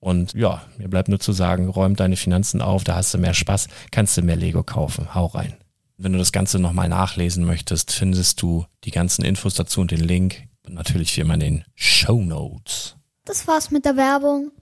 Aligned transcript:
Und 0.00 0.34
ja, 0.34 0.62
mir 0.76 0.88
bleibt 0.88 1.08
nur 1.08 1.18
zu 1.18 1.32
sagen, 1.32 1.68
räum 1.68 1.96
deine 1.96 2.16
Finanzen 2.16 2.62
auf, 2.62 2.84
da 2.84 2.94
hast 2.94 3.14
du 3.14 3.18
mehr 3.18 3.34
Spaß, 3.34 3.68
kannst 3.90 4.16
du 4.16 4.22
mehr 4.22 4.36
Lego 4.36 4.62
kaufen. 4.62 5.14
Hau 5.14 5.26
rein. 5.26 5.56
Wenn 5.96 6.12
du 6.12 6.18
das 6.18 6.30
Ganze 6.30 6.60
nochmal 6.60 6.88
nachlesen 6.88 7.44
möchtest, 7.44 7.90
findest 7.90 8.40
du 8.40 8.66
die 8.84 8.92
ganzen 8.92 9.24
Infos 9.24 9.54
dazu 9.54 9.80
und 9.80 9.90
den 9.90 10.00
Link. 10.00 10.44
Und 10.64 10.74
natürlich 10.74 11.16
wie 11.16 11.22
immer 11.22 11.34
in 11.34 11.40
den 11.40 11.64
Show 11.74 12.20
Notes. 12.20 12.96
Das 13.24 13.48
war's 13.48 13.70
mit 13.70 13.84
der 13.84 13.96
Werbung. 13.96 14.52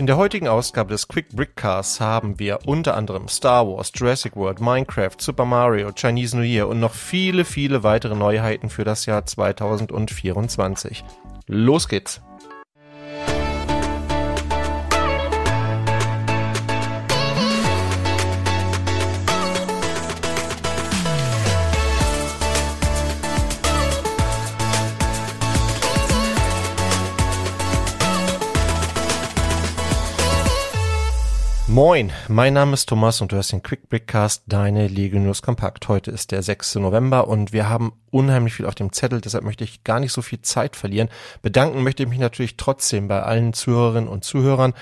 In 0.00 0.06
der 0.06 0.16
heutigen 0.16 0.46
Ausgabe 0.46 0.90
des 0.90 1.08
Quick 1.08 1.30
Brickcasts 1.30 1.98
haben 1.98 2.38
wir 2.38 2.60
unter 2.66 2.96
anderem 2.96 3.26
Star 3.26 3.66
Wars, 3.66 3.90
Jurassic 3.92 4.36
World, 4.36 4.60
Minecraft, 4.60 5.16
Super 5.18 5.44
Mario, 5.44 5.90
Chinese 5.92 6.36
New 6.36 6.44
Year 6.44 6.68
und 6.68 6.78
noch 6.78 6.94
viele, 6.94 7.44
viele 7.44 7.82
weitere 7.82 8.14
Neuheiten 8.14 8.70
für 8.70 8.84
das 8.84 9.06
Jahr 9.06 9.26
2024. 9.26 11.02
Los 11.50 11.88
geht's! 11.88 12.20
Moin, 31.66 32.12
mein 32.26 32.54
Name 32.54 32.74
ist 32.74 32.88
Thomas 32.88 33.20
und 33.20 33.30
du 33.30 33.36
hast 33.36 33.52
den 33.52 33.62
Quick 33.62 33.88
Brickcast, 33.88 34.42
deine 34.48 34.88
Lego 34.88 35.18
News 35.18 35.42
Kompakt. 35.42 35.86
Heute 35.88 36.10
ist 36.10 36.32
der 36.32 36.42
6. 36.42 36.74
November 36.76 37.28
und 37.28 37.52
wir 37.52 37.68
haben 37.68 37.92
unheimlich 38.10 38.54
viel 38.54 38.66
auf 38.66 38.74
dem 38.74 38.92
Zettel, 38.92 39.20
deshalb 39.20 39.44
möchte 39.44 39.64
ich 39.64 39.84
gar 39.84 40.00
nicht 40.00 40.12
so 40.12 40.22
viel 40.22 40.40
Zeit 40.42 40.76
verlieren. 40.76 41.08
Bedanken 41.42 41.82
möchte 41.82 42.02
ich 42.02 42.08
mich 42.08 42.18
natürlich 42.18 42.56
trotzdem 42.56 43.08
bei 43.08 43.22
allen 43.22 43.52
Zuhörerinnen 43.52 44.08
und 44.08 44.24
Zuhörern, 44.24 44.74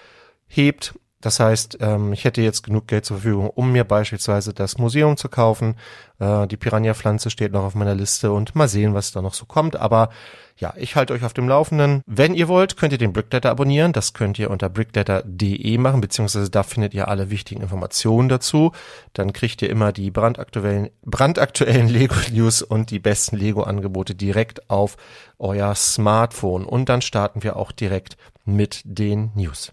hebt. 0.46 0.94
Das 1.20 1.38
heißt, 1.38 1.78
ähm, 1.80 2.12
ich 2.12 2.24
hätte 2.24 2.40
jetzt 2.40 2.62
genug 2.62 2.86
Geld 2.86 3.04
zur 3.04 3.18
Verfügung, 3.18 3.50
um 3.50 3.72
mir 3.72 3.84
beispielsweise 3.84 4.54
das 4.54 4.78
Museum 4.78 5.16
zu 5.16 5.28
kaufen. 5.28 5.76
Äh, 6.18 6.46
die 6.46 6.56
Piranha-Pflanze 6.56 7.28
steht 7.28 7.52
noch 7.52 7.62
auf 7.62 7.74
meiner 7.74 7.94
Liste 7.94 8.32
und 8.32 8.54
mal 8.54 8.68
sehen, 8.68 8.94
was 8.94 9.12
da 9.12 9.20
noch 9.20 9.34
so 9.34 9.44
kommt. 9.44 9.76
Aber 9.76 10.08
ja, 10.56 10.72
ich 10.76 10.96
halte 10.96 11.12
euch 11.12 11.24
auf 11.24 11.34
dem 11.34 11.48
Laufenden. 11.48 12.02
Wenn 12.06 12.34
ihr 12.34 12.48
wollt, 12.48 12.76
könnt 12.78 12.92
ihr 12.92 12.98
den 12.98 13.12
Brickletter 13.12 13.50
abonnieren. 13.50 13.92
Das 13.92 14.14
könnt 14.14 14.38
ihr 14.38 14.50
unter 14.50 14.70
brickletter.de 14.70 15.78
machen, 15.78 16.00
beziehungsweise 16.00 16.50
da 16.50 16.62
findet 16.62 16.94
ihr 16.94 17.08
alle 17.08 17.30
wichtigen 17.30 17.62
Informationen 17.62 18.30
dazu. 18.30 18.72
Dann 19.12 19.34
kriegt 19.34 19.60
ihr 19.60 19.70
immer 19.70 19.92
die 19.92 20.10
brandaktuellen, 20.10 20.88
brandaktuellen 21.02 21.88
Lego-News 21.90 22.62
und 22.62 22.90
die 22.90 22.98
besten 22.98 23.36
Lego-Angebote 23.36 24.14
direkt 24.14 24.70
auf 24.70 24.96
euer 25.38 25.74
Smartphone. 25.74 26.64
Und 26.64 26.88
dann 26.88 27.02
starten 27.02 27.42
wir 27.42 27.56
auch 27.56 27.72
direkt 27.72 28.16
mit 28.44 28.82
den 28.84 29.32
News. 29.34 29.72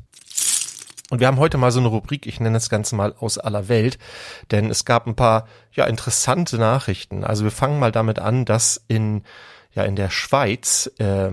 Und 1.09 1.19
wir 1.19 1.27
haben 1.27 1.39
heute 1.39 1.57
mal 1.57 1.71
so 1.71 1.79
eine 1.79 1.87
Rubrik, 1.87 2.25
ich 2.27 2.39
nenne 2.39 2.57
das 2.57 2.69
Ganze 2.69 2.95
mal 2.95 3.15
aus 3.19 3.37
aller 3.37 3.69
Welt, 3.69 3.97
denn 4.51 4.69
es 4.69 4.83
gab 4.83 5.07
ein 5.07 5.15
paar 5.15 5.47
ja 5.71 5.85
interessante 5.85 6.57
Nachrichten. 6.57 7.23
Also 7.23 7.45
wir 7.45 7.51
fangen 7.51 7.79
mal 7.79 7.91
damit 7.91 8.19
an, 8.19 8.43
dass 8.43 8.83
in 8.87 9.23
ja 9.73 9.83
in 9.83 9.95
der 9.95 10.09
Schweiz 10.09 10.91
äh, 10.97 11.31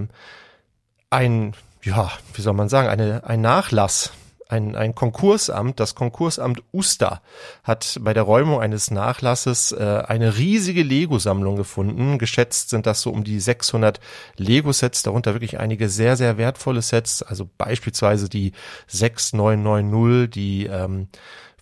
ein 1.10 1.54
ja 1.82 2.12
wie 2.34 2.42
soll 2.42 2.54
man 2.54 2.68
sagen 2.68 2.88
eine 2.88 3.24
ein 3.24 3.40
Nachlass 3.40 4.12
ein, 4.54 4.76
ein 4.76 4.94
Konkursamt, 4.94 5.80
das 5.80 5.94
Konkursamt 5.94 6.62
Uster, 6.72 7.20
hat 7.64 7.98
bei 8.00 8.14
der 8.14 8.22
Räumung 8.22 8.60
eines 8.60 8.90
Nachlasses 8.90 9.72
äh, 9.72 10.02
eine 10.06 10.38
riesige 10.38 10.82
Lego-Sammlung 10.82 11.56
gefunden. 11.56 12.18
Geschätzt 12.18 12.70
sind 12.70 12.86
das 12.86 13.00
so 13.00 13.10
um 13.10 13.24
die 13.24 13.40
600 13.40 13.98
Lego-Sets, 14.36 15.02
darunter 15.02 15.34
wirklich 15.34 15.58
einige 15.58 15.88
sehr, 15.88 16.16
sehr 16.16 16.38
wertvolle 16.38 16.82
Sets, 16.82 17.22
also 17.22 17.48
beispielsweise 17.58 18.28
die 18.28 18.52
6990, 18.86 20.30
die 20.30 20.66
ähm, 20.66 21.08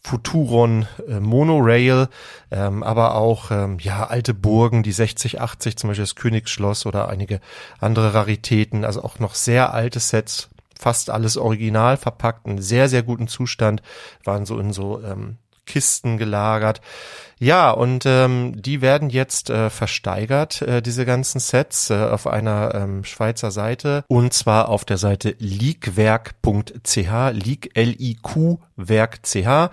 Futuron 0.04 0.86
äh, 1.08 1.20
Monorail, 1.20 2.08
ähm, 2.50 2.82
aber 2.82 3.14
auch 3.14 3.50
ähm, 3.50 3.78
ja 3.80 4.06
alte 4.08 4.34
Burgen, 4.34 4.82
die 4.82 4.92
60, 4.92 5.40
80, 5.40 5.76
zum 5.76 5.88
Beispiel 5.88 6.02
das 6.02 6.16
Königsschloss 6.16 6.86
oder 6.86 7.08
einige 7.08 7.40
andere 7.78 8.12
Raritäten, 8.12 8.84
also 8.84 9.02
auch 9.02 9.20
noch 9.20 9.34
sehr 9.34 9.72
alte 9.72 10.00
Sets, 10.00 10.50
fast 10.82 11.10
alles 11.10 11.36
original 11.36 11.96
verpackt, 11.96 12.46
in 12.46 12.60
sehr, 12.60 12.88
sehr 12.88 13.02
guten 13.02 13.28
Zustand, 13.28 13.82
waren 14.24 14.44
so 14.44 14.58
in 14.58 14.72
so 14.72 15.00
ähm, 15.02 15.38
Kisten 15.64 16.18
gelagert. 16.18 16.80
Ja, 17.38 17.70
und 17.70 18.04
ähm, 18.06 18.60
die 18.60 18.82
werden 18.82 19.10
jetzt 19.10 19.50
äh, 19.50 19.70
versteigert, 19.70 20.62
äh, 20.62 20.82
diese 20.82 21.04
ganzen 21.04 21.40
Sets, 21.40 21.90
äh, 21.90 21.94
auf 21.94 22.26
einer 22.26 22.74
ähm, 22.74 23.04
Schweizer 23.04 23.50
Seite. 23.50 24.04
Und 24.06 24.32
zwar 24.32 24.68
auf 24.68 24.84
der 24.84 24.98
Seite 24.98 25.34
leakwerk.ch, 25.38 26.96
leak, 27.32 27.70
L-I-Q, 27.74 28.58
Werk.ch. 28.76 29.70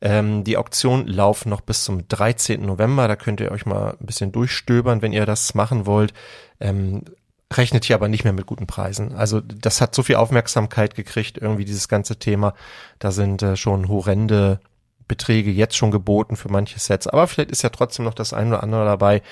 Ähm, 0.00 0.44
die 0.44 0.56
Auktion 0.56 1.06
laufen 1.06 1.48
noch 1.48 1.62
bis 1.62 1.84
zum 1.84 2.06
13. 2.08 2.64
November. 2.64 3.08
Da 3.08 3.16
könnt 3.16 3.40
ihr 3.40 3.50
euch 3.50 3.66
mal 3.66 3.96
ein 3.98 4.06
bisschen 4.06 4.32
durchstöbern, 4.32 5.00
wenn 5.00 5.12
ihr 5.12 5.26
das 5.26 5.54
machen 5.54 5.86
wollt. 5.86 6.12
Ähm, 6.60 7.02
rechnet 7.52 7.84
hier 7.84 7.96
aber 7.96 8.08
nicht 8.08 8.24
mehr 8.24 8.32
mit 8.32 8.46
guten 8.46 8.66
Preisen. 8.66 9.14
Also 9.14 9.40
das 9.40 9.80
hat 9.80 9.94
so 9.94 10.02
viel 10.02 10.16
Aufmerksamkeit 10.16 10.94
gekriegt, 10.94 11.38
irgendwie 11.38 11.64
dieses 11.64 11.88
ganze 11.88 12.16
Thema. 12.18 12.54
Da 12.98 13.10
sind 13.10 13.42
äh, 13.42 13.56
schon 13.56 13.88
horrende 13.88 14.60
Beträge 15.08 15.50
jetzt 15.50 15.76
schon 15.76 15.90
geboten 15.90 16.36
für 16.36 16.50
manche 16.50 16.80
Sets. 16.80 17.06
Aber 17.06 17.26
vielleicht 17.26 17.50
ist 17.50 17.62
ja 17.62 17.70
trotzdem 17.70 18.04
noch 18.04 18.14
das 18.14 18.32
eine 18.32 18.50
oder 18.50 18.62
andere 18.62 18.84
dabei, 18.84 19.22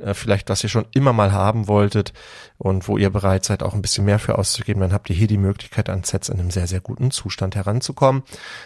äh, 0.00 0.14
vielleicht 0.14 0.50
was 0.50 0.62
ihr 0.62 0.68
schon 0.68 0.86
immer 0.92 1.12
mal 1.12 1.32
haben 1.32 1.68
wolltet 1.68 2.12
und 2.58 2.88
wo 2.88 2.98
ihr 2.98 3.10
bereit 3.10 3.44
seid, 3.44 3.62
auch 3.62 3.74
ein 3.74 3.82
bisschen 3.82 4.04
mehr 4.04 4.18
für 4.18 4.38
auszugeben, 4.38 4.80
dann 4.80 4.92
habt 4.92 5.08
ihr 5.08 5.16
hier 5.16 5.28
die 5.28 5.38
Möglichkeit, 5.38 5.88
an 5.88 6.04
Sets 6.04 6.28
in 6.28 6.40
einem 6.40 6.50
sehr, 6.50 6.66
sehr 6.66 6.80
guten 6.80 7.10
Zustand 7.10 7.56
heranzukommen. 7.56 8.22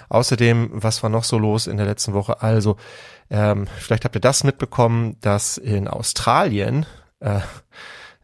Außerdem, 0.08 0.70
was 0.72 1.02
war 1.02 1.10
noch 1.10 1.24
so 1.24 1.38
los 1.38 1.66
in 1.66 1.76
der 1.76 1.86
letzten 1.86 2.14
Woche? 2.14 2.42
Also, 2.42 2.76
ähm, 3.30 3.66
vielleicht 3.78 4.04
habt 4.04 4.16
ihr 4.16 4.20
das 4.20 4.42
mitbekommen, 4.42 5.16
dass 5.20 5.58
in 5.58 5.86
Australien 5.86 6.86
äh, 7.20 7.40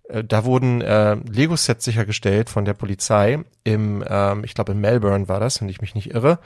da 0.08 0.44
wurden 0.44 0.82
äh, 0.82 1.14
Lego-Sets 1.14 1.84
sichergestellt 1.84 2.50
von 2.50 2.64
der 2.64 2.74
Polizei 2.74 3.38
im, 3.64 4.04
ähm, 4.06 4.44
ich 4.44 4.54
glaube 4.54 4.72
in 4.72 4.80
Melbourne 4.80 5.28
war 5.28 5.40
das, 5.40 5.60
wenn 5.60 5.68
ich 5.68 5.80
mich 5.80 5.94
nicht 5.94 6.10
irre. 6.10 6.38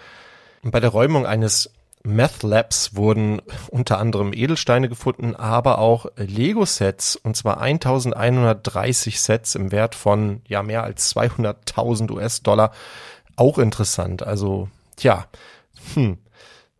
Und 0.63 0.71
bei 0.71 0.81
der 0.81 0.91
Räumung 0.91 1.27
eines 1.27 1.71
Meth 2.05 2.43
Labs 2.43 2.95
wurden 2.95 3.43
unter 3.71 3.99
anderem 3.99 4.33
Edelsteine 4.33 4.89
gefunden, 4.89 5.35
aber 5.35 5.79
auch 5.79 6.07
Lego-Sets, 6.17 7.17
und 7.17 7.37
zwar 7.37 7.61
1130 7.61 9.21
Sets 9.21 9.55
im 9.55 9.73
Wert 9.73 9.95
von 9.95 10.41
ja 10.47 10.63
mehr 10.63 10.85
als 10.85 11.15
200.000 11.15 12.11
US-Dollar. 12.13 12.73
Auch 13.37 13.59
interessant. 13.59 14.23
Also, 14.23 14.69
tja, 14.97 15.27
hm, 15.95 16.19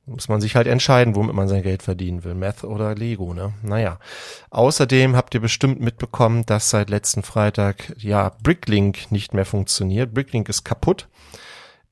muss 0.09 0.29
man 0.29 0.41
sich 0.41 0.57
halt 0.57 0.67
entscheiden, 0.67 1.15
womit 1.15 1.35
man 1.35 1.49
sein 1.49 1.63
Geld 1.63 1.83
verdienen 1.83 2.25
will. 2.25 2.35
Meth 2.35 2.65
oder 2.65 2.95
Lego, 2.95 3.35
ne? 3.35 3.53
Naja. 3.63 3.99
Außerdem 4.51 5.15
habt 5.17 5.35
ihr 5.35 5.41
bestimmt 5.41 5.81
mitbekommen, 5.81 6.45
dass 6.47 6.71
seit 6.71 6.91
letzten 6.91 7.23
Freitag, 7.23 7.95
ja, 7.99 8.33
Bricklink 8.43 9.11
nicht 9.13 9.35
mehr 9.35 9.45
funktioniert. 9.45 10.15
Bricklink 10.15 10.49
ist 10.49 10.65
kaputt. 10.65 11.09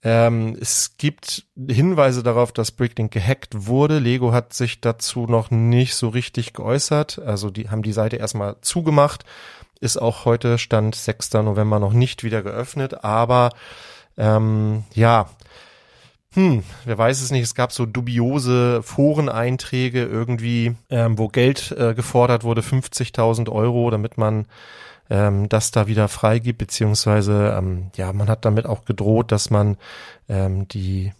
Ähm, 0.03 0.57
es 0.61 0.97
gibt 0.99 1.47
Hinweise 1.57 2.23
darauf, 2.23 2.53
dass 2.53 2.71
Bricklink 2.71 3.13
gehackt 3.13 3.67
wurde. 3.67 3.99
Lego 3.99 4.33
hat 4.33 4.53
sich 4.53 4.81
dazu 4.81 5.27
noch 5.27 5.51
nicht 5.51 5.95
so 5.95 6.09
richtig 6.09 6.53
geäußert. 6.53 7.19
Also 7.19 7.51
die 7.51 7.71
haben 7.71 7.83
die 7.83 7.93
Seite 7.93 8.17
erstmal 8.17 8.57
zugemacht. 8.61 9.25
Ist 9.81 9.97
auch 9.97 10.25
heute 10.25 10.59
Stand 10.59 10.95
6. 10.95 11.33
November 11.35 11.79
noch 11.79 11.93
nicht 11.93 12.25
wieder 12.25 12.43
geöffnet. 12.43 13.05
Aber 13.05 13.51
ähm, 14.17 14.85
ja, 14.95 15.29
hm, 16.37 16.63
wer 16.85 16.99
weiß 16.99 17.23
es 17.23 17.31
nicht, 17.31 17.45
es 17.45 17.55
gab 17.55 17.73
so 17.73 17.87
dubiose 17.87 18.83
Foreneinträge 18.83 20.05
irgendwie, 20.05 20.77
ähm, 20.91 21.17
wo 21.17 21.29
Geld 21.29 21.73
äh, 21.73 21.95
gefordert 21.95 22.45
wurde, 22.45 22.61
50.000 22.61 23.51
Euro, 23.51 23.91
damit 23.91 24.19
man 24.19 24.45
ähm, 25.09 25.49
das 25.49 25.71
da 25.71 25.87
wieder 25.87 26.09
freigibt, 26.09 26.59
beziehungsweise 26.59 27.55
ähm, 27.57 27.91
ja, 27.97 28.13
man 28.13 28.29
hat 28.29 28.45
damit 28.45 28.67
auch 28.67 28.85
gedroht, 28.85 29.33
dass 29.33 29.49
man 29.49 29.79
ähm, 30.29 30.69
die 30.69 31.13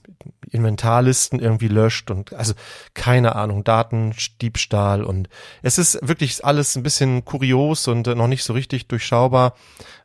Inventarlisten 0.51 1.41
irgendwie 1.41 1.69
löscht 1.69 2.11
und 2.11 2.35
also 2.35 2.53
keine 2.93 3.37
Ahnung, 3.37 3.65
Datendiebstahl 3.65 5.03
und 5.03 5.31
es 5.63 5.79
ist 5.79 5.99
wirklich 6.07 6.45
alles 6.45 6.77
ein 6.77 6.83
bisschen 6.83 7.25
kurios 7.25 7.89
und 7.89 8.07
noch 8.07 8.27
nicht 8.27 8.45
so 8.45 8.53
richtig 8.53 8.87
durchschaubar, 8.87 9.55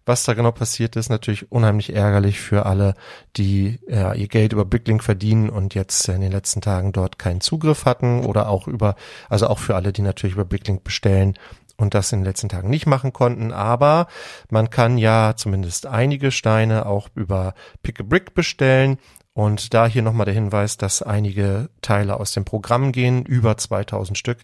was 0.05 0.23
da 0.23 0.33
genau 0.33 0.51
passiert 0.51 0.95
ist. 0.95 1.09
Natürlich 1.09 1.51
unheimlich 1.51 1.93
ärgerlich 1.93 2.39
für 2.39 2.65
alle, 2.65 2.95
die 3.37 3.79
ja, 3.87 4.13
ihr 4.13 4.27
Geld 4.27 4.53
über 4.53 4.65
Bricklink 4.65 5.03
verdienen 5.03 5.49
und 5.49 5.75
jetzt 5.75 6.07
in 6.09 6.21
den 6.21 6.31
letzten 6.31 6.61
Tagen 6.61 6.91
dort 6.91 7.19
keinen 7.19 7.41
Zugriff 7.41 7.85
hatten 7.85 8.25
oder 8.25 8.49
auch 8.49 8.67
über, 8.67 8.95
also 9.29 9.47
auch 9.47 9.59
für 9.59 9.75
alle, 9.75 9.93
die 9.93 10.01
natürlich 10.01 10.35
über 10.35 10.45
Bricklink 10.45 10.83
bestellen 10.83 11.35
und 11.77 11.93
das 11.93 12.11
in 12.11 12.19
den 12.19 12.25
letzten 12.25 12.49
Tagen 12.49 12.69
nicht 12.69 12.85
machen 12.85 13.13
konnten. 13.13 13.51
Aber 13.51 14.07
man 14.49 14.69
kann 14.69 14.97
ja 14.97 15.33
zumindest 15.35 15.85
einige 15.85 16.31
Steine 16.31 16.85
auch 16.85 17.09
über 17.15 17.53
Pick 17.83 17.99
a 17.99 18.03
Brick 18.03 18.33
bestellen. 18.33 18.97
Und 19.33 19.73
da 19.73 19.87
hier 19.87 20.01
nochmal 20.01 20.25
der 20.25 20.33
Hinweis, 20.33 20.75
dass 20.75 21.01
einige 21.01 21.69
Teile 21.81 22.19
aus 22.19 22.33
dem 22.33 22.43
Programm 22.43 22.91
gehen, 22.91 23.23
über 23.23 23.55
2000 23.55 24.17
Stück. 24.17 24.39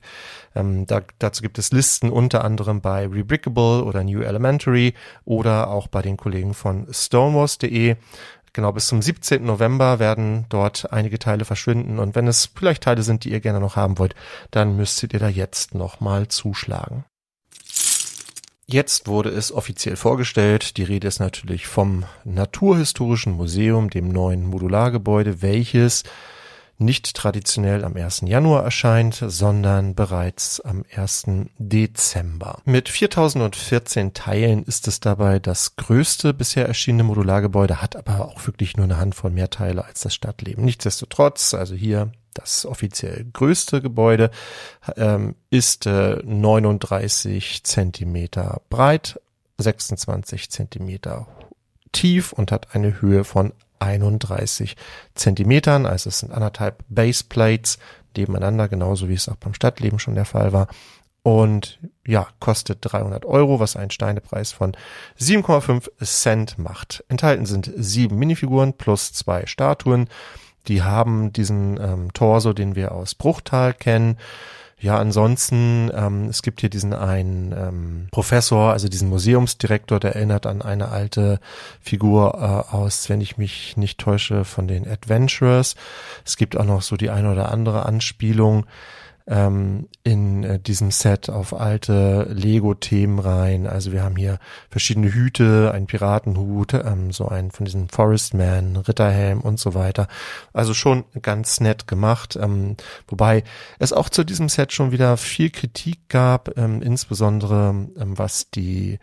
Ähm, 0.56 0.86
da, 0.86 1.02
dazu 1.20 1.42
gibt 1.42 1.60
es 1.60 1.74
Listen 1.74 2.10
unter 2.10 2.46
anderem 2.46 2.80
bei 2.80 3.06
Rebrickable 3.06 3.84
oder 3.84 4.04
New 4.06 4.22
Elementary 4.22 4.94
oder 5.26 5.70
auch 5.70 5.88
bei 5.88 6.02
den 6.02 6.16
Kollegen 6.16 6.54
von 6.54 6.88
stonewalls.de. 6.90 7.98
Genau, 8.54 8.72
bis 8.72 8.88
zum 8.88 9.02
17. 9.02 9.46
November 9.46 10.00
werden 10.00 10.46
dort 10.50 10.92
einige 10.92 11.20
Teile 11.20 11.44
verschwinden. 11.44 12.00
Und 12.00 12.16
wenn 12.16 12.28
es 12.28 12.50
vielleicht 12.56 12.84
Teile 12.84 13.04
sind, 13.04 13.26
die 13.26 13.32
ihr 13.32 13.42
gerne 13.42 13.60
noch 13.60 13.76
haben 13.76 14.00
wollt, 14.00 14.16
dann 14.52 14.78
müsstet 14.78 15.14
ihr 15.14 15.20
da 15.20 15.28
jetzt 15.28 15.76
nochmal 15.76 16.30
zuschlagen. 16.30 17.04
Jetzt 18.70 19.08
wurde 19.08 19.30
es 19.30 19.54
offiziell 19.54 19.96
vorgestellt. 19.96 20.76
Die 20.76 20.84
Rede 20.84 21.08
ist 21.08 21.20
natürlich 21.20 21.68
vom 21.68 22.04
Naturhistorischen 22.26 23.32
Museum, 23.32 23.90
dem 23.90 24.10
neuen 24.10 24.46
Modulargebäude, 24.46 25.42
welches 25.42 26.04
nicht 26.80 27.16
traditionell 27.16 27.84
am 27.84 27.96
1. 27.96 28.22
Januar 28.26 28.64
erscheint, 28.64 29.24
sondern 29.26 29.96
bereits 29.96 30.62
am 30.62 30.84
1. 30.96 31.26
Dezember. 31.58 32.62
Mit 32.66 32.90
4014 32.90 34.14
Teilen 34.14 34.64
ist 34.64 34.88
es 34.88 35.00
dabei 35.00 35.40
das 35.40 35.76
größte 35.76 36.34
bisher 36.34 36.68
erschienene 36.68 37.04
Modulargebäude, 37.04 37.82
hat 37.82 37.96
aber 37.96 38.26
auch 38.26 38.46
wirklich 38.46 38.78
nur 38.78 38.86
eine 38.86 38.98
Handvoll 38.98 39.32
mehr 39.32 39.50
Teile 39.50 39.86
als 39.86 40.02
das 40.02 40.14
Stadtleben. 40.14 40.64
Nichtsdestotrotz, 40.64 41.54
also 41.54 41.76
hier 41.76 42.12
das 42.36 42.66
offiziell 42.66 43.26
größte 43.34 43.82
Gebäude 43.82 44.30
ähm, 44.96 45.36
ist 45.50 45.88
äh, 45.88 46.18
39 46.24 47.64
Zentimeter 47.64 48.62
breit, 48.70 49.20
26 49.58 50.52
Zentimeter 50.52 51.28
tief 51.92 52.34
und 52.34 52.52
hat 52.52 52.76
eine 52.76 53.02
Höhe 53.02 53.24
von 53.24 53.54
31 53.80 54.76
Zentimetern. 55.16 55.86
Also 55.86 56.10
es 56.10 56.20
sind 56.20 56.32
anderthalb 56.32 56.84
Baseplates 56.90 57.78
nebeneinander, 58.16 58.68
genauso 58.68 59.10
wie 59.10 59.14
es 59.14 59.30
auch 59.30 59.36
beim 59.36 59.54
Stadtleben 59.54 60.00
schon 60.00 60.16
der 60.16 60.26
Fall 60.26 60.54
war. 60.54 60.68
Und 61.24 61.80
ja, 62.06 62.28
kostet 62.40 62.80
300 62.82 63.26
Euro, 63.26 63.60
was 63.60 63.76
einen 63.76 63.92
Steinepreis 63.92 64.54
von 64.54 64.78
7,5 65.20 65.90
Cent 66.06 66.58
macht. 66.58 67.04
Enthalten 67.10 67.46
sind 67.46 67.70
sieben 67.76 68.18
Minifiguren 68.18 68.74
plus 68.74 69.12
zwei 69.12 69.46
Statuen. 69.46 70.08
Die 70.68 70.84
haben 70.84 71.34
diesen 71.34 71.80
ähm, 71.82 72.14
Torso, 72.14 72.54
den 72.54 72.76
wir 72.76 72.94
aus 72.94 73.14
Bruchtal 73.14 73.74
kennen. 73.74 74.18
Ja, 74.80 75.00
ansonsten, 75.00 75.92
ähm, 75.96 76.26
es 76.30 76.44
gibt 76.44 76.62
hier 76.62 76.70
diesen 76.70 76.94
einen 76.94 77.52
ähm, 77.52 78.08
Professor, 78.12 78.74
also 78.74 78.88
diesen 78.88 79.10
Museumsdirektor, 79.10 80.00
der 80.00 80.16
erinnert 80.16 80.46
an 80.46 80.62
eine 80.62 80.90
alte 80.90 81.40
Figur 81.82 82.36
äh, 82.36 82.76
aus, 82.76 83.10
wenn 83.10 83.20
ich 83.20 83.38
mich 83.38 83.76
nicht 83.76 84.00
täusche, 84.00 84.46
von 84.46 84.68
den 84.68 84.88
Adventurers. 84.88 85.76
Es 86.26 86.38
gibt 86.38 86.56
auch 86.56 86.66
noch 86.66 86.84
so 86.84 86.96
die 86.96 87.10
eine 87.10 87.32
oder 87.32 87.52
andere 87.52 87.88
Anspielung 87.88 88.68
ähm, 89.28 89.90
in 90.04 90.44
äh, 90.44 90.60
diesem 90.60 90.92
Set 90.92 91.30
auf 91.30 91.54
alte 91.54 92.28
Lego-Themen 92.32 93.20
rein. 93.20 93.68
Also 93.68 93.92
wir 93.92 94.04
haben 94.04 94.16
hier 94.16 94.40
verschiedene 94.70 95.14
Hüte, 95.14 95.72
einen 95.74 95.88
Piratenhut, 95.88 96.74
ähm, 96.74 97.12
so 97.12 97.28
einen 97.28 97.52
von 97.52 97.66
diesen 97.66 97.90
Forestman, 97.90 98.78
Ritterhelm 98.78 99.42
und 99.42 99.60
so 99.60 99.74
weiter. 99.74 100.08
Also 100.54 100.74
schon 100.74 101.04
ganz 101.22 101.60
nett 101.60 101.88
gemacht. 101.88 102.38
Ähm, 102.42 102.78
wobei 103.08 103.44
es 103.80 103.92
auch 103.92 104.10
zu 104.10 104.24
diesem 104.24 104.48
Set 104.50 104.72
schon 104.72 104.92
wieder 104.92 105.18
viel 105.18 105.50
Kritik 105.50 106.00
gab, 106.10 106.58
ähm, 106.58 106.82
insbesondere 106.82 107.70
ähm, 107.70 108.18
was 108.18 108.50
die 108.50 109.00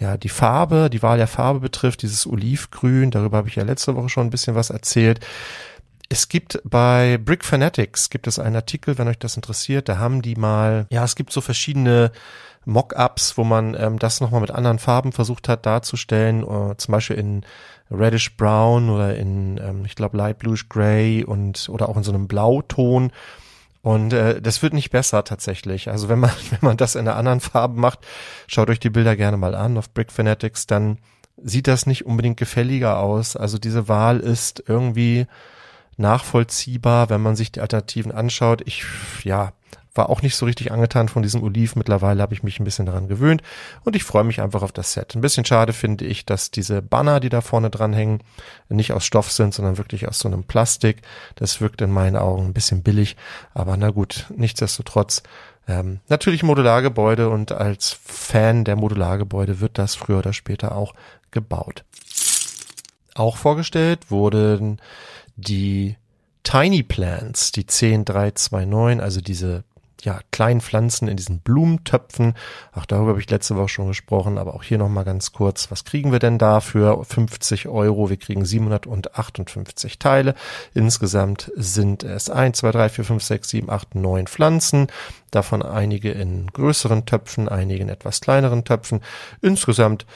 ja, 0.00 0.16
die 0.16 0.28
Farbe, 0.28 0.90
die 0.90 1.02
Wahl 1.02 1.18
der 1.18 1.26
Farbe 1.26 1.58
betrifft, 1.58 2.02
dieses 2.02 2.24
Olivgrün, 2.24 3.10
darüber 3.10 3.38
habe 3.38 3.48
ich 3.48 3.56
ja 3.56 3.64
letzte 3.64 3.96
Woche 3.96 4.08
schon 4.08 4.28
ein 4.28 4.30
bisschen 4.30 4.54
was 4.54 4.70
erzählt. 4.70 5.18
Es 6.10 6.28
gibt 6.28 6.60
bei 6.64 7.18
Brick 7.22 7.44
Fanatics 7.44 8.08
gibt 8.08 8.26
es 8.26 8.38
einen 8.38 8.56
Artikel, 8.56 8.96
wenn 8.96 9.08
euch 9.08 9.18
das 9.18 9.36
interessiert. 9.36 9.88
Da 9.88 9.98
haben 9.98 10.22
die 10.22 10.36
mal, 10.36 10.86
ja, 10.90 11.04
es 11.04 11.16
gibt 11.16 11.32
so 11.32 11.42
verschiedene 11.42 12.12
Mock-ups, 12.64 13.36
wo 13.36 13.44
man 13.44 13.74
ähm, 13.74 13.98
das 13.98 14.20
nochmal 14.20 14.40
mit 14.40 14.50
anderen 14.50 14.78
Farben 14.78 15.12
versucht 15.12 15.48
hat 15.48 15.66
darzustellen, 15.66 16.42
äh, 16.42 16.76
zum 16.76 16.92
Beispiel 16.92 17.16
in 17.16 17.44
Reddish 17.90 18.36
Brown 18.36 18.88
oder 18.90 19.16
in, 19.16 19.58
ähm, 19.58 19.84
ich 19.84 19.96
glaube, 19.96 20.16
Light 20.16 20.38
Bluish 20.38 20.68
Gray 20.68 21.24
und 21.24 21.68
oder 21.68 21.88
auch 21.88 21.96
in 21.96 22.02
so 22.02 22.12
einem 22.12 22.26
Blauton. 22.26 23.10
Und 23.82 24.12
äh, 24.12 24.40
das 24.40 24.62
wird 24.62 24.72
nicht 24.72 24.90
besser 24.90 25.24
tatsächlich. 25.24 25.90
Also 25.90 26.08
wenn 26.08 26.20
man, 26.20 26.30
wenn 26.50 26.60
man 26.62 26.76
das 26.78 26.94
in 26.94 27.06
einer 27.06 27.16
anderen 27.16 27.40
Farbe 27.40 27.78
macht, 27.78 28.00
schaut 28.46 28.70
euch 28.70 28.80
die 28.80 28.90
Bilder 28.90 29.14
gerne 29.14 29.36
mal 29.36 29.54
an 29.54 29.76
auf 29.76 29.92
Brick 29.92 30.10
Fanatics, 30.10 30.66
dann 30.66 30.98
sieht 31.36 31.68
das 31.68 31.86
nicht 31.86 32.06
unbedingt 32.06 32.38
gefälliger 32.38 32.98
aus. 32.98 33.36
Also 33.36 33.58
diese 33.58 33.88
Wahl 33.88 34.20
ist 34.20 34.64
irgendwie 34.66 35.26
nachvollziehbar, 35.98 37.10
wenn 37.10 37.20
man 37.20 37.36
sich 37.36 37.52
die 37.52 37.60
Alternativen 37.60 38.12
anschaut. 38.12 38.62
Ich, 38.64 38.84
ja, 39.24 39.52
war 39.98 40.08
auch 40.08 40.22
nicht 40.22 40.36
so 40.36 40.46
richtig 40.46 40.72
angetan 40.72 41.08
von 41.08 41.22
diesem 41.22 41.42
Oliv. 41.42 41.76
Mittlerweile 41.76 42.22
habe 42.22 42.32
ich 42.32 42.42
mich 42.42 42.58
ein 42.58 42.64
bisschen 42.64 42.86
daran 42.86 43.08
gewöhnt 43.08 43.42
und 43.84 43.96
ich 43.96 44.04
freue 44.04 44.24
mich 44.24 44.40
einfach 44.40 44.62
auf 44.62 44.72
das 44.72 44.92
Set. 44.92 45.14
Ein 45.14 45.20
bisschen 45.20 45.44
schade 45.44 45.74
finde 45.74 46.06
ich, 46.06 46.24
dass 46.24 46.50
diese 46.50 46.80
Banner, 46.80 47.20
die 47.20 47.28
da 47.28 47.42
vorne 47.42 47.68
dran 47.68 47.92
hängen, 47.92 48.22
nicht 48.68 48.92
aus 48.92 49.04
Stoff 49.04 49.30
sind, 49.30 49.52
sondern 49.52 49.76
wirklich 49.76 50.08
aus 50.08 50.20
so 50.20 50.28
einem 50.28 50.44
Plastik. 50.44 51.02
Das 51.34 51.60
wirkt 51.60 51.82
in 51.82 51.90
meinen 51.90 52.16
Augen 52.16 52.46
ein 52.46 52.54
bisschen 52.54 52.82
billig, 52.82 53.16
aber 53.52 53.76
na 53.76 53.90
gut, 53.90 54.26
nichtsdestotrotz. 54.34 55.22
Ähm, 55.66 56.00
natürlich 56.08 56.42
Modulargebäude 56.42 57.28
und 57.28 57.52
als 57.52 57.98
Fan 58.02 58.64
der 58.64 58.76
Modulargebäude 58.76 59.60
wird 59.60 59.76
das 59.76 59.96
früher 59.96 60.18
oder 60.18 60.32
später 60.32 60.74
auch 60.74 60.94
gebaut. 61.30 61.84
Auch 63.14 63.36
vorgestellt 63.36 64.10
wurden 64.10 64.80
die 65.38 65.96
Tiny 66.42 66.82
Plants, 66.82 67.52
die 67.52 67.66
10329, 67.66 69.02
also 69.02 69.20
diese 69.20 69.64
ja, 70.02 70.20
kleinen 70.30 70.60
Pflanzen 70.60 71.08
in 71.08 71.16
diesen 71.16 71.40
Blumentöpfen. 71.40 72.34
Auch 72.72 72.86
darüber 72.86 73.10
habe 73.10 73.20
ich 73.20 73.30
letzte 73.30 73.56
Woche 73.56 73.68
schon 73.68 73.88
gesprochen, 73.88 74.38
aber 74.38 74.54
auch 74.54 74.62
hier 74.62 74.78
nochmal 74.78 75.04
ganz 75.04 75.32
kurz. 75.32 75.70
Was 75.70 75.84
kriegen 75.84 76.12
wir 76.12 76.20
denn 76.20 76.38
da 76.38 76.60
für 76.60 77.04
50 77.04 77.68
Euro? 77.68 78.08
Wir 78.08 78.16
kriegen 78.16 78.44
758 78.44 79.98
Teile. 79.98 80.34
Insgesamt 80.72 81.50
sind 81.56 82.04
es 82.04 82.30
1, 82.30 82.58
2, 82.58 82.70
3, 82.70 82.88
4, 82.88 83.04
5, 83.04 83.22
6, 83.22 83.48
7, 83.48 83.70
8, 83.70 83.94
9 83.96 84.26
Pflanzen. 84.26 84.86
Davon 85.30 85.62
einige 85.62 86.12
in 86.12 86.46
größeren 86.46 87.04
Töpfen, 87.04 87.48
einige 87.48 87.82
in 87.82 87.88
etwas 87.88 88.20
kleineren 88.20 88.64
Töpfen. 88.64 89.00
Insgesamt 89.42 90.06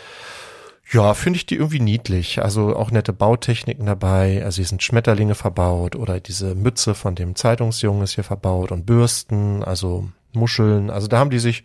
ja, 0.93 1.15
finde 1.15 1.39
ich 1.39 1.47
die 1.47 1.57
irgendwie 1.57 1.81
niedlich. 1.81 2.43
Also 2.43 2.77
auch 2.77 2.91
nette 2.91 3.15
Bautechniken 3.15 3.87
dabei. 3.87 4.43
Also 4.45 4.57
hier 4.57 4.67
sind 4.67 4.83
Schmetterlinge 4.83 5.35
verbaut 5.35 5.97
oder 5.97 6.21
diese 6.21 6.55
Mütze 6.55 6.95
von 6.95 7.15
dem 7.15 7.35
Zeitungsjungen 7.35 8.03
ist 8.03 8.15
hier 8.15 8.25
verbaut 8.25 8.71
und 8.71 8.85
Bürsten, 8.85 9.65
also 9.65 10.09
Muscheln. 10.33 10.91
Also 10.91 11.09
da 11.09 11.19
haben 11.19 11.31
die 11.31 11.39
sich 11.39 11.65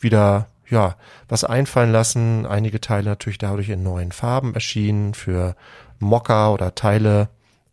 wieder 0.00 0.48
ja, 0.68 0.96
was 1.28 1.44
einfallen 1.44 1.92
lassen. 1.92 2.46
Einige 2.46 2.80
Teile 2.80 3.10
natürlich 3.10 3.38
dadurch 3.38 3.68
in 3.68 3.84
neuen 3.84 4.10
Farben 4.10 4.54
erschienen 4.54 5.14
für 5.14 5.54
Mocker 6.00 6.52
oder 6.52 6.74
Teile 6.74 7.28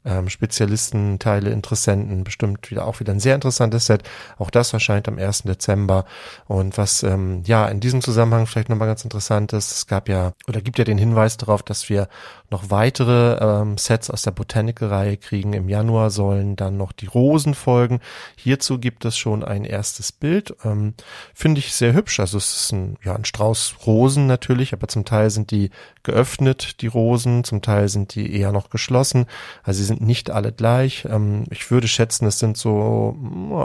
ähm, 0.06 0.30
Spezialisten, 0.30 1.20
Teile, 1.20 1.52
Interessenten, 1.52 2.24
bestimmt 2.24 2.72
wieder 2.72 2.86
auch 2.86 3.00
wieder 3.00 3.14
ein 3.14 3.20
sehr 3.20 3.36
interessantes 3.36 3.86
Set. 3.86 4.04
Auch 4.38 4.50
das 4.50 4.74
erscheint 4.74 5.08
am 5.08 5.18
1. 5.18 5.44
Dezember. 5.44 6.06
Und 6.48 6.78
was 6.78 7.04
ähm, 7.04 7.44
ja 7.46 7.68
in 7.68 7.80
diesem 7.80 8.02
Zusammenhang 8.02 8.48
vielleicht 8.48 8.70
nochmal 8.70 8.88
ganz 8.88 9.04
interessant 9.04 9.54
ist, 9.54 9.72
es 9.72 9.88
gab 9.88 10.10
ja 10.10 10.34
oder 10.48 10.62
gibt 10.62 10.80
ja 10.80 10.86
den 10.86 10.98
Hinweis 10.98 11.38
darauf, 11.38 11.64
dass 11.64 11.90
wir 11.90 12.08
noch 12.50 12.70
weitere 12.70 13.38
ähm, 13.40 13.78
Sets 13.78 14.10
aus 14.10 14.24
der 14.24 14.32
Botanical-Reihe 14.32 15.18
kriegen. 15.18 15.54
Im 15.54 15.70
Januar 15.70 16.10
sollen 16.10 16.58
dann 16.58 16.78
noch 16.78 16.92
die 16.92 17.06
Rosen 17.06 17.54
folgen. 17.54 18.02
Hierzu 18.36 18.78
gibt 18.78 19.06
es 19.06 19.18
schon 19.18 19.44
ein 19.44 19.64
erstes 19.64 20.12
Bild. 20.12 20.56
Ähm, 20.66 20.94
Finde 21.34 21.60
ich 21.60 21.74
sehr 21.74 21.94
hübsch. 21.94 22.20
Also 22.20 22.38
es 22.38 22.54
ist 22.64 22.74
ein, 22.74 22.98
ja, 23.04 23.16
ein 23.16 23.24
Strauß 23.24 23.76
Rosen 23.86 24.28
natürlich, 24.28 24.74
aber 24.74 24.90
zum 24.90 25.06
Teil 25.06 25.30
sind 25.30 25.52
die 25.52 25.70
geöffnet, 26.04 26.82
die 26.82 26.88
Rosen, 26.88 27.44
zum 27.44 27.62
Teil 27.62 27.88
sind 27.88 28.16
die 28.16 28.36
eher 28.36 28.52
noch 28.52 28.70
geschlossen. 28.70 29.28
Also 29.64 29.91
sind 29.92 30.02
nicht 30.02 30.30
alle 30.30 30.52
gleich. 30.52 31.06
Ähm, 31.10 31.44
ich 31.50 31.70
würde 31.70 31.88
schätzen, 31.88 32.26
es 32.26 32.40
sind 32.40 32.58
so, 32.58 33.16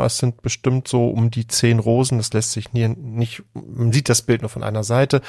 es 0.05 0.19
sind 0.19 0.43
bestimmt 0.43 0.89
so 0.89 1.09
um 1.09 1.31
die 1.31 1.47
zehn 1.47 1.79
Rosen. 1.79 2.19
Das 2.19 2.33
lässt 2.33 2.53
sich 2.53 2.73
nie, 2.73 2.89
nicht, 2.89 3.43
man 3.55 3.93
sieht 3.93 4.09
das 4.09 4.23
Bild 4.23 4.43
nur 4.43 4.49
von 4.49 4.65
einer 4.65 4.83
Seite 4.83 5.23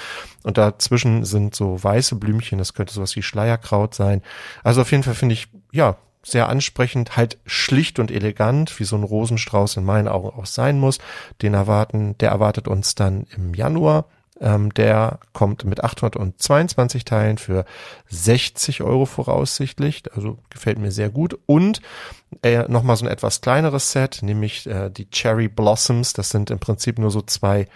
und 0.44 0.58
dazwischen 0.58 1.24
sind 1.24 1.56
so 1.56 1.82
weiße 1.82 2.16
Blümchen. 2.16 2.58
Das 2.58 2.74
könnte 2.74 2.94
sowas 2.94 3.16
wie 3.16 3.22
Schleierkraut 3.22 3.94
sein. 3.94 4.24
Also 4.64 4.82
auf 4.82 4.92
jeden 4.92 5.04
Fall 5.04 5.16
finde 5.16 5.34
ich, 5.34 5.48
ja, 5.72 5.98
sehr 6.24 6.50
ansprechend, 6.50 7.16
halt 7.16 7.38
schlicht 7.46 8.00
und 8.00 8.12
elegant, 8.12 8.80
wie 8.80 8.84
so 8.84 8.98
ein 8.98 9.04
Rosenstrauß 9.04 9.78
in 9.78 9.86
meinen 9.86 10.08
Augen 10.08 10.30
auch 10.30 10.46
sein 10.46 10.80
muss. 10.80 10.98
Den 11.42 11.54
erwarten, 11.54 12.18
der 12.18 12.32
erwartet 12.32 12.68
uns 12.68 12.96
dann 12.96 13.28
im 13.36 13.54
Januar. 13.54 14.06
Ähm, 14.40 14.74
der 14.74 15.20
kommt 15.34 15.66
mit 15.66 15.84
822 15.84 17.06
Teilen 17.06 17.38
für 17.38 17.66
60 18.10 18.82
Euro 18.84 19.06
voraussichtlich. 19.06 20.04
Also 20.16 20.38
gefällt 20.50 20.78
mir 20.78 20.92
sehr 20.92 21.10
gut. 21.10 21.38
Und 21.46 21.82
äh, 22.44 22.64
nochmal 22.68 22.96
so 22.98 23.06
ein 23.06 23.12
etwas 23.12 23.42
kleineres 23.42 23.92
Set, 23.92 24.20
nämlich 24.22 24.68
äh, 24.68 24.90
die 24.90 25.10
Cherry 25.10 25.48
Blossoms. 25.48 26.14
Das 26.14 26.30
sind 26.30 26.52
im 26.52 26.60
Prinzip 26.60 27.00
nur 27.00 27.12
so 27.12 27.22
zwei 27.22 27.68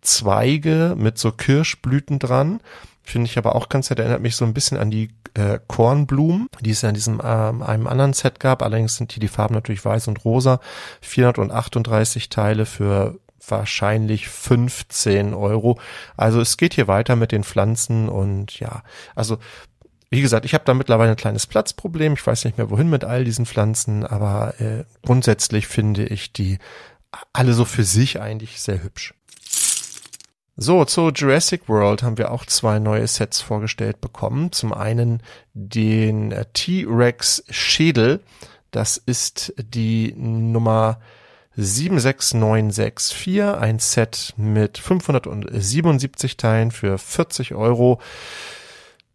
Zweige 0.00 0.94
mit 0.96 1.18
so 1.18 1.32
Kirschblüten 1.32 2.18
dran. 2.18 2.60
Finde 3.02 3.26
ich 3.26 3.36
aber 3.38 3.54
auch 3.54 3.68
ganz 3.68 3.90
nett. 3.90 3.98
Erinnert 3.98 4.22
mich 4.22 4.36
so 4.36 4.44
ein 4.44 4.54
bisschen 4.54 4.78
an 4.78 4.90
die 4.90 5.10
äh, 5.34 5.58
Kornblumen, 5.66 6.48
die 6.60 6.70
es 6.70 6.82
ja 6.82 6.88
in 6.88 6.94
diesem 6.94 7.20
ähm, 7.22 7.62
einem 7.62 7.86
anderen 7.86 8.12
Set 8.12 8.40
gab. 8.40 8.62
Allerdings 8.62 8.96
sind 8.96 9.12
hier 9.12 9.20
die 9.20 9.28
Farben 9.28 9.54
natürlich 9.54 9.84
weiß 9.84 10.08
und 10.08 10.24
rosa. 10.24 10.60
438 11.02 12.28
Teile 12.28 12.66
für 12.66 13.18
wahrscheinlich 13.50 14.28
15 14.28 15.34
Euro. 15.34 15.78
Also 16.16 16.40
es 16.40 16.56
geht 16.56 16.74
hier 16.74 16.88
weiter 16.88 17.16
mit 17.16 17.32
den 17.32 17.44
Pflanzen 17.44 18.08
und 18.08 18.58
ja, 18.60 18.82
also 19.14 19.38
wie 20.10 20.22
gesagt, 20.22 20.44
ich 20.44 20.54
habe 20.54 20.64
da 20.64 20.74
mittlerweile 20.74 21.10
ein 21.10 21.16
kleines 21.16 21.46
Platzproblem. 21.46 22.14
Ich 22.14 22.26
weiß 22.26 22.44
nicht 22.44 22.58
mehr 22.58 22.70
wohin 22.70 22.90
mit 22.90 23.04
all 23.04 23.24
diesen 23.24 23.46
Pflanzen, 23.46 24.04
aber 24.04 24.60
äh, 24.60 24.84
grundsätzlich 25.04 25.68
finde 25.68 26.04
ich 26.04 26.32
die 26.32 26.58
alle 27.32 27.52
so 27.52 27.64
für 27.64 27.84
sich 27.84 28.20
eigentlich 28.20 28.60
sehr 28.60 28.82
hübsch. 28.82 29.14
So, 30.56 30.84
zu 30.84 31.10
Jurassic 31.10 31.68
World 31.68 32.02
haben 32.02 32.18
wir 32.18 32.32
auch 32.32 32.44
zwei 32.44 32.78
neue 32.78 33.06
Sets 33.06 33.40
vorgestellt 33.40 34.00
bekommen. 34.00 34.52
Zum 34.52 34.74
einen 34.74 35.22
den 35.54 36.34
T-Rex 36.52 37.44
Schädel. 37.48 38.20
Das 38.70 38.98
ist 38.98 39.54
die 39.56 40.12
Nummer 40.16 41.00
76964, 41.62 43.42
ein 43.60 43.78
Set 43.78 44.34
mit 44.36 44.78
577 44.78 46.36
Teilen 46.36 46.70
für 46.70 46.98
40 46.98 47.54
Euro. 47.54 48.00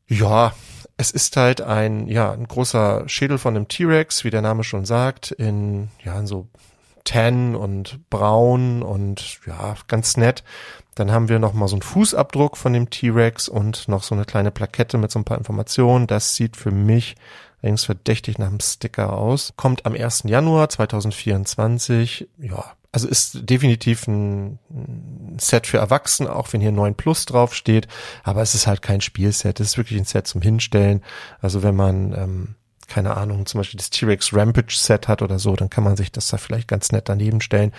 Ja, 0.08 0.54
es 0.98 1.12
ist 1.12 1.36
halt 1.36 1.62
ein, 1.62 2.08
ja, 2.08 2.32
ein 2.32 2.48
großer 2.48 3.04
Schädel 3.08 3.38
von 3.38 3.56
einem 3.56 3.68
T-Rex, 3.68 4.24
wie 4.24 4.30
der 4.30 4.42
Name 4.42 4.64
schon 4.64 4.86
sagt, 4.86 5.32
in, 5.32 5.90
ja, 6.04 6.18
in 6.20 6.28
so 6.28 6.48
Tan 7.04 7.56
und 7.56 8.10
Braun 8.10 8.82
und 8.82 9.40
ja, 9.46 9.76
ganz 9.88 10.18
nett. 10.18 10.44
Dann 10.96 11.12
haben 11.12 11.28
wir 11.28 11.40
noch 11.40 11.54
mal 11.54 11.68
so 11.68 11.76
einen 11.76 11.82
Fußabdruck 11.82 12.56
von 12.56 12.72
dem 12.72 12.90
T-Rex 12.90 13.50
und 13.50 13.88
noch 13.90 14.04
so 14.04 14.16
eine 14.16 14.26
kleine 14.26 14.52
Plakette 14.52 14.98
mit 14.98 15.12
so 15.12 15.20
ein 15.20 15.26
paar 15.26 15.38
Informationen. 15.38 16.08
Das 16.08 16.36
sieht 16.36 16.56
für 16.56 16.72
mich 16.72 17.16
allerdings 17.62 17.86
verdächtig 17.86 18.38
nach 18.38 18.48
einem 18.48 18.60
Sticker 18.60 19.14
aus. 19.14 19.54
Kommt 19.56 19.86
am 19.86 19.94
1. 19.94 20.24
Januar 20.26 20.70
2024. 20.70 22.28
Ja, 22.40 22.74
also 22.92 23.08
ist 23.10 23.50
definitiv 23.50 24.08
ein 24.08 24.58
Set 25.38 25.68
für 25.68 25.80
Erwachsene, 25.80 26.34
auch 26.34 26.54
wenn 26.54 26.62
hier 26.62 26.72
9 26.72 26.96
Plus 26.96 27.26
draufsteht. 27.26 27.88
Aber 28.24 28.42
es 28.42 28.56
ist 28.56 28.68
halt 28.68 28.82
kein 28.82 29.02
Spielset. 29.02 29.60
Es 29.60 29.68
ist 29.68 29.78
wirklich 29.78 30.00
ein 30.00 30.06
Set 30.06 30.28
zum 30.28 30.42
Hinstellen. 30.42 31.04
Also 31.42 31.62
wenn 31.62 31.76
man 31.76 32.14
ähm, 32.14 32.56
keine 32.88 33.18
Ahnung, 33.18 33.46
zum 33.46 33.60
Beispiel 33.60 33.78
das 33.78 33.90
T-Rex 33.90 34.34
Rampage 34.34 34.76
Set 34.76 35.08
hat 35.08 35.22
oder 35.22 35.40
so, 35.40 35.56
dann 35.56 35.70
kann 35.70 35.84
man 35.84 35.96
sich 35.96 36.12
das 36.12 36.28
da 36.28 36.38
vielleicht 36.38 36.68
ganz 36.68 36.92
nett 36.92 37.10
daneben 37.10 37.42
stellen. 37.42 37.72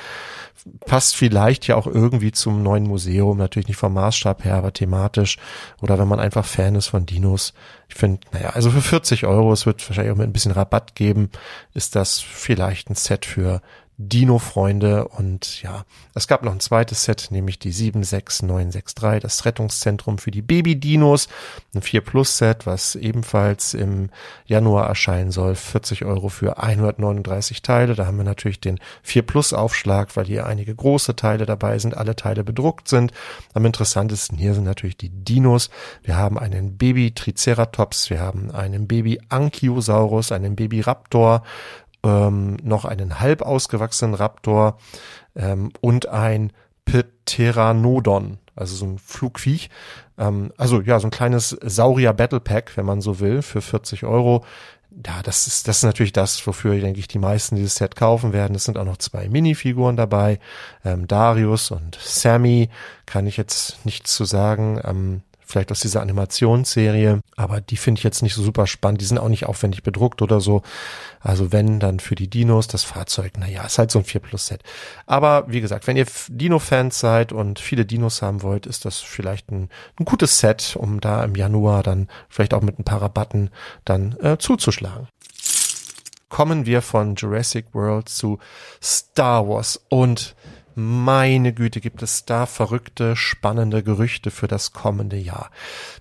Passt 0.87 1.17
vielleicht 1.17 1.67
ja 1.67 1.77
auch 1.77 1.87
irgendwie 1.87 2.33
zum 2.33 2.63
neuen 2.63 2.85
Museum, 2.85 3.39
natürlich 3.39 3.69
nicht 3.69 3.77
vom 3.77 3.95
Maßstab 3.95 4.45
her, 4.45 4.57
aber 4.57 4.73
thematisch. 4.73 5.39
Oder 5.81 5.99
wenn 5.99 6.09
man 6.09 6.21
einfach 6.21 6.45
Fan 6.45 6.75
ist 6.75 6.89
von 6.89 7.07
Dinos. 7.07 7.55
Ich 7.89 7.95
finde, 7.95 8.21
naja, 8.33 8.51
also 8.51 8.71
für 8.71 8.83
40 8.83 9.27
Euro, 9.27 9.53
es 9.53 9.67
wird 9.67 9.89
wahrscheinlich 9.89 10.13
auch 10.13 10.19
mit 10.19 10.29
ein 10.29 10.33
bisschen 10.33 10.53
Rabatt 10.53 10.95
geben, 10.95 11.31
ist 11.73 11.95
das 11.95 12.21
vielleicht 12.21 12.91
ein 12.91 12.97
Set 12.97 13.27
für 13.27 13.63
Dino-Freunde 13.99 15.09
und 15.09 15.63
ja, 15.63 15.85
es 16.15 16.29
gab 16.29 16.43
noch 16.43 16.53
ein 16.53 16.61
zweites 16.61 17.05
Set, 17.05 17.29
nämlich 17.31 17.59
die 17.59 17.73
76963, 17.73 19.23
das 19.23 19.45
Rettungszentrum 19.47 20.19
für 20.19 20.31
die 20.31 20.43
Baby-Dinos, 20.43 21.29
ein 21.75 21.81
4 21.81 22.03
Plus 22.03 22.37
Set, 22.37 22.67
was 22.67 22.95
ebenfalls 22.95 23.73
im 23.73 24.11
Januar 24.45 24.87
erscheinen 24.87 25.31
soll, 25.31 25.55
40 25.55 26.05
Euro 26.05 26.29
für 26.29 26.59
139 26.63 27.63
Teile, 27.63 27.95
da 27.95 28.07
haben 28.07 28.19
wir 28.19 28.25
natürlich 28.25 28.61
den 28.61 28.79
4 29.03 29.23
Plus 29.23 29.55
Aufschlag, 29.55 30.15
weil 30.15 30.27
hier 30.27 30.47
einige 30.47 30.75
große 30.75 31.17
Teile 31.17 31.47
dabei 31.47 31.79
sind, 31.79 31.97
alle 31.97 32.17
Teile 32.17 32.45
bedruckt 32.45 32.89
sind. 32.89 33.13
Am 33.55 33.65
interessantesten 33.65 34.37
hier 34.37 34.53
sind 34.53 34.65
natürlich 34.65 34.99
die 34.99 35.09
Dinos. 35.09 35.71
Wir 36.03 36.17
haben 36.17 36.39
einen 36.39 36.77
Baby 36.77 37.13
Triceratops, 37.13 38.11
wir 38.11 38.21
haben 38.21 38.51
einen 38.51 38.87
Baby 38.87 39.21
Ankylosaurus, 39.31 40.33
einen 40.33 40.55
Baby 40.55 40.83
Raptor, 40.83 41.43
ähm, 42.07 42.57
noch 42.63 42.85
einen 42.85 43.21
halb 43.21 43.43
ausgewachsenen 43.43 44.15
Raptor 44.15 44.79
ähm, 45.35 45.73
und 45.81 46.09
ein 46.09 46.53
Pteranodon, 46.87 48.39
also 48.55 48.77
so 48.77 48.87
ein 48.87 48.99
Flugviech. 48.99 49.71
Ähm, 50.19 50.53
also 50.57 50.81
ja, 50.81 51.01
so 51.01 51.09
ein 51.09 51.11
kleines 51.11 51.51
Saurier 51.63 52.13
Battle 52.13 52.41
Pack, 52.41 52.77
wenn 52.77 52.87
man 52.87 53.01
so 53.01 53.21
will, 53.21 53.43
für 53.43 53.61
40 53.61 54.05
Euro. 54.05 54.45
Ja, 55.05 55.23
das 55.23 55.47
ist, 55.47 55.69
das 55.69 55.79
ist 55.79 55.83
natürlich 55.83 56.13
das, 56.13 56.47
wofür, 56.47 56.79
denke 56.81 56.99
ich, 57.01 57.09
die 57.09 57.19
meisten 57.19 57.57
dieses 57.57 57.75
Set 57.75 57.97
kaufen 57.97 58.33
werden. 58.33 58.57
Es 58.57 58.65
sind 58.65 58.79
auch 58.79 58.85
noch 58.85 58.97
zwei 58.97 59.29
Minifiguren 59.29 59.97
dabei. 59.97 60.39
Ähm, 60.85 61.07
Darius 61.07 61.71
und 61.71 61.99
Sammy 62.01 62.71
kann 63.05 63.27
ich 63.27 63.37
jetzt 63.37 63.85
nichts 63.85 64.15
zu 64.15 64.25
sagen. 64.25 64.81
Ähm, 64.85 65.23
vielleicht 65.47 65.71
aus 65.71 65.81
dieser 65.81 66.03
Animationsserie, 66.03 67.21
aber 67.37 67.61
die 67.61 67.77
finde 67.77 68.01
ich 68.01 68.05
jetzt 68.05 68.23
nicht 68.23 68.35
so 68.35 68.43
super 68.43 68.67
spannend. 68.67 69.01
Die 69.01 69.05
sind 69.05 69.19
auch 69.19 69.29
nicht 69.29 69.47
aufwendig 69.47 69.83
bedruckt 69.83 70.21
oder 70.21 70.41
so. 70.41 70.63
Also 71.21 71.53
wenn, 71.53 71.81
dann 71.81 72.01
für 72.01 72.17
die 72.17 72.29
Dinos, 72.29 72.67
das 72.67 72.83
Fahrzeug, 72.83 73.39
naja, 73.39 73.65
ist 73.65 73.79
halt 73.79 73.91
so 73.91 74.01
ein 74.01 74.05
4 74.05 74.21
Plus 74.21 74.49
Set. 74.49 74.63
Aber 75.07 75.45
wie 75.49 75.61
gesagt, 75.61 75.87
wenn 75.87 75.97
ihr 75.97 76.07
Dino-Fans 76.29 76.99
seid 76.99 77.33
und 77.33 77.61
viele 77.61 77.87
Dinos 77.87 78.23
haben 78.23 78.43
wollt, 78.43 78.67
ist 78.67 78.85
das 78.85 78.99
vielleicht 78.99 79.51
ein, 79.51 79.71
ein, 79.99 80.05
gutes 80.05 80.41
Set, 80.41 80.77
um 80.79 81.01
da 81.01 81.25
im 81.25 81.37
Januar 81.37 81.83
dann 81.83 82.09
vielleicht 82.29 82.53
auch 82.53 82.63
mit 82.63 82.79
ein 82.79 82.85
paar 82.85 83.03
Rabatten 83.03 83.51
dann 83.85 84.17
äh, 84.21 84.37
zuzuschlagen 84.39 85.09
kommen 86.29 86.67
wir 86.67 86.83
von 86.83 87.15
Jurassic 87.15 87.67
World 87.73 88.09
zu 88.09 88.39
Star 88.83 89.49
Wars 89.49 89.81
und 89.89 90.35
meine 90.77 91.55
Güte, 91.55 91.81
gibt 91.81 92.03
es 92.03 92.27
da 92.27 92.47
verrückte, 92.47 93.17
spannende 93.17 93.83
Gerüchte 93.83 94.31
für 94.31 94.47
das 94.47 94.73
kommende 94.73 95.17
Jahr. 95.17 95.51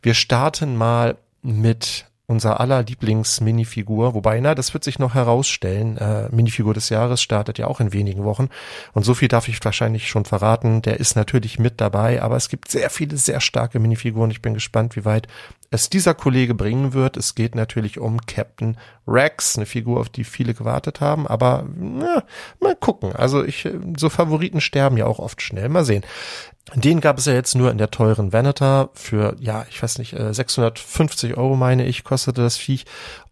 Wir 0.01 0.13
starten 0.13 0.75
mal 0.75 1.17
mit 1.41 2.05
unser 2.27 2.59
aller 2.59 2.83
Lieblings-Minifigur, 2.83 4.13
wobei, 4.15 4.39
na, 4.39 4.55
das 4.55 4.73
wird 4.73 4.83
sich 4.83 4.99
noch 4.99 5.13
herausstellen. 5.13 5.97
Äh, 5.97 6.29
Minifigur 6.29 6.73
des 6.73 6.89
Jahres 6.89 7.21
startet 7.21 7.57
ja 7.57 7.67
auch 7.67 7.79
in 7.79 7.93
wenigen 7.93 8.23
Wochen. 8.23 8.49
Und 8.93 9.03
so 9.03 9.13
viel 9.13 9.27
darf 9.27 9.47
ich 9.47 9.63
wahrscheinlich 9.63 10.07
schon 10.07 10.25
verraten. 10.25 10.81
Der 10.81 10.99
ist 10.99 11.15
natürlich 11.15 11.59
mit 11.59 11.79
dabei, 11.81 12.21
aber 12.21 12.35
es 12.35 12.49
gibt 12.49 12.71
sehr 12.71 12.89
viele, 12.89 13.17
sehr 13.17 13.41
starke 13.41 13.79
Minifiguren. 13.79 14.31
Ich 14.31 14.41
bin 14.41 14.53
gespannt, 14.53 14.95
wie 14.95 15.05
weit 15.05 15.27
es 15.71 15.89
dieser 15.89 16.13
Kollege 16.13 16.55
bringen 16.55 16.93
wird. 16.93 17.17
Es 17.17 17.35
geht 17.35 17.53
natürlich 17.53 17.99
um 17.99 18.19
Captain 18.25 18.77
Rex, 19.07 19.57
eine 19.57 19.65
Figur, 19.65 19.99
auf 19.99 20.09
die 20.09 20.23
viele 20.23 20.53
gewartet 20.53 21.01
haben, 21.01 21.27
aber 21.27 21.65
na, 21.75 22.23
mal 22.59 22.75
gucken. 22.75 23.13
Also 23.13 23.43
ich, 23.43 23.67
so 23.97 24.09
Favoriten 24.09 24.61
sterben 24.61 24.97
ja 24.97 25.05
auch 25.05 25.19
oft 25.19 25.41
schnell. 25.41 25.69
Mal 25.69 25.85
sehen. 25.85 26.03
Den 26.73 26.99
gab 26.99 27.19
es 27.19 27.25
ja 27.25 27.33
jetzt 27.33 27.55
nur 27.55 27.69
in 27.69 27.77
der 27.77 27.91
teuren 27.91 28.33
Venator 28.33 28.89
für, 28.93 29.35
ja, 29.39 29.67
ich 29.69 29.83
weiß 29.83 29.99
nicht, 29.99 30.15
650 30.17 31.31
äh, 31.31 31.33
Euro 31.35 31.55
meine 31.55 31.85
ich, 31.85 32.03
kostete 32.03 32.41
das 32.41 32.57
Viech. 32.57 32.85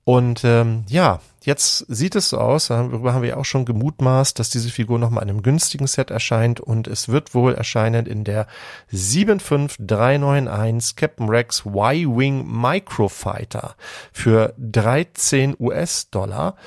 Und 0.06 0.44
ähm, 0.44 0.84
ja, 0.88 1.22
jetzt 1.44 1.86
sieht 1.88 2.16
es 2.16 2.30
so 2.30 2.38
aus, 2.38 2.68
darüber 2.68 3.13
haben 3.13 3.22
wir 3.22 3.30
ja 3.30 3.38
auch 3.38 3.46
schon 3.46 3.63
gemutmaßt, 3.66 4.38
dass 4.38 4.50
diese 4.50 4.70
Figur 4.70 5.00
nochmal 5.00 5.24
in 5.24 5.30
einem 5.30 5.44
günstigen 5.44 5.88
Set 5.88 6.12
erscheint 6.12 6.60
und 6.60 6.88
es 6.88 7.08
wird 7.08 7.34
wohl 7.34 7.56
erscheinen 7.56 8.06
in 8.06 8.25
der 8.25 8.48
75391 8.92 10.98
Captain 10.98 11.30
Rex 11.30 11.63
Y-Wing 11.66 12.46
Microfighter 12.46 13.75
für 14.12 14.54
13 14.58 15.56
US-Dollar. 15.58 16.58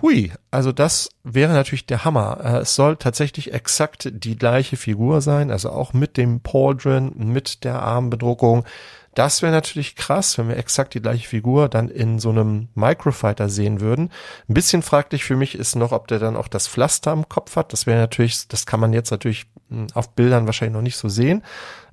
Hui, 0.00 0.32
also 0.50 0.72
das 0.72 1.10
wäre 1.24 1.52
natürlich 1.52 1.86
der 1.86 2.04
Hammer. 2.04 2.38
Äh, 2.42 2.58
es 2.58 2.74
soll 2.74 2.96
tatsächlich 2.96 3.52
exakt 3.52 4.08
die 4.12 4.36
gleiche 4.36 4.76
Figur 4.76 5.20
sein, 5.20 5.50
also 5.50 5.70
auch 5.70 5.92
mit 5.92 6.16
dem 6.16 6.40
Pauldron, 6.40 7.12
mit 7.16 7.64
der 7.64 7.82
Armbedruckung. 7.82 8.64
Das 9.14 9.42
wäre 9.42 9.50
natürlich 9.50 9.96
krass, 9.96 10.38
wenn 10.38 10.48
wir 10.48 10.56
exakt 10.56 10.94
die 10.94 11.02
gleiche 11.02 11.26
Figur 11.26 11.68
dann 11.68 11.88
in 11.88 12.20
so 12.20 12.30
einem 12.30 12.68
Microfighter 12.76 13.48
sehen 13.48 13.80
würden. 13.80 14.12
Ein 14.48 14.54
bisschen 14.54 14.82
fraglich 14.82 15.24
für 15.24 15.34
mich 15.34 15.56
ist 15.56 15.74
noch, 15.74 15.90
ob 15.90 16.06
der 16.06 16.20
dann 16.20 16.36
auch 16.36 16.46
das 16.46 16.68
Pflaster 16.68 17.10
am 17.10 17.28
Kopf 17.28 17.56
hat. 17.56 17.72
Das 17.72 17.86
wäre 17.86 17.98
natürlich, 17.98 18.46
das 18.46 18.64
kann 18.64 18.78
man 18.78 18.92
jetzt 18.92 19.10
natürlich 19.10 19.46
hm, 19.70 19.88
auf 19.94 20.10
Bildern 20.10 20.46
wahrscheinlich 20.46 20.74
noch 20.74 20.82
nicht 20.82 20.96
so 20.96 21.08
sehen. 21.08 21.42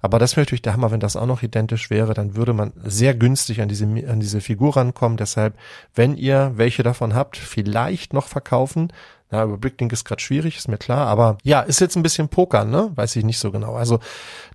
Aber 0.06 0.20
das 0.20 0.36
wäre 0.36 0.44
natürlich 0.44 0.62
der 0.62 0.74
Hammer, 0.74 0.92
wenn 0.92 1.00
das 1.00 1.16
auch 1.16 1.26
noch 1.26 1.42
identisch 1.42 1.90
wäre, 1.90 2.14
dann 2.14 2.36
würde 2.36 2.54
man 2.54 2.74
sehr 2.84 3.16
günstig 3.16 3.60
an 3.60 3.70
diese, 3.70 3.86
an 3.86 4.20
diese 4.20 4.40
Figur 4.40 4.78
rankommen. 4.78 5.18
Deshalb, 5.18 5.56
wenn 5.96 6.16
ihr 6.16 6.52
welche 6.54 6.84
davon 6.84 7.16
habt, 7.16 7.38
vielleicht 7.38 8.14
noch 8.14 8.28
verkaufen. 8.28 8.94
Na, 9.32 9.44
Überblicklink 9.44 9.92
ist 9.92 10.06
gerade 10.06 10.22
schwierig, 10.22 10.58
ist 10.58 10.68
mir 10.68 10.78
klar, 10.78 11.08
aber 11.08 11.40
ja, 11.42 11.62
ist 11.62 11.82
jetzt 11.82 11.96
ein 11.96 12.04
bisschen 12.04 12.30
Poker, 12.30 12.66
ne? 12.66 12.92
Weiß 12.94 13.16
ich 13.16 13.24
nicht 13.24 13.40
so 13.40 13.52
genau. 13.52 13.74
Also 13.74 14.00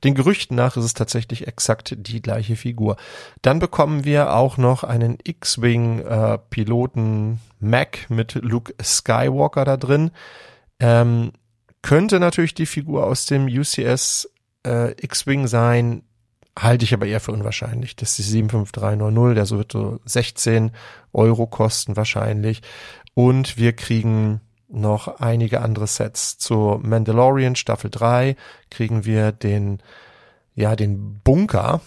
den 0.05 0.15
Gerüchten 0.15 0.55
nach 0.55 0.77
ist 0.77 0.85
es 0.85 0.95
tatsächlich 0.95 1.49
exakt 1.49 1.97
die 1.99 2.23
gleiche 2.23 2.55
Figur. 2.55 2.97
Dann 3.43 3.59
bekommen 3.59 4.05
wir 4.05 4.33
auch 4.33 4.57
noch 4.57 4.85
einen 4.85 5.19
X-Wing-Piloten 5.21 7.33
äh, 7.33 7.39
Mac 7.59 8.09
mit 8.09 8.37
Luke 8.37 8.73
Skywalker 8.81 9.65
da 9.65 9.77
drin. 9.77 10.13
Ähm, 10.79 11.33
könnte 11.83 12.21
natürlich 12.21 12.55
die 12.55 12.67
Figur 12.67 13.05
aus 13.05 13.27
dem 13.27 13.47
UCS 13.47 14.29
äh, 14.67 14.93
X-Wing 14.93 15.47
sein, 15.47 16.03
halte 16.59 16.85
ich 16.85 16.95
aber 16.95 17.07
eher 17.07 17.21
für 17.21 17.33
unwahrscheinlich. 17.33 17.97
Das 17.97 18.11
ist 18.11 18.19
die 18.19 18.43
75390, 18.43 19.35
der 19.35 19.47
so 19.47 19.59
wird 19.59 19.73
so 19.73 20.01
16 20.05 20.73
Euro 21.13 21.47
kosten 21.47 21.97
wahrscheinlich. 21.97 22.63
Und 23.15 23.57
wir 23.57 23.73
kriegen 23.73 24.41
noch 24.69 25.21
einige 25.21 25.61
andere 25.63 25.87
Sets. 25.87 26.39
Zur 26.39 26.79
Mandalorian 26.79 27.57
Staffel 27.57 27.91
3 27.91 28.37
kriegen 28.71 29.05
wir 29.05 29.33
den, 29.33 29.79
ja, 30.55 30.77
den 30.77 31.21
Bunker 31.25 31.81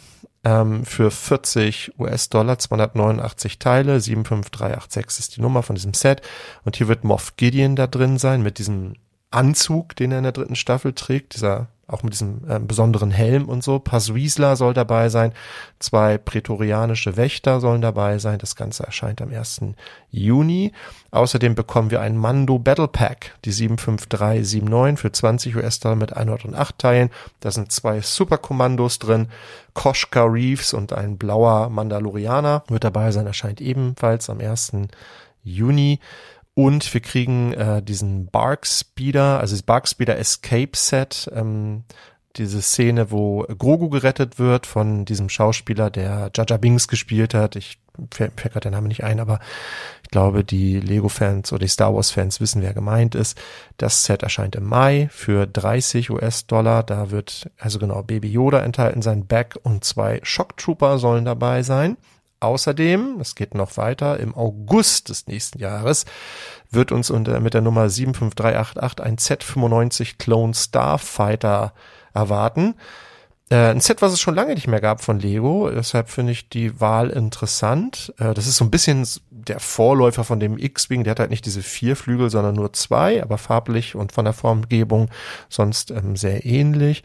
ähm, 0.43 0.85
für 0.85 1.11
40 1.11 1.93
US-Dollar, 1.97 2.59
289 2.59 3.59
Teile, 3.59 4.01
75386 4.01 5.19
ist 5.19 5.37
die 5.37 5.41
Nummer 5.41 5.63
von 5.63 5.75
diesem 5.75 5.93
Set. 5.93 6.21
Und 6.65 6.75
hier 6.75 6.87
wird 6.87 7.03
Moff 7.03 7.37
Gideon 7.37 7.75
da 7.75 7.87
drin 7.87 8.17
sein 8.17 8.43
mit 8.43 8.57
diesem 8.57 8.95
Anzug, 9.31 9.95
den 9.95 10.11
er 10.11 10.17
in 10.19 10.23
der 10.23 10.33
dritten 10.33 10.55
Staffel 10.55 10.93
trägt, 10.93 11.35
dieser 11.35 11.67
auch 11.87 12.01
mit 12.01 12.13
diesem 12.13 12.41
äh, 12.49 12.59
besonderen 12.59 13.11
Helm 13.11 13.49
und 13.49 13.63
so. 13.63 13.79
Paswiesler 13.79 14.55
soll 14.55 14.73
dabei 14.73 15.09
sein, 15.09 15.33
zwei 15.79 16.17
prätorianische 16.17 17.17
Wächter 17.17 17.59
sollen 17.59 17.81
dabei 17.81 18.19
sein. 18.19 18.39
Das 18.39 18.55
Ganze 18.55 18.83
erscheint 18.83 19.21
am 19.21 19.31
1. 19.33 19.61
Juni. 20.09 20.71
Außerdem 21.11 21.55
bekommen 21.55 21.91
wir 21.91 22.01
ein 22.01 22.17
Mando 22.17 22.57
Battle 22.57 22.87
Pack, 22.87 23.35
die 23.43 23.51
75379 23.51 24.99
für 24.99 25.11
20 25.11 25.55
US-Dollar 25.57 25.95
mit 25.95 26.15
108 26.15 26.77
Teilen. 26.77 27.09
Da 27.41 27.51
sind 27.51 27.71
zwei 27.71 27.99
Superkommandos 28.01 28.99
drin, 28.99 29.27
Koshka 29.73 30.23
Reeves 30.23 30.73
und 30.73 30.93
ein 30.93 31.17
blauer 31.17 31.69
Mandalorianer 31.69 32.63
wird 32.67 32.83
dabei 32.83 33.11
sein, 33.11 33.27
erscheint 33.27 33.59
ebenfalls 33.59 34.29
am 34.29 34.39
1. 34.39 34.73
Juni. 35.43 35.99
Und 36.55 36.93
wir 36.93 37.01
kriegen 37.01 37.53
äh, 37.53 37.81
diesen 37.81 38.27
Bark 38.27 38.67
Speeder, 38.67 39.39
also 39.39 39.55
das 39.55 39.63
Bark 39.63 39.87
Speeder 39.87 40.17
Escape 40.17 40.71
Set, 40.75 41.29
ähm, 41.33 41.83
diese 42.35 42.61
Szene, 42.61 43.11
wo 43.11 43.43
Grogu 43.43 43.89
gerettet 43.89 44.39
wird 44.39 44.65
von 44.65 45.05
diesem 45.05 45.29
Schauspieler, 45.29 45.89
der 45.89 46.31
Jaja 46.35 46.57
Bings 46.57 46.87
gespielt 46.87 47.33
hat. 47.33 47.55
Ich 47.55 47.79
fällt 48.11 48.35
gerade 48.37 48.61
der 48.61 48.71
Name 48.71 48.87
nicht 48.87 49.03
ein, 49.03 49.19
aber 49.19 49.39
ich 50.03 50.09
glaube, 50.09 50.43
die 50.43 50.79
Lego-Fans 50.79 51.51
oder 51.51 51.59
die 51.59 51.69
Star 51.69 51.93
Wars-Fans 51.93 52.41
wissen, 52.41 52.61
wer 52.61 52.73
gemeint 52.73 53.15
ist. 53.15 53.39
Das 53.77 54.03
Set 54.03 54.23
erscheint 54.23 54.55
im 54.55 54.65
Mai 54.65 55.09
für 55.11 55.45
30 55.45 56.09
US-Dollar. 56.09 56.83
Da 56.83 57.11
wird 57.11 57.49
also 57.59 57.79
genau 57.79 58.01
Baby 58.03 58.29
Yoda 58.31 58.61
enthalten 58.61 59.01
sein, 59.01 59.25
Back 59.27 59.59
und 59.61 59.83
zwei 59.83 60.19
Shock 60.23 60.57
Trooper 60.57 60.97
sollen 60.97 61.25
dabei 61.25 61.63
sein. 61.63 61.97
Außerdem, 62.43 63.19
es 63.21 63.35
geht 63.35 63.55
noch 63.55 63.77
weiter, 63.77 64.19
im 64.19 64.35
August 64.35 65.07
des 65.07 65.27
nächsten 65.27 65.59
Jahres 65.59 66.05
wird 66.69 66.91
uns 66.91 67.09
unter, 67.09 67.39
mit 67.39 67.53
der 67.53 67.61
Nummer 67.61 67.89
75388 67.89 68.99
ein 69.05 69.15
Z95 69.15 70.17
Clone 70.17 70.53
Starfighter 70.53 71.73
erwarten. 72.13 72.75
Äh, 73.49 73.69
ein 73.69 73.79
Set, 73.79 74.01
was 74.01 74.11
es 74.11 74.19
schon 74.19 74.35
lange 74.35 74.55
nicht 74.55 74.67
mehr 74.67 74.81
gab 74.81 75.01
von 75.01 75.21
Lego, 75.21 75.69
deshalb 75.69 76.09
finde 76.09 76.33
ich 76.33 76.49
die 76.49 76.81
Wahl 76.81 77.11
interessant. 77.11 78.13
Äh, 78.17 78.33
das 78.33 78.45
ist 78.45 78.57
so 78.57 78.65
ein 78.65 78.71
bisschen 78.71 79.07
der 79.29 79.61
Vorläufer 79.61 80.25
von 80.25 80.41
dem 80.41 80.57
X-Wing, 80.57 81.05
der 81.05 81.11
hat 81.11 81.19
halt 81.21 81.29
nicht 81.29 81.45
diese 81.45 81.61
vier 81.61 81.95
Flügel, 81.95 82.29
sondern 82.29 82.55
nur 82.55 82.73
zwei, 82.73 83.23
aber 83.23 83.37
farblich 83.37 83.95
und 83.95 84.11
von 84.11 84.25
der 84.25 84.33
Formgebung 84.33 85.09
sonst 85.47 85.91
ähm, 85.91 86.17
sehr 86.17 86.45
ähnlich. 86.45 87.03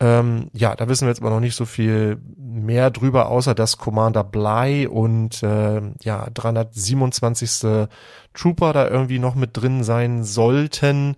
Ähm, 0.00 0.50
ja, 0.52 0.76
da 0.76 0.88
wissen 0.88 1.06
wir 1.06 1.10
jetzt 1.10 1.20
aber 1.20 1.30
noch 1.30 1.40
nicht 1.40 1.56
so 1.56 1.64
viel 1.64 2.20
mehr 2.36 2.90
drüber, 2.90 3.28
außer 3.28 3.52
dass 3.54 3.78
Commander 3.78 4.22
Bly 4.22 4.86
und 4.86 5.42
äh, 5.42 5.80
ja 6.02 6.28
327. 6.32 7.88
Trooper 8.32 8.72
da 8.72 8.88
irgendwie 8.88 9.18
noch 9.18 9.34
mit 9.34 9.56
drin 9.56 9.82
sein 9.82 10.22
sollten. 10.22 11.16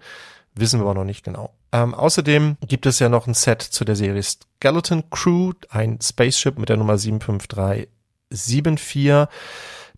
Wissen 0.55 0.81
wir 0.81 0.87
aber 0.87 0.95
noch 0.95 1.05
nicht 1.05 1.25
genau. 1.25 1.53
Ähm, 1.73 1.95
außerdem 1.95 2.57
gibt 2.67 2.87
es 2.87 2.99
ja 2.99 3.11
noch 3.11 3.27
ein 3.27 3.35
Set 3.35 3.61
zu 3.63 3.85
der 3.85 3.97
Serie 3.97 4.23
Skeleton 4.23 5.11
Crew, 5.11 5.53
ein 5.69 5.99
Spaceship 6.03 6.59
mit 6.59 6.71
der 6.71 6.79
Nummer 6.79 6.97
75374. 6.97 9.29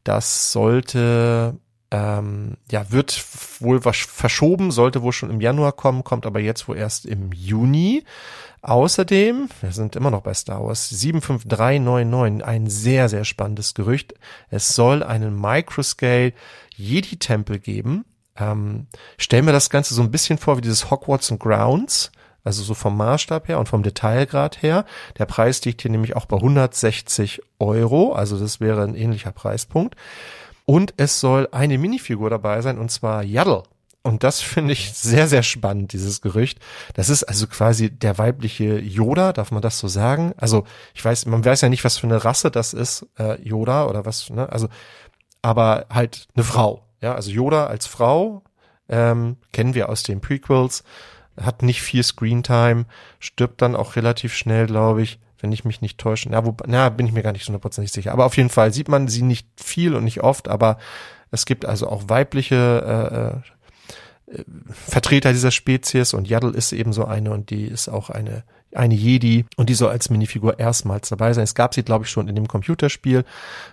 Das 0.05 0.53
sollte 0.53 1.55
ähm, 1.93 2.57
ja, 2.71 2.91
wird 2.91 3.23
wohl 3.61 3.85
was 3.85 3.99
verschoben, 3.99 4.71
sollte 4.71 5.03
wohl 5.03 5.13
schon 5.13 5.29
im 5.29 5.43
Januar 5.43 5.73
kommen, 5.73 6.05
kommt 6.05 6.25
aber 6.25 6.41
jetzt 6.41 6.67
wohl 6.67 6.79
erst 6.79 7.05
im 7.05 7.33
Juni. 7.33 8.05
Außerdem, 8.63 9.49
wir 9.61 9.73
sind 9.73 9.97
immer 9.97 10.13
noch 10.13 10.23
bei 10.23 10.33
Star 10.35 10.65
Wars, 10.65 10.89
75399, 10.89 12.47
ein 12.47 12.69
sehr, 12.69 13.09
sehr 13.09 13.25
spannendes 13.25 13.75
Gerücht. 13.75 14.15
Es 14.51 14.75
soll 14.75 15.03
einen 15.03 15.39
Microscale 15.39 16.33
Jedi-Tempel 16.77 17.59
geben. 17.59 18.05
Ähm, 18.37 18.87
stellen 19.19 19.47
wir 19.47 19.53
das 19.53 19.69
Ganze 19.69 19.95
so 19.95 20.03
ein 20.03 20.13
bisschen 20.13 20.39
vor 20.39 20.57
wie 20.57 20.61
dieses 20.61 20.93
Hogwarts 20.93 21.33
and 21.33 21.41
Grounds. 21.41 22.13
Also 22.45 22.63
so 22.63 22.75
vom 22.75 22.97
Maßstab 22.97 23.49
her 23.49 23.59
und 23.59 23.69
vom 23.69 23.83
Detailgrad 23.83 24.63
her. 24.63 24.85
Der 25.19 25.27
Preis 25.27 25.65
liegt 25.65 25.83
hier 25.83 25.91
nämlich 25.91 26.15
auch 26.15 26.27
bei 26.27 26.37
160 26.37 27.43
Euro. 27.59 28.13
Also 28.13 28.39
das 28.39 28.61
wäre 28.61 28.85
ein 28.85 28.95
ähnlicher 28.95 29.33
Preispunkt. 29.33 29.97
Und 30.67 30.95
es 30.97 31.19
soll 31.19 31.49
eine 31.51 31.79
Minifigur 31.79 32.31
dabei 32.31 32.61
sein, 32.63 32.79
und 32.79 32.91
zwar 32.91 33.25
Yaddle. 33.25 33.65
Und 34.05 34.25
das 34.25 34.41
finde 34.41 34.73
ich 34.73 34.93
sehr, 34.95 35.29
sehr 35.29 35.45
spannend, 35.45 35.93
dieses 35.93 36.21
Gerücht. 36.21 36.59
Das 36.95 37.09
ist 37.09 37.23
also 37.23 37.47
quasi 37.47 37.89
der 37.91 38.19
weibliche 38.19 38.81
Yoda, 38.81 39.33
darf 39.33 39.53
man 39.53 39.63
das 39.63 39.79
so 39.79 39.87
sagen? 39.87 40.35
Also 40.37 40.65
ich 40.93 41.05
weiß, 41.05 41.27
man 41.27 41.45
weiß 41.45 41.61
ja 41.61 41.69
nicht, 41.69 41.85
was 41.85 41.99
für 41.99 42.09
eine 42.09 42.25
Rasse 42.25 42.51
das 42.51 42.75
ist, 42.75 43.07
äh, 43.19 43.41
Yoda 43.43 43.87
oder 43.87 44.05
was, 44.05 44.29
ne? 44.31 44.51
Also, 44.51 44.69
aber 45.41 45.87
halt 45.89 46.27
eine 46.35 46.43
Frau. 46.43 46.85
Ja, 47.01 47.15
also 47.15 47.31
Yoda 47.31 47.67
als 47.67 47.87
Frau 47.87 48.43
ähm, 48.89 49.37
kennen 49.53 49.75
wir 49.75 49.89
aus 49.89 50.03
den 50.03 50.21
Prequels, 50.21 50.83
hat 51.41 51.63
nicht 51.63 51.81
viel 51.81 52.03
Screentime, 52.03 52.87
stirbt 53.21 53.63
dann 53.63 53.77
auch 53.77 53.95
relativ 53.95 54.35
schnell, 54.35 54.67
glaube 54.67 55.03
ich, 55.03 55.21
wenn 55.41 55.53
ich 55.53 55.65
mich 55.65 55.81
nicht 55.81 55.99
täusche. 55.99 56.29
Na, 56.29 56.45
wo, 56.45 56.57
na, 56.67 56.89
bin 56.89 57.07
ich 57.07 57.13
mir 57.13 57.23
gar 57.23 57.33
nicht 57.33 57.47
hundertprozentig 57.47 57.93
sicher. 57.93 58.13
Aber 58.13 58.27
auf 58.27 58.37
jeden 58.37 58.51
Fall 58.51 58.73
sieht 58.73 58.89
man 58.89 59.07
sie 59.09 59.23
nicht 59.23 59.47
viel 59.57 59.95
und 59.95 60.05
nicht 60.05 60.23
oft, 60.23 60.49
aber 60.49 60.79
es 61.31 61.47
gibt 61.47 61.65
also 61.65 61.89
auch 61.89 62.09
weibliche 62.09 63.37
äh, 63.37 63.39
äh 63.39 63.53
Vertreter 64.71 65.33
dieser 65.33 65.51
Spezies 65.51 66.15
und 66.15 66.29
Yaddle 66.29 66.53
ist 66.53 66.73
eben 66.73 66.93
so 66.93 67.05
eine 67.05 67.31
und 67.31 67.51
die 67.51 67.65
ist 67.65 67.89
auch 67.89 68.11
eine 68.11 68.45
eine 68.75 68.95
Jedi 68.95 69.45
und 69.57 69.69
die 69.69 69.75
soll 69.75 69.91
als 69.91 70.09
Minifigur 70.09 70.59
erstmals 70.59 71.11
dabei 71.11 71.33
sein. 71.33 71.45
Es 71.45 71.55
gab 71.55 71.75
sie, 71.75 71.83
glaube 71.83 72.05
ich, 72.05 72.11
schon 72.11 72.29
in 72.29 72.35
dem 72.35 72.49
Computerspiel. 72.49 73.25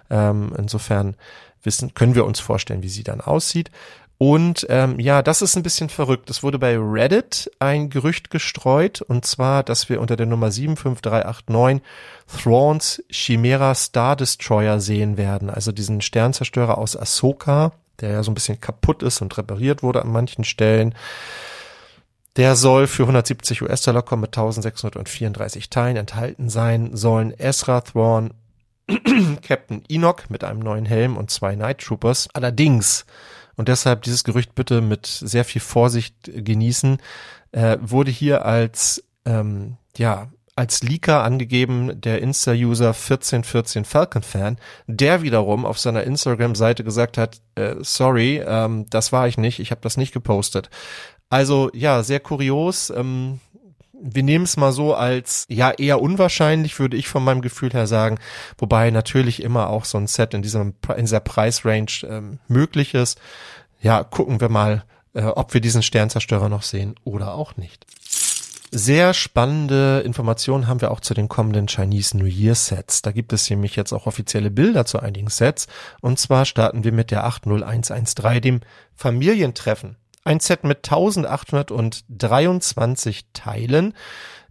Ähm, 0.09 0.51
insofern 0.57 1.15
wissen, 1.63 1.93
können 1.93 2.15
wir 2.15 2.25
uns 2.25 2.39
vorstellen, 2.39 2.83
wie 2.83 2.89
sie 2.89 3.03
dann 3.03 3.21
aussieht. 3.21 3.71
Und 4.17 4.67
ähm, 4.69 4.99
ja, 4.99 5.21
das 5.21 5.41
ist 5.41 5.55
ein 5.55 5.63
bisschen 5.63 5.87
verrückt. 5.87 6.29
Es 6.29 6.43
wurde 6.43 6.59
bei 6.59 6.77
Reddit 6.77 7.49
ein 7.59 7.89
Gerücht 7.89 8.29
gestreut, 8.29 9.01
und 9.01 9.25
zwar, 9.25 9.63
dass 9.63 9.87
wir 9.87 10.01
unter 10.01 10.17
der 10.17 10.25
Nummer 10.25 10.51
75389 10.51 11.81
Thrawns 12.27 13.01
Chimera 13.09 13.73
Star 13.75 14.17
Destroyer 14.17 14.81
sehen 14.81 15.15
werden. 15.15 15.49
Also 15.49 15.71
diesen 15.71 16.01
Sternzerstörer 16.01 16.77
aus 16.77 16.97
Ahsoka, 16.97 17.71
der 18.01 18.11
ja 18.11 18.23
so 18.23 18.31
ein 18.31 18.35
bisschen 18.35 18.59
kaputt 18.59 19.03
ist 19.03 19.21
und 19.21 19.37
repariert 19.37 19.83
wurde 19.83 20.01
an 20.01 20.11
manchen 20.11 20.43
Stellen. 20.43 20.95
Der 22.35 22.55
soll 22.55 22.87
für 22.87 23.03
170 23.03 23.63
US-Dollar 23.63 24.01
kommen 24.01 24.21
mit 24.21 24.29
1634 24.29 25.69
Teilen 25.69 25.97
enthalten 25.97 26.49
sein, 26.49 26.95
sollen 26.95 27.33
Ezra 27.37 27.81
Thrawn, 27.81 28.33
Captain 29.41 29.83
Enoch 29.89 30.29
mit 30.29 30.43
einem 30.43 30.59
neuen 30.59 30.85
Helm 30.85 31.17
und 31.17 31.31
zwei 31.31 31.55
Night 31.55 31.79
Troopers. 31.79 32.29
Allerdings, 32.33 33.05
und 33.55 33.67
deshalb 33.67 34.03
dieses 34.03 34.23
Gerücht 34.23 34.55
bitte 34.55 34.81
mit 34.81 35.05
sehr 35.05 35.45
viel 35.45 35.61
Vorsicht 35.61 36.15
genießen, 36.23 36.99
äh, 37.51 37.77
wurde 37.81 38.11
hier 38.11 38.45
als, 38.45 39.03
ähm, 39.25 39.77
ja, 39.97 40.29
als 40.59 40.83
Leaker 40.83 41.23
angegeben 41.23 42.01
der 42.01 42.21
Insta-User 42.21 42.89
1414 42.89 43.85
Falcon 43.85 44.23
Fan, 44.23 44.57
der 44.87 45.21
wiederum 45.21 45.65
auf 45.65 45.79
seiner 45.79 46.03
Instagram-Seite 46.03 46.83
gesagt 46.83 47.17
hat, 47.17 47.39
äh, 47.55 47.75
sorry, 47.79 48.43
ähm, 48.45 48.85
das 48.89 49.13
war 49.13 49.25
ich 49.29 49.37
nicht, 49.37 49.59
ich 49.59 49.71
habe 49.71 49.79
das 49.79 49.95
nicht 49.95 50.11
gepostet. 50.11 50.69
Also 51.29 51.71
ja, 51.73 52.03
sehr 52.03 52.19
kurios. 52.19 52.89
Ähm, 52.89 53.39
wir 53.93 54.23
nehmen 54.23 54.43
es 54.43 54.57
mal 54.57 54.73
so 54.73 54.93
als 54.93 55.45
ja 55.47 55.71
eher 55.71 56.01
unwahrscheinlich, 56.01 56.77
würde 56.77 56.97
ich 56.97 57.07
von 57.07 57.23
meinem 57.23 57.41
Gefühl 57.41 57.71
her 57.71 57.87
sagen. 57.87 58.19
Wobei 58.57 58.91
natürlich 58.91 59.41
immer 59.41 59.69
auch 59.69 59.85
so 59.85 59.97
ein 59.97 60.07
Set 60.07 60.33
in 60.33 60.41
diesem 60.41 60.73
in 60.89 61.05
dieser 61.05 61.21
Preisrange 61.21 62.03
ähm, 62.03 62.39
möglich 62.49 62.95
ist. 62.95 63.17
Ja, 63.81 64.03
gucken 64.03 64.41
wir 64.41 64.49
mal, 64.49 64.83
äh, 65.13 65.23
ob 65.23 65.53
wir 65.53 65.61
diesen 65.61 65.83
Sternzerstörer 65.83 66.49
noch 66.49 66.63
sehen 66.63 66.95
oder 67.05 67.33
auch 67.33 67.55
nicht. 67.55 67.85
Sehr 68.71 69.15
spannende 69.15 70.03
Informationen 70.05 70.67
haben 70.67 70.81
wir 70.81 70.91
auch 70.91 70.99
zu 70.99 71.15
den 71.15 71.27
kommenden 71.27 71.67
Chinese 71.67 72.15
New 72.15 72.25
Year 72.25 72.53
Sets. 72.53 73.01
Da 73.01 73.11
gibt 73.11 73.33
es 73.33 73.49
nämlich 73.49 73.75
jetzt 73.75 73.93
auch 73.93 74.05
offizielle 74.05 74.51
Bilder 74.51 74.85
zu 74.85 74.99
einigen 74.99 75.29
Sets. 75.29 75.65
Und 76.01 76.19
zwar 76.19 76.45
starten 76.45 76.83
wir 76.83 76.91
mit 76.91 77.09
der 77.09 77.25
80113, 77.25 78.41
dem 78.41 78.61
Familientreffen. 78.95 79.95
Ein 80.23 80.39
Set 80.39 80.65
mit 80.65 80.85
1823 80.85 83.25
Teilen, 83.33 83.95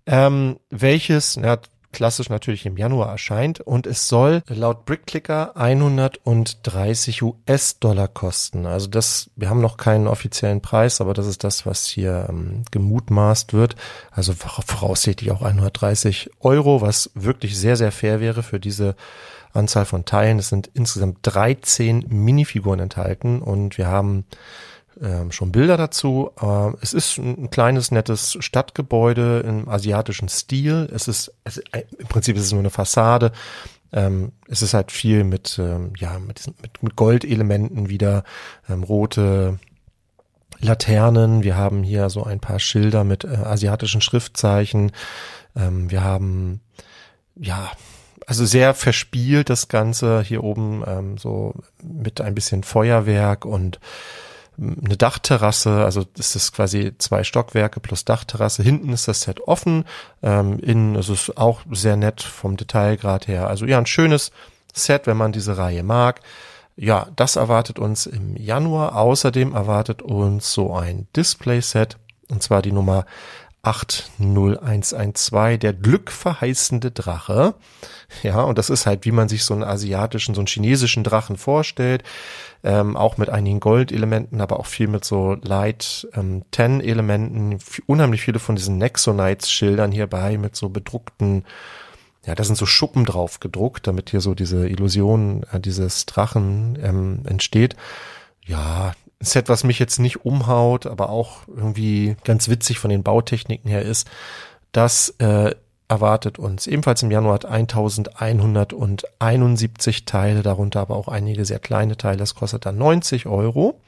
ähm, 0.07 0.59
welches, 0.71 1.37
ja, 1.37 1.59
klassisch 1.93 2.29
natürlich 2.29 2.67
im 2.67 2.77
Januar 2.77 3.11
erscheint 3.11 3.61
und 3.61 3.87
es 3.87 4.09
soll 4.09 4.43
laut 4.49 4.85
Brickclicker 4.85 5.57
130 5.57 7.23
US-Dollar 7.23 8.09
kosten. 8.09 8.67
Also 8.67 8.89
das, 8.89 9.31
wir 9.37 9.49
haben 9.49 9.61
noch 9.61 9.77
keinen 9.77 10.07
offiziellen 10.07 10.61
Preis, 10.61 11.01
aber 11.01 11.15
das 11.15 11.27
ist 11.27 11.45
das, 11.45 11.67
was 11.67 11.87
hier 11.87 12.27
ähm, 12.29 12.65
gemutmaßt 12.71 13.55
wird. 13.55 13.77
Also 14.11 14.35
voraussichtlich 14.35 15.31
auch 15.31 15.43
130 15.43 16.31
Euro, 16.41 16.81
was 16.81 17.11
wirklich 17.15 17.57
sehr, 17.59 17.77
sehr 17.77 17.93
fair 17.93 18.21
wäre 18.21 18.43
für 18.43 18.61
diese 18.61 18.95
Anzahl 19.53 19.87
von 19.87 20.05
Teilen. 20.05 20.39
Es 20.39 20.49
sind 20.51 20.71
insgesamt 20.75 21.19
13 21.23 22.05
Minifiguren 22.09 22.81
enthalten 22.81 23.41
und 23.41 23.79
wir 23.79 23.89
haben 23.89 24.25
ähm, 25.03 25.33
schon 25.33 25.53
Bilder 25.53 25.77
dazu. 25.77 26.31
Äh, 26.41 26.73
es 26.81 26.93
ist 26.93 27.19
ein, 27.19 27.45
ein, 27.45 27.51
kleines, 27.51 27.91
nettes 27.91 28.37
Stadtgebäude 28.41 29.41
im 29.41 29.69
asiatischen 29.69 30.29
Stil. 30.29 30.89
Es 30.95 31.09
ist, 31.09 31.33
es, 31.45 31.59
äh, 31.73 31.85
im 31.99 32.07
Prinzip 32.07 32.37
ist 32.37 32.45
es 32.45 32.53
nur 32.53 32.61
eine 32.61 32.71
Fassade. 32.71 33.33
Ähm, 33.93 34.33
es 34.49 34.63
ist 34.63 34.75
halt 34.75 34.93
viel 34.93 35.25
mit, 35.25 35.59
ähm, 35.59 35.93
ja, 35.97 36.19
mit, 36.19 36.47
mit, 36.61 36.83
mit 36.83 36.97
Goldelementen 36.97 37.89
wieder, 37.89 38.25
ähm, 38.69 38.83
rote 38.83 39.59
Laternen. 40.61 41.43
Wir 41.43 41.57
haben 41.57 41.83
hier 41.83 42.11
so 42.11 42.25
ein 42.25 42.41
paar 42.41 42.59
Schilder 42.59 43.05
mit 43.05 43.25
äh, 43.25 43.29
asiatischen 43.29 44.01
Schriftzeichen. 44.01 44.93
Ähm, 45.57 45.91
wir 45.91 46.03
haben, 46.03 46.61
ja, 47.37 47.71
also 48.27 48.45
sehr 48.45 48.75
verspielt 48.75 49.49
das 49.49 49.69
Ganze 49.69 50.23
hier 50.23 50.45
oben 50.45 50.85
ähm, 50.87 51.17
so 51.17 51.55
mit 51.83 52.21
ein 52.21 52.35
bisschen 52.35 52.63
Feuerwerk 52.63 53.47
und 53.47 53.81
eine 54.59 54.97
Dachterrasse, 54.97 55.85
also 55.85 56.05
das 56.17 56.35
ist 56.35 56.53
quasi 56.53 56.93
zwei 56.99 57.23
Stockwerke 57.23 57.81
plus 57.81 58.05
Dachterrasse. 58.05 58.63
Hinten 58.63 58.93
ist 58.93 59.07
das 59.07 59.23
Set 59.23 59.41
offen, 59.41 59.85
ähm, 60.23 60.59
innen 60.59 60.97
ist 60.97 61.09
es 61.09 61.37
auch 61.37 61.63
sehr 61.71 61.97
nett 61.97 62.23
vom 62.23 62.57
Detailgrad 62.57 63.29
her. 63.29 63.47
Also 63.49 63.67
ja, 63.67 63.79
ein 63.79 63.87
schönes 63.87 64.33
Set, 64.75 65.07
wenn 65.07 65.17
man 65.17 65.33
diese 65.33 65.57
Reihe 65.57 65.83
mag. 65.83 66.21
Ja, 66.77 67.09
das 67.17 67.37
erwartet 67.37 67.79
uns 67.79 68.07
im 68.07 68.37
Januar. 68.37 68.97
Außerdem 68.97 69.55
erwartet 69.55 70.03
uns 70.03 70.53
so 70.53 70.75
ein 70.75 71.09
Display-Set, 71.17 71.97
und 72.29 72.43
zwar 72.43 72.63
die 72.63 72.73
Nummer 72.73 73.05
80112, 73.63 75.59
der 75.59 75.73
glückverheißende 75.73 76.91
Drache. 76.91 77.55
Ja, 78.23 78.43
und 78.43 78.59
das 78.59 78.71
ist 78.71 78.87
halt, 78.87 79.05
wie 79.05 79.13
man 79.13 79.29
sich 79.29 79.45
so 79.45 79.55
einen 79.55 79.65
asiatischen, 79.65 80.35
so 80.35 80.41
einen 80.41 80.47
chinesischen 80.47 81.05
Drachen 81.05 81.37
vorstellt. 81.37 82.05
Ähm, 82.65 82.97
auch 82.97 83.19
mit 83.19 83.31
einigen 83.31 83.61
Goldelementen, 83.61 84.41
aber 84.41 84.59
auch 84.59 84.67
viel 84.67 84.89
mit 84.89 85.05
so 85.05 85.35
Light 85.43 86.09
ähm, 86.15 86.43
10 86.53 86.81
Elementen. 86.81 87.59
Unheimlich 87.87 88.23
viele 88.23 88.41
von 88.41 88.57
diesen 88.57 88.79
Nexonites 88.79 89.51
Schildern 89.51 89.93
hierbei 89.93 90.39
mit 90.39 90.57
so 90.57 90.69
bedruckten 90.69 91.45
ja, 92.27 92.35
da 92.35 92.45
sind 92.45 92.57
so 92.57 92.67
Schuppen 92.67 93.07
drauf 93.07 93.41
gedruckt, 93.41 93.87
damit 93.87 94.11
hier 94.11 94.21
so 94.21 94.35
diese 94.35 94.69
Illusion 94.69 95.47
äh, 95.51 95.61
dieses 95.61 96.05
Drachen 96.05 96.79
ähm, 96.83 97.23
entsteht. 97.25 97.75
Ja, 98.45 98.93
Set, 99.21 99.49
was 99.49 99.65
mich 99.65 99.79
jetzt 99.79 99.99
nicht 99.99 100.25
umhaut, 100.27 100.87
aber 100.87 101.09
auch 101.09 101.49
irgendwie 101.49 102.17
ganz 102.25 102.49
witzig 102.49 102.79
von 102.79 102.91
den 102.91 103.03
Bautechniken 103.03 103.71
her 103.71 103.83
ist, 103.83 104.09
dass 104.73 105.09
äh, 105.19 105.55
erwartet 105.89 106.39
uns 106.39 106.67
ebenfalls 106.67 107.03
im 107.03 107.11
Januar 107.11 107.45
1171 107.45 110.05
Teile, 110.05 110.43
darunter 110.43 110.81
aber 110.81 110.97
auch 110.97 111.09
einige 111.09 111.45
sehr 111.45 111.59
kleine 111.59 111.97
Teile. 111.97 112.19
Das 112.19 112.35
kostet 112.35 112.67
dann 112.67 112.79
90 112.79 113.27
Euro. 113.27 113.81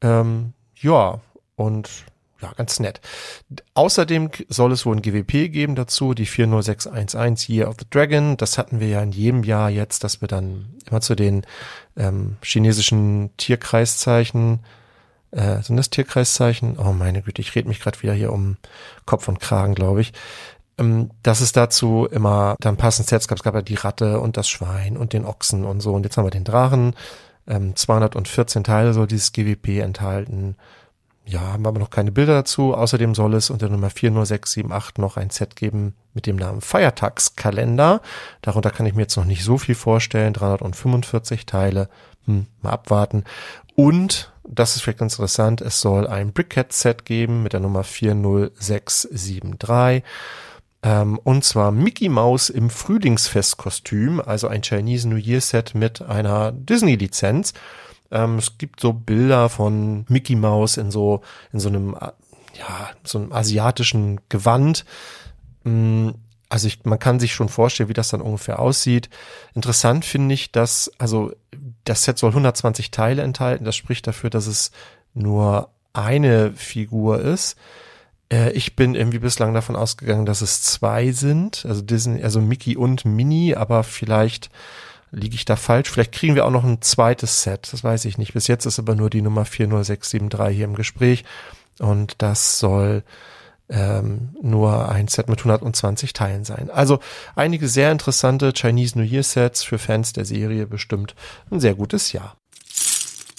Ähm, 0.00 0.52
ja, 0.76 1.20
und 1.56 1.90
ja, 2.40 2.52
ganz 2.56 2.78
nett. 2.78 3.00
Außerdem 3.74 4.30
soll 4.48 4.70
es 4.70 4.86
wohl 4.86 4.94
ein 4.94 5.02
GWP 5.02 5.50
geben 5.50 5.74
dazu, 5.74 6.14
die 6.14 6.26
40611 6.26 7.48
Year 7.48 7.68
of 7.68 7.74
the 7.80 7.86
Dragon. 7.90 8.36
Das 8.36 8.58
hatten 8.58 8.78
wir 8.78 8.86
ja 8.86 9.02
in 9.02 9.10
jedem 9.10 9.42
Jahr 9.42 9.70
jetzt, 9.70 10.04
dass 10.04 10.20
wir 10.20 10.28
dann 10.28 10.76
immer 10.88 11.00
zu 11.00 11.16
den 11.16 11.44
ähm, 11.96 12.36
chinesischen 12.42 13.30
Tierkreiszeichen, 13.38 14.60
äh, 15.32 15.62
sind 15.62 15.76
das 15.76 15.90
Tierkreiszeichen? 15.90 16.78
Oh 16.78 16.92
meine 16.92 17.22
Güte, 17.22 17.42
ich 17.42 17.56
rede 17.56 17.68
mich 17.68 17.80
gerade 17.80 18.00
wieder 18.02 18.14
hier 18.14 18.32
um 18.32 18.56
Kopf 19.04 19.26
und 19.26 19.40
Kragen, 19.40 19.74
glaube 19.74 20.00
ich. 20.00 20.12
Ähm, 20.78 21.10
dass 21.22 21.40
es 21.40 21.52
dazu 21.52 22.06
immer 22.10 22.56
dann 22.60 22.76
passend 22.76 23.08
Sets 23.08 23.28
gab. 23.28 23.38
Es 23.38 23.44
gab 23.44 23.54
ja 23.54 23.62
die 23.62 23.74
Ratte 23.74 24.20
und 24.20 24.36
das 24.36 24.48
Schwein 24.48 24.96
und 24.96 25.12
den 25.12 25.24
Ochsen 25.24 25.64
und 25.64 25.80
so. 25.80 25.94
Und 25.94 26.04
jetzt 26.04 26.16
haben 26.16 26.26
wir 26.26 26.30
den 26.30 26.44
Drachen. 26.44 26.94
Ähm, 27.46 27.74
214 27.74 28.64
Teile 28.64 28.92
soll 28.92 29.06
dieses 29.06 29.32
GWP 29.32 29.80
enthalten. 29.80 30.56
Ja, 31.24 31.52
haben 31.52 31.66
aber 31.66 31.78
noch 31.78 31.90
keine 31.90 32.10
Bilder 32.10 32.34
dazu. 32.34 32.74
Außerdem 32.74 33.14
soll 33.14 33.34
es 33.34 33.50
unter 33.50 33.68
Nummer 33.68 33.90
40678 33.90 34.98
noch 34.98 35.18
ein 35.18 35.28
Set 35.28 35.56
geben 35.56 35.94
mit 36.14 36.26
dem 36.26 36.36
Namen 36.36 36.62
Feiertagskalender. 36.62 38.00
Darunter 38.40 38.70
kann 38.70 38.86
ich 38.86 38.94
mir 38.94 39.02
jetzt 39.02 39.16
noch 39.16 39.26
nicht 39.26 39.44
so 39.44 39.58
viel 39.58 39.74
vorstellen. 39.74 40.32
345 40.32 41.44
Teile. 41.44 41.90
Hm, 42.24 42.46
mal 42.62 42.70
abwarten. 42.70 43.24
Und, 43.74 44.32
das 44.44 44.76
ist 44.76 44.82
vielleicht 44.82 45.00
ganz 45.00 45.14
interessant, 45.14 45.60
es 45.60 45.80
soll 45.80 46.06
ein 46.06 46.32
Brickhead-Set 46.32 47.04
geben 47.04 47.42
mit 47.42 47.52
der 47.52 47.60
Nummer 47.60 47.84
40673. 47.84 50.02
Ähm, 50.82 51.18
und 51.18 51.44
zwar 51.44 51.72
Mickey 51.72 52.08
Mouse 52.08 52.50
im 52.50 52.70
Frühlingsfestkostüm, 52.70 54.20
also 54.20 54.48
ein 54.48 54.62
Chinese 54.62 55.08
New 55.08 55.16
Year 55.16 55.40
Set 55.40 55.74
mit 55.74 56.02
einer 56.02 56.52
Disney-Lizenz. 56.52 57.52
Ähm, 58.10 58.38
es 58.38 58.58
gibt 58.58 58.80
so 58.80 58.92
Bilder 58.92 59.48
von 59.48 60.04
Mickey 60.08 60.36
Mouse 60.36 60.76
in 60.76 60.90
so, 60.90 61.22
in 61.52 61.60
so 61.60 61.68
einem, 61.68 61.96
ja, 62.54 62.90
so 63.02 63.18
einem 63.18 63.32
asiatischen 63.32 64.20
Gewand. 64.28 64.84
Mm, 65.64 66.10
also 66.48 66.68
ich, 66.68 66.84
man 66.84 66.98
kann 66.98 67.20
sich 67.20 67.34
schon 67.34 67.48
vorstellen, 67.48 67.88
wie 67.88 67.94
das 67.94 68.08
dann 68.08 68.22
ungefähr 68.22 68.60
aussieht. 68.60 69.10
Interessant 69.54 70.04
finde 70.04 70.34
ich, 70.34 70.52
dass, 70.52 70.90
also 70.98 71.32
das 71.84 72.04
Set 72.04 72.18
soll 72.18 72.30
120 72.30 72.90
Teile 72.90 73.22
enthalten. 73.22 73.64
Das 73.64 73.76
spricht 73.76 74.06
dafür, 74.06 74.30
dass 74.30 74.46
es 74.46 74.70
nur 75.12 75.70
eine 75.92 76.52
Figur 76.52 77.20
ist. 77.20 77.56
Äh, 78.32 78.52
ich 78.52 78.76
bin 78.76 78.94
irgendwie 78.94 79.18
bislang 79.18 79.54
davon 79.54 79.76
ausgegangen, 79.76 80.26
dass 80.26 80.40
es 80.40 80.62
zwei 80.62 81.12
sind. 81.12 81.64
Also 81.66 81.82
Disney, 81.82 82.22
also 82.22 82.40
Mickey 82.40 82.76
und 82.76 83.04
Minnie, 83.04 83.54
aber 83.56 83.84
vielleicht 83.84 84.50
liege 85.10 85.34
ich 85.34 85.44
da 85.44 85.56
falsch. 85.56 85.90
Vielleicht 85.90 86.12
kriegen 86.12 86.34
wir 86.34 86.46
auch 86.46 86.50
noch 86.50 86.64
ein 86.64 86.82
zweites 86.82 87.42
Set. 87.42 87.72
Das 87.72 87.82
weiß 87.82 88.04
ich 88.04 88.18
nicht. 88.18 88.34
Bis 88.34 88.46
jetzt 88.46 88.66
ist 88.66 88.78
aber 88.78 88.94
nur 88.94 89.10
die 89.10 89.22
Nummer 89.22 89.44
40673 89.44 90.56
hier 90.56 90.64
im 90.66 90.74
Gespräch. 90.74 91.24
Und 91.78 92.20
das 92.22 92.58
soll 92.58 93.02
ähm, 93.70 94.30
nur 94.40 94.88
ein 94.88 95.08
Set 95.08 95.28
mit 95.28 95.38
120 95.38 96.12
Teilen 96.12 96.44
sein. 96.44 96.70
Also 96.70 97.00
einige 97.34 97.68
sehr 97.68 97.92
interessante 97.92 98.52
Chinese 98.52 98.98
New 98.98 99.04
Year 99.04 99.22
Sets 99.22 99.62
für 99.62 99.78
Fans 99.78 100.12
der 100.12 100.24
Serie 100.24 100.66
bestimmt 100.66 101.14
ein 101.50 101.60
sehr 101.60 101.74
gutes 101.74 102.12
Jahr. 102.12 102.36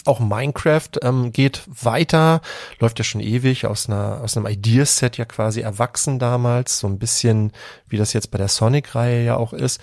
Auch 0.10 0.20
Minecraft 0.20 0.90
ähm, 1.04 1.32
geht 1.32 1.62
weiter, 1.68 2.42
läuft 2.80 2.98
ja 2.98 3.04
schon 3.04 3.22
ewig 3.22 3.68
aus 3.68 3.88
einer 3.88 4.22
aus 4.24 4.36
einem 4.36 4.48
Ideaset 4.48 5.18
ja 5.18 5.26
quasi 5.26 5.62
erwachsen 5.62 6.18
damals, 6.18 6.80
so 6.80 6.88
ein 6.88 6.98
bisschen 6.98 7.52
wie 7.88 7.98
das 7.98 8.14
jetzt 8.14 8.32
bei 8.32 8.40
der 8.40 8.48
Sonic-Reihe 8.48 9.24
ja 9.24 9.36
auch 9.36 9.54
ist. 9.54 9.80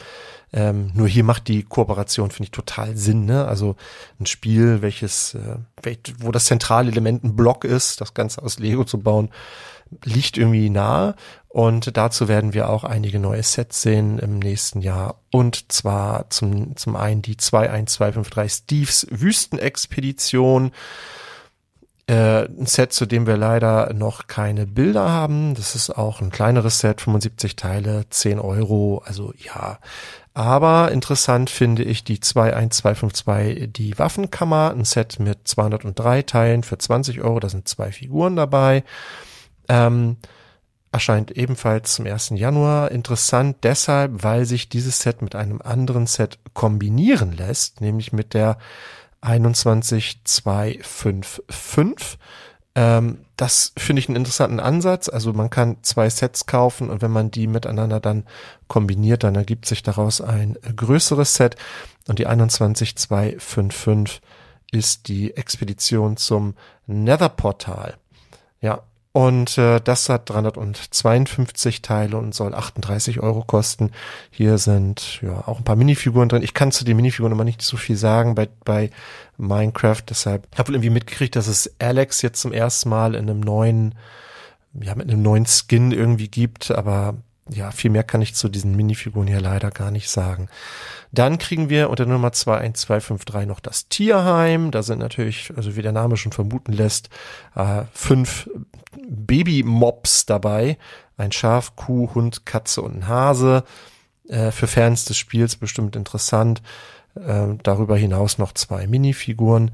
Ähm, 0.53 0.91
nur 0.95 1.07
hier 1.07 1.23
macht 1.23 1.47
die 1.47 1.63
Kooperation, 1.63 2.33
finde 2.33 2.45
ich, 2.45 2.51
total 2.51 2.97
Sinn. 2.97 3.25
Ne? 3.25 3.47
Also 3.47 3.77
ein 4.19 4.27
Spiel, 4.27 4.83
welches, 4.83 5.35
äh, 5.35 5.97
wo 6.19 6.33
das 6.33 6.47
zentrale 6.47 6.91
Element 6.91 7.23
ein 7.23 7.37
Block 7.37 7.65
ist, 7.65 8.01
das 8.01 8.13
Ganze 8.13 8.43
aus 8.43 8.59
Lego 8.59 8.83
zu 8.83 8.99
bauen, 8.99 9.31
liegt 10.03 10.39
irgendwie 10.39 10.71
nahe. 10.71 11.15
Und 11.57 11.97
dazu 11.97 12.29
werden 12.29 12.53
wir 12.53 12.69
auch 12.69 12.85
einige 12.85 13.19
neue 13.19 13.43
Sets 13.43 13.81
sehen 13.81 14.19
im 14.19 14.41
nächsten 14.41 14.83
Jahr. 14.83 15.23
Und 15.31 15.73
zwar 15.73 16.29
zum, 16.29 16.77
zum 16.77 16.97
einen 16.97 17.23
die 17.23 17.39
21253 17.39 18.53
Steves 18.53 19.07
Wüstenexpedition. 19.09 20.73
Äh, 22.09 22.45
ein 22.45 22.67
Set, 22.67 22.93
zu 22.93 23.07
dem 23.07 23.27
wir 23.27 23.39
leider 23.39 23.95
noch 23.95 24.27
keine 24.27 24.67
Bilder 24.67 25.09
haben. 25.09 25.55
Das 25.55 25.75
ist 25.75 25.89
auch 25.89 26.21
ein 26.21 26.29
kleineres 26.29 26.81
Set, 26.81 27.01
75 27.01 27.57
Teile, 27.57 28.05
10 28.11 28.39
Euro. 28.39 29.03
Also 29.07 29.33
ja, 29.39 29.79
aber 30.35 30.93
interessant 30.93 31.49
finde 31.49 31.85
ich 31.85 32.05
die 32.05 32.21
21252, 32.21 33.73
die 33.73 33.99
Waffenkammer, 33.99 34.75
ein 34.77 34.85
Set 34.85 35.21
mit 35.21 35.49
203 35.49 36.21
Teilen 36.21 36.65
für 36.65 36.77
20 36.77 37.23
Euro. 37.23 37.41
Da 37.41 37.49
sind 37.49 37.67
zwei 37.67 37.93
Figuren 37.93 38.37
dabei. 38.37 38.85
Ähm, 39.71 40.19
erscheint 40.93 41.31
ebenfalls 41.31 41.95
zum 41.95 42.07
1. 42.07 42.33
Januar. 42.37 42.91
Interessant 42.91 43.57
deshalb, 43.63 44.23
weil 44.23 44.47
sich 44.47 44.69
dieses 44.69 45.01
Set 45.01 45.23
mit 45.23 45.35
einem 45.35 45.63
anderen 45.63 46.07
Set 46.07 46.39
kombinieren 46.55 47.33
lässt, 47.33 47.81
nämlich 47.81 48.13
mit 48.13 48.35
der 48.35 48.59
21255. 49.21 52.19
Ähm, 52.75 53.19
das 53.37 53.73
finde 53.77 54.01
ich 54.01 54.09
einen 54.09 54.17
interessanten 54.17 54.61
Ansatz. 54.61 55.09
Also 55.09 55.33
man 55.33 55.51
kann 55.51 55.79
zwei 55.83 56.09
Sets 56.09 56.47
kaufen 56.47 56.91
und 56.91 57.03
wenn 57.03 57.11
man 57.11 57.31
die 57.31 57.47
miteinander 57.47 58.01
dann 58.01 58.25
kombiniert, 58.69 59.25
dann 59.25 59.35
ergibt 59.35 59.67
sich 59.67 59.83
daraus 59.83 60.21
ein 60.21 60.57
größeres 60.77 61.35
Set. 61.35 61.57
Und 62.07 62.19
die 62.19 62.27
21255 62.27 64.21
ist 64.73 65.09
die 65.09 65.37
Expedition 65.37 66.17
zum 66.17 66.55
Nether-Portal. 66.87 67.95
Ja, 68.61 68.83
und 69.17 69.57
äh, 69.57 69.81
das 69.81 70.11
hat 70.11 70.29
352 70.29 71.81
Teile 71.81 72.19
und 72.19 72.35
soll 72.35 72.55
38 72.55 73.21
Euro 73.21 73.45
kosten. 73.45 73.93
Hier 74.31 74.59
sind 74.59 75.23
ja 75.23 75.49
auch 75.49 75.57
ein 75.57 75.65
paar 75.65 75.75
Minifiguren 75.75 76.29
drin. 76.29 76.43
Ich 76.43 76.53
kann 76.53 76.71
zu 76.71 76.85
den 76.85 76.99
Minifiguren 76.99 77.33
immer 77.33 77.45
nicht 77.45 77.63
so 77.63 77.79
viel 77.79 77.97
sagen 77.97 78.35
bei, 78.35 78.51
bei 78.67 78.91
Minecraft. 79.39 80.03
Deshalb 80.11 80.47
habe 80.59 80.69
wohl 80.69 80.75
irgendwie 80.75 80.91
mitgekriegt, 80.91 81.35
dass 81.35 81.47
es 81.47 81.77
Alex 81.79 82.21
jetzt 82.21 82.43
zum 82.43 82.53
ersten 82.53 82.91
Mal 82.91 83.15
in 83.15 83.31
einem 83.31 83.41
neuen, 83.41 83.95
ja, 84.79 84.95
mit 84.95 85.09
einem 85.09 85.23
neuen 85.23 85.47
Skin 85.47 85.93
irgendwie 85.93 86.29
gibt. 86.29 86.71
Aber 86.71 87.15
ja, 87.49 87.71
viel 87.71 87.91
mehr 87.91 88.03
kann 88.03 88.23
ich 88.23 88.35
zu 88.35 88.49
diesen 88.49 88.75
Minifiguren 88.75 89.29
hier 89.29 89.41
leider 89.41 89.71
gar 89.71 89.91
nicht 89.91 90.11
sagen. 90.11 90.49
Dann 91.13 91.39
kriegen 91.39 91.69
wir 91.69 91.91
unter 91.91 92.05
Nummer 92.07 92.33
21253 92.33 93.47
noch 93.47 93.61
das 93.61 93.89
Tierheim. 93.89 94.71
Da 94.71 94.83
sind 94.83 94.99
natürlich, 94.99 95.53
also 95.57 95.77
wie 95.77 95.83
der 95.83 95.93
Name 95.93 96.17
schon 96.17 96.33
vermuten 96.33 96.73
lässt, 96.73 97.09
äh, 97.55 97.83
fünf 97.93 98.51
Baby-Mobs 99.09 100.27
dabei. 100.27 100.77
Ein 101.17 101.33
Schaf, 101.33 101.77
Kuh, 101.77 102.11
Hund, 102.15 102.47
Katze 102.47 102.83
und 102.83 102.97
ein 102.97 103.09
Hase. 103.09 103.65
Äh, 104.29 104.51
für 104.51 104.67
Fans 104.67 105.05
des 105.05 105.17
Spiels 105.17 105.57
bestimmt 105.57 105.95
interessant. 105.95 106.63
Äh, 107.15 107.55
darüber 107.63 107.97
hinaus 107.97 108.39
noch 108.39 108.53
zwei 108.53 108.89
Minifiguren. 108.89 109.71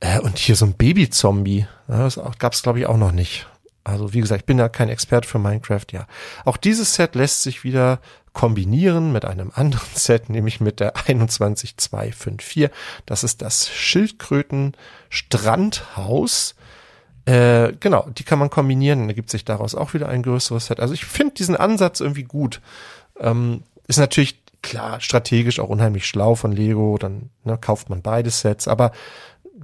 Äh, 0.00 0.18
und 0.20 0.38
hier 0.38 0.56
so 0.56 0.66
ein 0.66 0.74
Baby-Zombie. 0.74 1.66
Ja, 1.88 1.98
das 2.02 2.20
gab 2.38 2.52
es, 2.52 2.62
glaube 2.62 2.80
ich, 2.80 2.86
auch 2.86 2.96
noch 2.96 3.12
nicht. 3.12 3.46
Also 3.88 4.12
wie 4.12 4.20
gesagt, 4.20 4.42
ich 4.42 4.46
bin 4.46 4.58
ja 4.58 4.68
kein 4.68 4.88
Experte 4.88 5.28
für 5.28 5.38
Minecraft, 5.38 5.86
ja. 5.92 6.06
Auch 6.44 6.56
dieses 6.56 6.94
Set 6.94 7.14
lässt 7.14 7.42
sich 7.42 7.64
wieder 7.64 8.00
kombinieren 8.32 9.12
mit 9.12 9.24
einem 9.24 9.50
anderen 9.54 9.88
Set, 9.94 10.28
nämlich 10.28 10.60
mit 10.60 10.80
der 10.80 10.94
21254. 10.96 12.70
Das 13.06 13.24
ist 13.24 13.42
das 13.42 13.68
Schildkröten 13.68 14.76
Strandhaus. 15.08 16.54
Äh, 17.24 17.72
genau, 17.80 18.08
die 18.16 18.24
kann 18.24 18.38
man 18.38 18.48
kombinieren, 18.48 19.00
dann 19.00 19.08
ergibt 19.08 19.30
sich 19.30 19.44
daraus 19.44 19.74
auch 19.74 19.92
wieder 19.92 20.08
ein 20.08 20.22
größeres 20.22 20.66
Set. 20.66 20.80
Also 20.80 20.94
ich 20.94 21.04
finde 21.04 21.34
diesen 21.34 21.56
Ansatz 21.56 22.00
irgendwie 22.00 22.24
gut. 22.24 22.60
Ähm, 23.18 23.64
ist 23.86 23.98
natürlich 23.98 24.40
klar 24.62 25.00
strategisch 25.00 25.60
auch 25.60 25.68
unheimlich 25.68 26.06
schlau 26.06 26.34
von 26.34 26.52
Lego, 26.52 26.98
dann 26.98 27.30
ne, 27.44 27.58
kauft 27.58 27.90
man 27.90 28.02
beide 28.02 28.30
Sets, 28.30 28.68
aber 28.68 28.92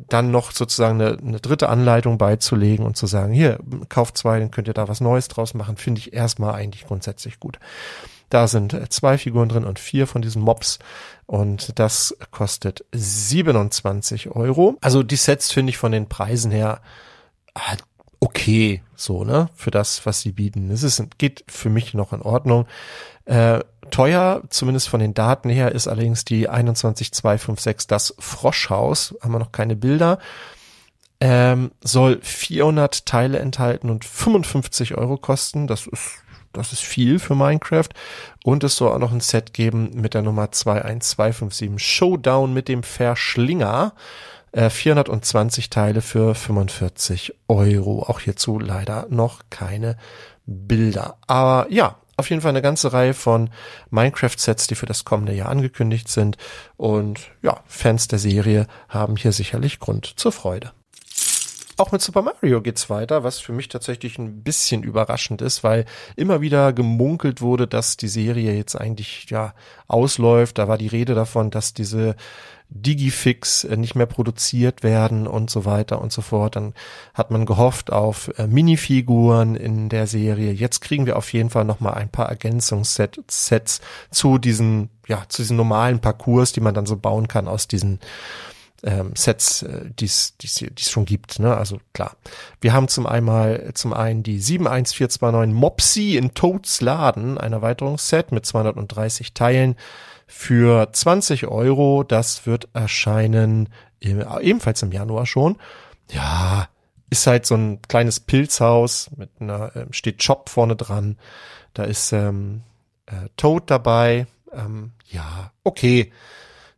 dann 0.09 0.31
noch 0.31 0.53
sozusagen 0.53 1.01
eine, 1.01 1.19
eine 1.19 1.41
dritte 1.41 1.69
Anleitung 1.69 2.19
beizulegen 2.19 2.85
und 2.85 2.97
zu 2.97 3.07
sagen, 3.07 3.33
hier, 3.33 3.59
kauft 3.89 4.19
zwei, 4.19 4.39
dann 4.39 4.51
könnt 4.51 4.69
ihr 4.69 4.75
da 4.75 4.89
was 4.89 5.01
Neues 5.01 5.29
draus 5.29 5.55
machen, 5.55 5.77
finde 5.77 6.01
ich 6.01 6.13
erstmal 6.13 6.55
eigentlich 6.55 6.87
grundsätzlich 6.87 7.41
gut. 7.41 7.59
Da 8.31 8.49
sind 8.49 8.77
zwei 8.93 9.19
Figuren 9.19 9.49
drin 9.49 9.65
und 9.65 9.79
vier 9.79 10.07
von 10.07 10.23
diesen 10.23 10.43
Mobs 10.43 10.79
und 11.27 11.79
das 11.79 12.17
kostet 12.31 12.85
27 12.93 14.31
Euro. 14.31 14.77
Also 14.81 15.03
die 15.03 15.17
Sets 15.17 15.53
finde 15.53 15.71
ich 15.71 15.79
von 15.79 15.93
den 15.93 16.09
Preisen 16.09 16.51
her 16.51 16.81
halt 17.57 17.85
okay, 18.25 18.83
so, 18.97 19.23
ne, 19.23 19.51
für 19.55 19.71
das, 19.71 20.07
was 20.07 20.21
sie 20.21 20.33
bieten. 20.33 20.71
Es 20.71 20.83
ist, 20.83 21.03
geht 21.19 21.45
für 21.47 21.69
mich 21.69 21.93
noch 21.95 22.13
in 22.13 22.23
Ordnung. 22.23 22.67
Äh, 23.27 23.61
teuer, 23.95 24.43
zumindest 24.49 24.89
von 24.89 24.99
den 24.99 25.15
Daten 25.15 25.49
her, 25.49 25.71
ist 25.71 25.87
allerdings 25.87 26.25
die 26.25 26.49
21256 26.49 27.87
das 27.87 28.15
Froschhaus. 28.19 29.15
Haben 29.23 29.33
wir 29.33 29.39
noch 29.39 29.53
keine 29.53 29.77
Bilder. 29.77 30.19
Ähm, 31.21 31.71
soll 31.81 32.19
400 32.21 33.07
Teile 33.07 33.39
enthalten 33.39 33.91
und 33.91 34.05
55 34.05 34.97
Euro 34.97 35.17
kosten. 35.17 35.69
Das 35.69 35.87
ist 35.87 36.19
das 36.53 36.73
ist 36.73 36.83
viel 36.83 37.19
für 37.19 37.35
Minecraft. 37.35 37.89
Und 38.45 38.65
es 38.65 38.77
soll 38.77 38.93
auch 38.93 38.99
noch 38.99 39.13
ein 39.13 39.21
Set 39.21 39.53
geben 39.53 39.91
mit 39.95 40.15
der 40.15 40.23
Nummer 40.23 40.51
21257 40.51 41.79
Showdown 41.79 42.53
mit 42.53 42.69
dem 42.69 42.83
Verschlinger. 42.83 43.93
420 44.57 45.65
äh, 45.65 45.69
Teile 45.69 46.01
für 46.01 46.35
45 46.35 47.35
Euro. 47.49 48.05
Auch 48.05 48.21
hierzu 48.21 48.59
leider 48.59 49.07
noch 49.11 49.41
keine 49.51 49.97
Bilder. 50.47 51.17
Aber 51.27 51.67
ja, 51.73 51.97
auf 52.17 52.31
jeden 52.31 52.43
Fall 52.43 52.51
eine 52.51 52.63
ganze 52.63 52.93
Reihe 52.93 53.15
von 53.15 53.51
Minecraft-Sets, 53.91 54.67
die 54.67 54.75
für 54.75 54.87
das 54.87 55.05
kommende 55.05 55.35
Jahr 55.35 55.49
angekündigt 55.49 56.09
sind. 56.09 56.37
Und 56.77 57.31
ja, 57.43 57.61
Fans 57.67 58.09
der 58.09 58.19
Serie 58.19 58.67
haben 58.89 59.17
hier 59.17 59.33
sicherlich 59.33 59.81
Grund 59.81 60.15
zur 60.17 60.33
Freude. 60.33 60.73
Auch 61.77 61.91
mit 61.91 62.03
Super 62.03 62.23
Mario 62.23 62.63
geht's 62.63 62.89
weiter, 62.89 63.25
was 63.25 63.41
für 63.41 63.53
mich 63.53 63.69
tatsächlich 63.69 64.17
ein 64.19 64.45
bisschen 64.45 64.85
überraschend 64.85 65.43
ist, 65.43 65.65
weil 65.65 65.87
immer 66.15 66.41
wieder 66.41 66.73
gemunkelt 66.73 67.41
wurde, 67.41 67.67
dass 67.67 67.97
die 67.97 68.07
Serie 68.07 68.55
jetzt 68.55 68.77
eigentlich 68.77 69.27
ja 69.29 69.55
ausläuft. 69.89 70.59
Da 70.59 70.69
war 70.69 70.79
die 70.79 70.87
Rede 70.87 71.17
davon, 71.17 71.51
dass 71.51 71.75
diese 71.75 72.15
Digifix 72.69 73.65
äh, 73.65 73.77
nicht 73.77 73.95
mehr 73.95 74.07
produziert 74.07 74.83
werden 74.83 75.27
und 75.27 75.51
so 75.51 75.65
weiter 75.65 76.01
und 76.01 76.13
so 76.13 76.23
fort. 76.23 76.57
Dann 76.57 76.75
hat 77.13 77.31
man 77.31 77.47
gehofft 77.47 77.93
auf 77.93 78.31
äh, 78.39 78.47
Minifiguren 78.47 79.55
in 79.55 79.89
der 79.89 80.07
Serie. 80.07 80.53
Jetzt 80.53 80.81
kriegen 80.81 81.07
wir 81.07 81.17
auf 81.17 81.33
jeden 81.33 81.51
Fall 81.51 81.65
noch 81.65 81.81
mal 81.81 81.95
ein 81.95 82.09
paar 82.09 82.29
Ergänzungssets 82.29 83.81
zu 84.11 84.39
diesen, 84.39 84.91
ja, 85.07 85.25
zu 85.29 85.43
diesen 85.43 85.57
normalen 85.57 86.01
Parcours, 86.01 86.53
die 86.53 86.61
man 86.61 86.75
dann 86.75 86.87
so 86.87 86.97
bauen 86.97 87.29
kann 87.29 87.49
aus 87.49 87.69
diesen 87.69 88.01
ähm, 88.83 89.13
Sets, 89.15 89.63
äh, 89.63 89.91
die 89.99 90.05
es 90.07 90.35
schon 90.91 91.05
gibt. 91.05 91.39
Ne? 91.39 91.57
Also 91.57 91.79
klar. 91.93 92.17
Wir 92.61 92.73
haben 92.73 92.89
zum 92.89 93.07
einmal 93.07 93.71
zum 93.75 93.93
einen 93.93 94.23
die 94.23 94.39
71429 94.39 95.55
Mopsy 95.55 96.17
in 96.17 96.35
Toads 96.35 96.81
Laden, 96.81 97.39
ein 97.39 97.53
Erweiterungsset 97.53 98.33
mit 98.33 98.47
230 98.47 99.33
Teilen 99.33 99.77
für 100.27 100.93
20 100.93 101.47
Euro. 101.47 102.03
Das 102.03 102.47
wird 102.47 102.69
erscheinen 102.75 103.69
im, 104.01 104.25
ebenfalls 104.41 104.83
im 104.83 104.93
Januar 104.93 105.27
schon. 105.27 105.57
Ja, 106.11 106.69
ist 107.11 107.27
halt 107.27 107.47
so 107.47 107.55
ein 107.55 107.81
kleines 107.83 108.21
Pilzhaus 108.21 109.11
mit 109.17 109.31
einer, 109.41 109.75
äh, 109.77 109.87
steht 109.91 110.23
Shop 110.23 110.49
vorne 110.49 110.77
dran. 110.77 111.19
Da 111.73 111.85
ist 111.85 112.13
ähm, 112.13 112.63
äh, 113.07 113.29
Toad 113.37 113.71
dabei. 113.71 114.27
Ähm, 114.53 114.93
ja, 115.11 115.53
okay. 115.63 116.13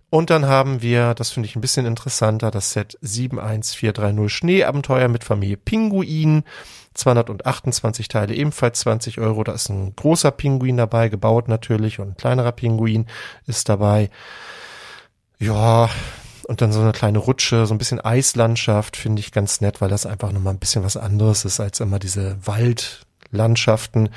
Und 0.09 0.30
dann 0.30 0.46
haben 0.46 0.82
wir, 0.82 1.14
das 1.14 1.30
finde 1.30 1.48
ich 1.48 1.56
ein 1.56 1.61
bisschen 1.61 1.85
interessanter, 1.85 2.50
das 2.50 2.72
Set 2.72 2.96
71430 3.02 4.32
Schneeabenteuer 4.32 5.09
mit 5.09 5.24
Familie 5.24 5.56
Pinguin. 5.56 6.44
228 6.96 8.09
Teile, 8.09 8.35
ebenfalls 8.35 8.80
20 8.80 9.18
Euro. 9.18 9.44
Da 9.44 9.52
ist 9.52 9.68
ein 9.68 9.94
großer 9.96 10.30
Pinguin 10.30 10.76
dabei, 10.76 11.09
gebaut 11.09 11.48
natürlich, 11.48 11.98
und 12.00 12.09
ein 12.09 12.16
kleinerer 12.16 12.52
Pinguin 12.52 13.06
ist 13.46 13.68
dabei. 13.68 14.11
Ja, 15.38 15.90
und 16.48 16.61
dann 16.61 16.72
so 16.72 16.80
eine 16.80 16.92
kleine 16.92 17.18
Rutsche, 17.18 17.66
so 17.66 17.74
ein 17.74 17.78
bisschen 17.78 18.00
Eislandschaft 18.00 18.96
finde 18.96 19.20
ich 19.20 19.32
ganz 19.32 19.61
nett, 19.61 19.80
weil 19.80 19.90
das 19.90 20.06
einfach 20.06 20.32
nochmal 20.32 20.54
ein 20.54 20.61
bisschen 20.61 20.85
was 20.85 20.96
anderes 20.96 21.44
ist 21.44 21.61
als 21.61 21.80
immer 21.80 21.98
diese 21.98 22.37
Waldlandschaften. 22.46 24.11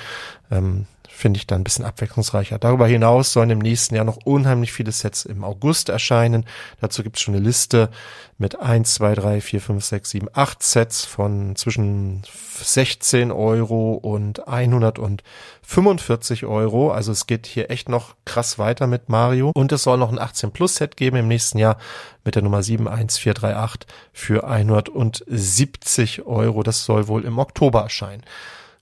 Ähm, 0.51 0.85
finde 1.19 1.37
ich 1.37 1.47
dann 1.47 1.61
ein 1.61 1.63
bisschen 1.65 1.83
abwechslungsreicher. 1.83 2.59
Darüber 2.59 2.87
hinaus 2.87 3.33
sollen 3.33 3.49
im 3.49 3.59
nächsten 3.59 3.93
Jahr 3.93 4.05
noch 4.05 4.17
unheimlich 4.23 4.71
viele 4.71 4.93
Sets 4.93 5.25
im 5.25 5.43
August 5.43 5.89
erscheinen. 5.89 6.45
Dazu 6.79 7.03
gibt 7.03 7.17
es 7.17 7.21
schon 7.21 7.35
eine 7.35 7.43
Liste 7.43 7.89
mit 8.37 8.57
1, 8.57 8.93
2, 8.93 9.15
3, 9.15 9.41
4, 9.41 9.59
5, 9.61 9.83
6, 9.83 10.09
7, 10.09 10.29
8 10.33 10.63
Sets 10.63 11.03
von 11.03 11.57
zwischen 11.57 12.21
16 12.61 13.33
Euro 13.33 13.95
und 13.95 14.47
145 14.47 16.45
Euro. 16.45 16.93
Also 16.93 17.11
es 17.11 17.27
geht 17.27 17.47
hier 17.47 17.69
echt 17.69 17.89
noch 17.89 18.15
krass 18.23 18.57
weiter 18.57 18.87
mit 18.87 19.09
Mario. 19.09 19.51
Und 19.53 19.73
es 19.73 19.83
soll 19.83 19.97
noch 19.97 20.13
ein 20.13 20.19
18 20.19 20.51
Plus 20.51 20.75
Set 20.75 20.95
geben 20.95 21.17
im 21.17 21.27
nächsten 21.27 21.57
Jahr 21.57 21.77
mit 22.23 22.35
der 22.35 22.43
Nummer 22.43 22.63
71438 22.63 23.85
für 24.13 24.47
170 24.47 26.25
Euro. 26.25 26.63
Das 26.63 26.85
soll 26.85 27.09
wohl 27.09 27.25
im 27.25 27.39
Oktober 27.39 27.81
erscheinen. 27.81 28.23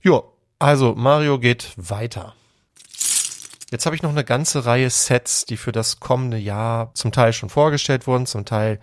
Ja, 0.03 0.21
also 0.59 0.95
Mario 0.95 1.39
geht 1.39 1.73
weiter. 1.77 2.33
Jetzt 3.69 3.85
habe 3.85 3.95
ich 3.95 4.01
noch 4.01 4.11
eine 4.11 4.23
ganze 4.23 4.65
Reihe 4.65 4.89
Sets, 4.89 5.45
die 5.45 5.57
für 5.57 5.71
das 5.71 5.99
kommende 5.99 6.37
Jahr 6.37 6.91
zum 6.93 7.11
Teil 7.11 7.33
schon 7.33 7.49
vorgestellt 7.49 8.07
wurden, 8.07 8.25
zum 8.25 8.45
Teil 8.45 8.79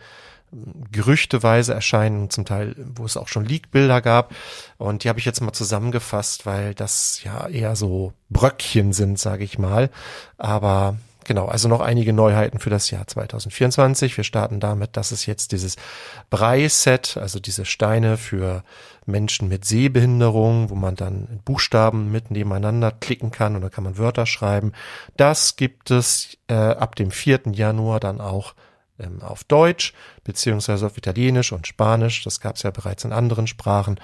hm, 0.51 0.85
gerüchteweise 0.93 1.73
erscheinen, 1.73 2.29
zum 2.29 2.45
Teil, 2.45 2.77
wo 2.95 3.07
es 3.07 3.17
auch 3.17 3.29
schon 3.29 3.47
Leak-Bilder 3.47 4.03
gab. 4.03 4.35
Und 4.77 5.05
die 5.05 5.09
habe 5.09 5.19
ich 5.19 5.25
jetzt 5.25 5.41
mal 5.41 5.55
zusammengefasst, 5.55 6.45
weil 6.45 6.75
das 6.75 7.23
ja 7.25 7.49
eher 7.49 7.77
so 7.77 8.13
Bröckchen 8.29 8.93
sind, 8.93 9.19
sage 9.19 9.45
ich 9.45 9.59
mal. 9.59 9.91
Aber 10.37 10.99
Genau, 11.25 11.47
also 11.47 11.69
noch 11.69 11.81
einige 11.81 12.13
Neuheiten 12.13 12.59
für 12.59 12.71
das 12.71 12.91
Jahr 12.91 13.07
2024. 13.07 14.17
Wir 14.17 14.25
starten 14.25 14.61
damit, 14.61 14.97
dass 14.97 15.11
es 15.11 15.25
jetzt 15.27 15.53
dieses 15.53 15.77
Brei-Set, 16.31 17.17
also 17.17 17.41
diese 17.41 17.65
Steine 17.65 18.19
für 18.19 18.63
Menschen 19.07 19.49
mit 19.49 19.64
Sehbehinderung, 19.64 20.71
wo 20.71 20.75
man 20.75 20.95
dann 20.95 21.40
Buchstaben 21.45 22.11
mit 22.11 22.31
nebeneinander 22.31 22.90
klicken 22.90 23.31
kann 23.31 23.55
und 23.55 23.62
dann 23.62 23.71
kann 23.71 23.85
man 23.85 23.99
Wörter 23.99 24.27
schreiben. 24.27 24.73
Das 25.17 25.57
gibt 25.57 25.90
es 25.90 26.38
äh, 26.49 26.55
ab 26.55 26.97
dem 26.97 27.11
4. 27.11 27.43
Januar 27.53 28.01
dann 28.01 28.21
auch 28.21 28.55
ähm, 28.98 29.22
auf 29.22 29.44
Deutsch 29.44 29.92
beziehungsweise 30.22 30.87
auf 30.87 30.96
Italienisch 30.96 31.52
und 31.52 31.66
Spanisch. 31.66 32.22
Das 32.24 32.40
gab 32.40 32.57
es 32.57 32.62
ja 32.62 32.70
bereits 32.70 33.04
in 33.04 33.12
anderen 33.12 33.46
Sprachen. 33.46 33.98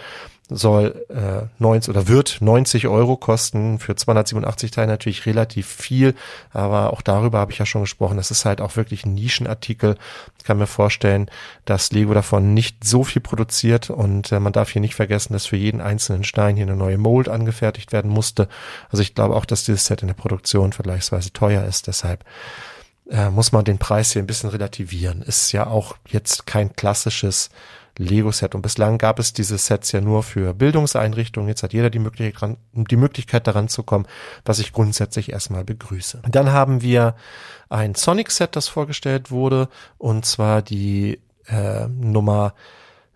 Soll 0.53 1.07
äh, 1.09 1.47
90 1.63 1.91
oder 1.91 2.09
wird 2.09 2.39
90 2.41 2.89
Euro 2.89 3.17
kosten 3.17 3.79
für 3.79 3.95
287 3.95 4.73
Teile 4.73 4.89
natürlich 4.89 5.25
relativ 5.25 5.69
viel, 5.69 6.17
aber 6.53 6.93
auch 6.93 7.03
darüber 7.03 7.39
habe 7.39 7.53
ich 7.53 7.59
ja 7.59 7.67
schon 7.67 7.83
gesprochen. 7.83 8.17
Das 8.17 8.33
ist 8.33 8.45
halt 8.45 8.61
auch 8.61 8.75
wirklich 8.75 9.07
ein 9.07 9.15
Nischenartikel. 9.15 9.97
Ich 10.39 10.45
kann 10.45 10.59
mir 10.59 10.67
vorstellen, 10.67 11.31
dass 11.67 11.93
Lego 11.93 12.15
davon 12.15 12.53
nicht 12.53 12.83
so 12.83 13.05
viel 13.05 13.23
produziert 13.23 13.91
und 13.91 14.33
äh, 14.33 14.41
man 14.41 14.53
darf 14.53 14.71
hier 14.71 14.83
nicht 14.83 14.97
vergessen, 14.97 15.35
dass 15.35 15.47
für 15.47 15.57
jeden 15.57 15.81
einzelnen 15.81 16.25
Stein 16.25 16.57
hier 16.57 16.67
eine 16.67 16.75
neue 16.75 16.99
Mold 16.99 17.29
angefertigt 17.29 17.93
werden 17.93 18.11
musste. 18.11 18.49
Also 18.91 19.03
ich 19.03 19.15
glaube 19.15 19.37
auch, 19.37 19.45
dass 19.45 19.65
dieses 19.65 19.87
Set 19.87 20.03
in 20.03 20.09
der 20.09 20.15
Produktion 20.15 20.73
vergleichsweise 20.73 21.33
teuer 21.33 21.65
ist. 21.65 21.87
Deshalb 21.87 22.25
äh, 23.11 23.29
muss 23.31 23.53
man 23.53 23.65
den 23.65 23.79
Preis 23.79 24.13
hier 24.13 24.23
ein 24.23 24.27
bisschen 24.27 24.51
relativieren. 24.51 25.23
Ist 25.23 25.53
ja 25.53 25.67
auch 25.67 25.97
jetzt 26.09 26.47
kein 26.47 26.75
klassisches 26.75 27.51
Lego-Set. 27.99 28.55
Und 28.55 28.63
bislang 28.63 28.99
gab 28.99 29.19
es 29.19 29.33
diese 29.33 29.59
Sets 29.59 29.93
ja 29.93 30.01
nur 30.01 30.23
für 30.23 30.55
Bildungseinrichtungen. 30.55 31.49
Jetzt 31.49 31.63
hat 31.63 31.73
jeder 31.73 31.91
die 31.91 31.99
Möglichkeit, 31.99 32.57
die 32.73 32.97
Möglichkeit 32.97 33.47
daran 33.47 33.69
zu 33.69 33.83
kommen, 33.83 34.07
was 34.45 34.59
ich 34.59 34.73
grundsätzlich 34.73 35.31
erstmal 35.31 35.65
begrüße. 35.65 36.23
Dann 36.31 36.53
haben 36.53 36.83
wir 36.83 37.15
ein 37.69 37.95
Sonic-Set, 37.95 38.57
das 38.57 38.69
vorgestellt 38.69 39.31
wurde, 39.31 39.69
und 39.99 40.25
zwar 40.25 40.63
die 40.63 41.21
äh, 41.47 41.89
Nummer 41.89 42.55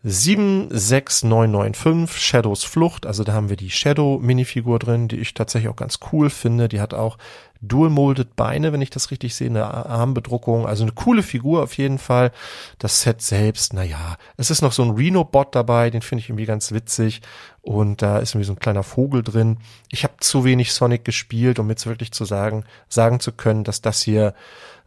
76995 0.05 2.21
Shadows 2.21 2.63
Flucht, 2.63 3.07
also 3.07 3.25
da 3.25 3.33
haben 3.33 3.49
wir 3.49 3.57
die 3.57 3.71
Shadow 3.71 4.19
Minifigur 4.19 4.79
drin, 4.79 5.09
die 5.09 5.17
ich 5.17 5.33
tatsächlich 5.33 5.71
auch 5.71 5.77
ganz 5.77 5.99
cool 6.13 6.29
finde. 6.29 6.69
Die 6.69 6.81
hat 6.81 6.93
auch 6.93 7.17
Dual 7.63 7.89
Molded 7.89 8.37
Beine, 8.37 8.73
wenn 8.73 8.83
ich 8.83 8.91
das 8.91 9.11
richtig 9.11 9.35
sehe, 9.35 9.49
eine 9.49 9.65
Armbedruckung. 9.65 10.67
Also 10.67 10.85
eine 10.85 10.93
coole 10.93 11.23
Figur 11.23 11.63
auf 11.63 11.79
jeden 11.79 11.99
Fall. 11.99 12.33
Das 12.79 13.01
Set 13.01 13.23
selbst, 13.23 13.73
na 13.73 13.83
ja, 13.83 14.19
es 14.37 14.51
ist 14.51 14.61
noch 14.61 14.73
so 14.73 14.83
ein 14.83 14.91
Reno-Bot 14.91 15.55
dabei, 15.55 15.89
den 15.89 16.03
finde 16.03 16.21
ich 16.21 16.29
irgendwie 16.29 16.45
ganz 16.45 16.73
witzig. 16.73 17.23
Und 17.63 18.03
da 18.03 18.19
ist 18.19 18.35
irgendwie 18.35 18.47
so 18.47 18.53
ein 18.53 18.59
kleiner 18.59 18.83
Vogel 18.83 19.23
drin. 19.23 19.57
Ich 19.91 20.05
habe 20.05 20.17
zu 20.21 20.45
wenig 20.45 20.75
Sonic 20.75 21.07
gespielt, 21.07 21.59
um 21.59 21.71
jetzt 21.71 21.87
wirklich 21.87 22.13
zu 22.13 22.27
sagen, 22.27 22.65
sagen 22.91 23.21
zu 23.21 23.33
können, 23.33 23.65
dass 23.65 23.81
das 23.81 24.03
hier 24.03 24.35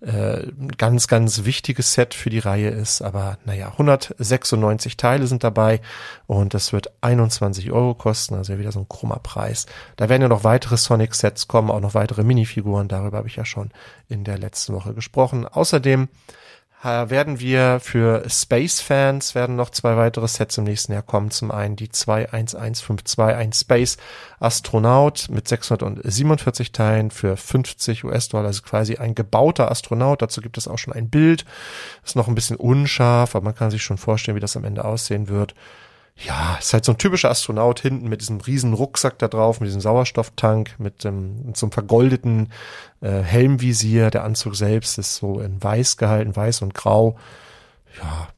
äh, 0.01 0.47
ganz, 0.77 1.07
ganz 1.07 1.45
wichtiges 1.45 1.93
Set 1.93 2.13
für 2.13 2.29
die 2.29 2.39
Reihe 2.39 2.69
ist. 2.69 3.01
Aber 3.01 3.37
naja, 3.45 3.69
196 3.71 4.95
Teile 4.95 5.27
sind 5.27 5.43
dabei 5.43 5.81
und 6.27 6.53
das 6.53 6.71
wird 6.71 6.91
21 7.01 7.71
Euro 7.71 7.95
kosten, 7.95 8.35
also 8.35 8.59
wieder 8.59 8.71
so 8.71 8.79
ein 8.79 8.89
krummer 8.89 9.19
Preis. 9.19 9.65
Da 9.95 10.07
werden 10.09 10.21
ja 10.21 10.27
noch 10.27 10.43
weitere 10.43 10.77
Sonic-Sets 10.77 11.47
kommen, 11.47 11.71
auch 11.71 11.79
noch 11.79 11.95
weitere 11.95 12.23
Minifiguren. 12.23 12.87
Darüber 12.87 13.17
habe 13.17 13.27
ich 13.27 13.37
ja 13.37 13.45
schon 13.45 13.71
in 14.07 14.23
der 14.23 14.37
letzten 14.37 14.73
Woche 14.73 14.93
gesprochen. 14.93 15.47
Außerdem 15.47 16.09
werden 16.83 17.39
wir 17.39 17.79
für 17.81 18.23
Space-Fans 18.29 19.33
werden 19.33 19.55
noch 19.55 19.71
zwei 19.71 19.97
weitere 19.97 20.27
Sets 20.27 20.57
im 20.59 20.65
nächsten 20.65 20.93
Jahr 20.93 21.01
kommen. 21.01 21.31
Zum 21.31 21.49
einen 21.49 21.75
die 21.75 21.89
21152, 21.89 23.19
ein 23.19 23.51
Space 23.51 23.97
Astronaut 24.39 25.27
mit 25.29 25.47
647 25.47 26.71
Teilen 26.71 27.09
für 27.09 27.35
50 27.35 28.03
US-Dollar, 28.03 28.45
also 28.45 28.61
quasi 28.61 28.97
ein 28.97 29.15
gebauter 29.15 29.71
Astronaut. 29.71 30.21
Dazu 30.21 30.39
gibt 30.41 30.57
es 30.57 30.67
auch 30.67 30.77
schon 30.77 30.93
ein 30.93 31.09
Bild. 31.09 31.45
Ist 32.05 32.15
noch 32.15 32.27
ein 32.27 32.35
bisschen 32.35 32.57
unscharf, 32.57 33.35
aber 33.35 33.45
man 33.45 33.55
kann 33.55 33.71
sich 33.71 33.81
schon 33.81 33.97
vorstellen, 33.97 34.35
wie 34.35 34.41
das 34.41 34.55
am 34.55 34.63
Ende 34.63 34.85
aussehen 34.85 35.29
wird 35.29 35.55
ja, 36.25 36.57
ist 36.59 36.73
halt 36.73 36.83
so 36.83 36.93
ein 36.93 36.97
typischer 36.97 37.29
Astronaut 37.29 37.79
hinten 37.79 38.09
mit 38.09 38.21
diesem 38.21 38.41
riesen 38.41 38.73
Rucksack 38.73 39.19
da 39.19 39.27
drauf, 39.27 39.59
mit 39.59 39.67
diesem 39.67 39.81
Sauerstofftank, 39.81 40.75
mit, 40.79 41.05
ähm, 41.05 41.45
mit 41.45 41.57
so 41.57 41.67
einem 41.67 41.71
vergoldeten 41.71 42.51
äh, 43.01 43.21
Helmvisier. 43.21 44.09
Der 44.09 44.23
Anzug 44.23 44.55
selbst 44.55 44.97
ist 44.97 45.15
so 45.15 45.39
in 45.39 45.61
weiß 45.61 45.97
gehalten, 45.97 46.35
weiß 46.35 46.63
und 46.63 46.73
grau. 46.73 47.17
Ja, 48.01 48.29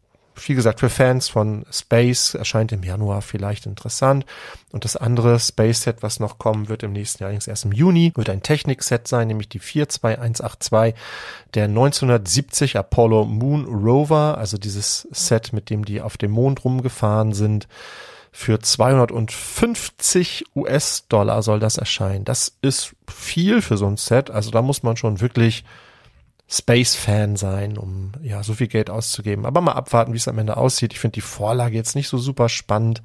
wie 0.47 0.55
gesagt, 0.55 0.79
für 0.79 0.89
Fans 0.89 1.27
von 1.29 1.65
Space 1.71 2.33
erscheint 2.33 2.71
im 2.71 2.83
Januar 2.83 3.21
vielleicht 3.21 3.65
interessant. 3.65 4.25
Und 4.71 4.85
das 4.85 4.95
andere 4.95 5.39
Space-Set, 5.39 6.01
was 6.01 6.19
noch 6.19 6.37
kommen 6.37 6.69
wird 6.69 6.83
im 6.83 6.93
nächsten 6.93 7.23
Jahr, 7.23 7.27
allerdings 7.27 7.47
erst 7.47 7.65
im 7.65 7.71
Juni, 7.71 8.11
wird 8.15 8.29
ein 8.29 8.43
Technik-Set 8.43 9.07
sein, 9.07 9.27
nämlich 9.27 9.49
die 9.49 9.59
42182 9.59 10.95
der 11.53 11.65
1970 11.65 12.77
Apollo 12.77 13.25
Moon 13.25 13.65
Rover, 13.65 14.37
also 14.37 14.57
dieses 14.57 15.07
Set, 15.11 15.53
mit 15.53 15.69
dem 15.69 15.85
die 15.85 16.01
auf 16.01 16.17
dem 16.17 16.31
Mond 16.31 16.63
rumgefahren 16.63 17.33
sind. 17.33 17.67
Für 18.31 18.59
250 18.59 20.45
US-Dollar 20.55 21.41
soll 21.41 21.59
das 21.59 21.77
erscheinen. 21.77 22.25
Das 22.25 22.53
ist 22.61 22.95
viel 23.07 23.61
für 23.61 23.75
so 23.75 23.87
ein 23.87 23.97
Set. 23.97 24.29
Also 24.29 24.51
da 24.51 24.61
muss 24.61 24.83
man 24.83 24.97
schon 24.97 25.19
wirklich 25.19 25.63
Space-Fan 26.51 27.35
sein, 27.35 27.77
um 27.77 28.11
ja 28.23 28.41
so 28.41 28.53
viel 28.53 28.67
Geld 28.67 28.89
auszugeben. 28.89 29.45
Aber 29.45 29.61
mal 29.61 29.73
abwarten, 29.73 30.13
wie 30.13 30.17
es 30.17 30.27
am 30.27 30.39
Ende 30.39 30.57
aussieht. 30.57 30.93
Ich 30.93 30.99
finde 30.99 31.13
die 31.13 31.21
Vorlage 31.21 31.75
jetzt 31.75 31.95
nicht 31.95 32.07
so 32.07 32.17
super 32.17 32.49
spannend. 32.49 33.03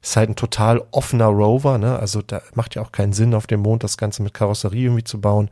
Ist 0.00 0.16
halt 0.16 0.30
ein 0.30 0.36
total 0.36 0.86
offener 0.92 1.26
Rover, 1.26 1.78
ne? 1.78 1.98
Also 1.98 2.22
da 2.22 2.40
macht 2.54 2.76
ja 2.76 2.82
auch 2.82 2.92
keinen 2.92 3.12
Sinn, 3.12 3.34
auf 3.34 3.48
dem 3.48 3.60
Mond 3.60 3.82
das 3.82 3.96
Ganze 3.96 4.22
mit 4.22 4.32
Karosserie 4.32 4.84
irgendwie 4.84 5.04
zu 5.04 5.20
bauen. 5.20 5.50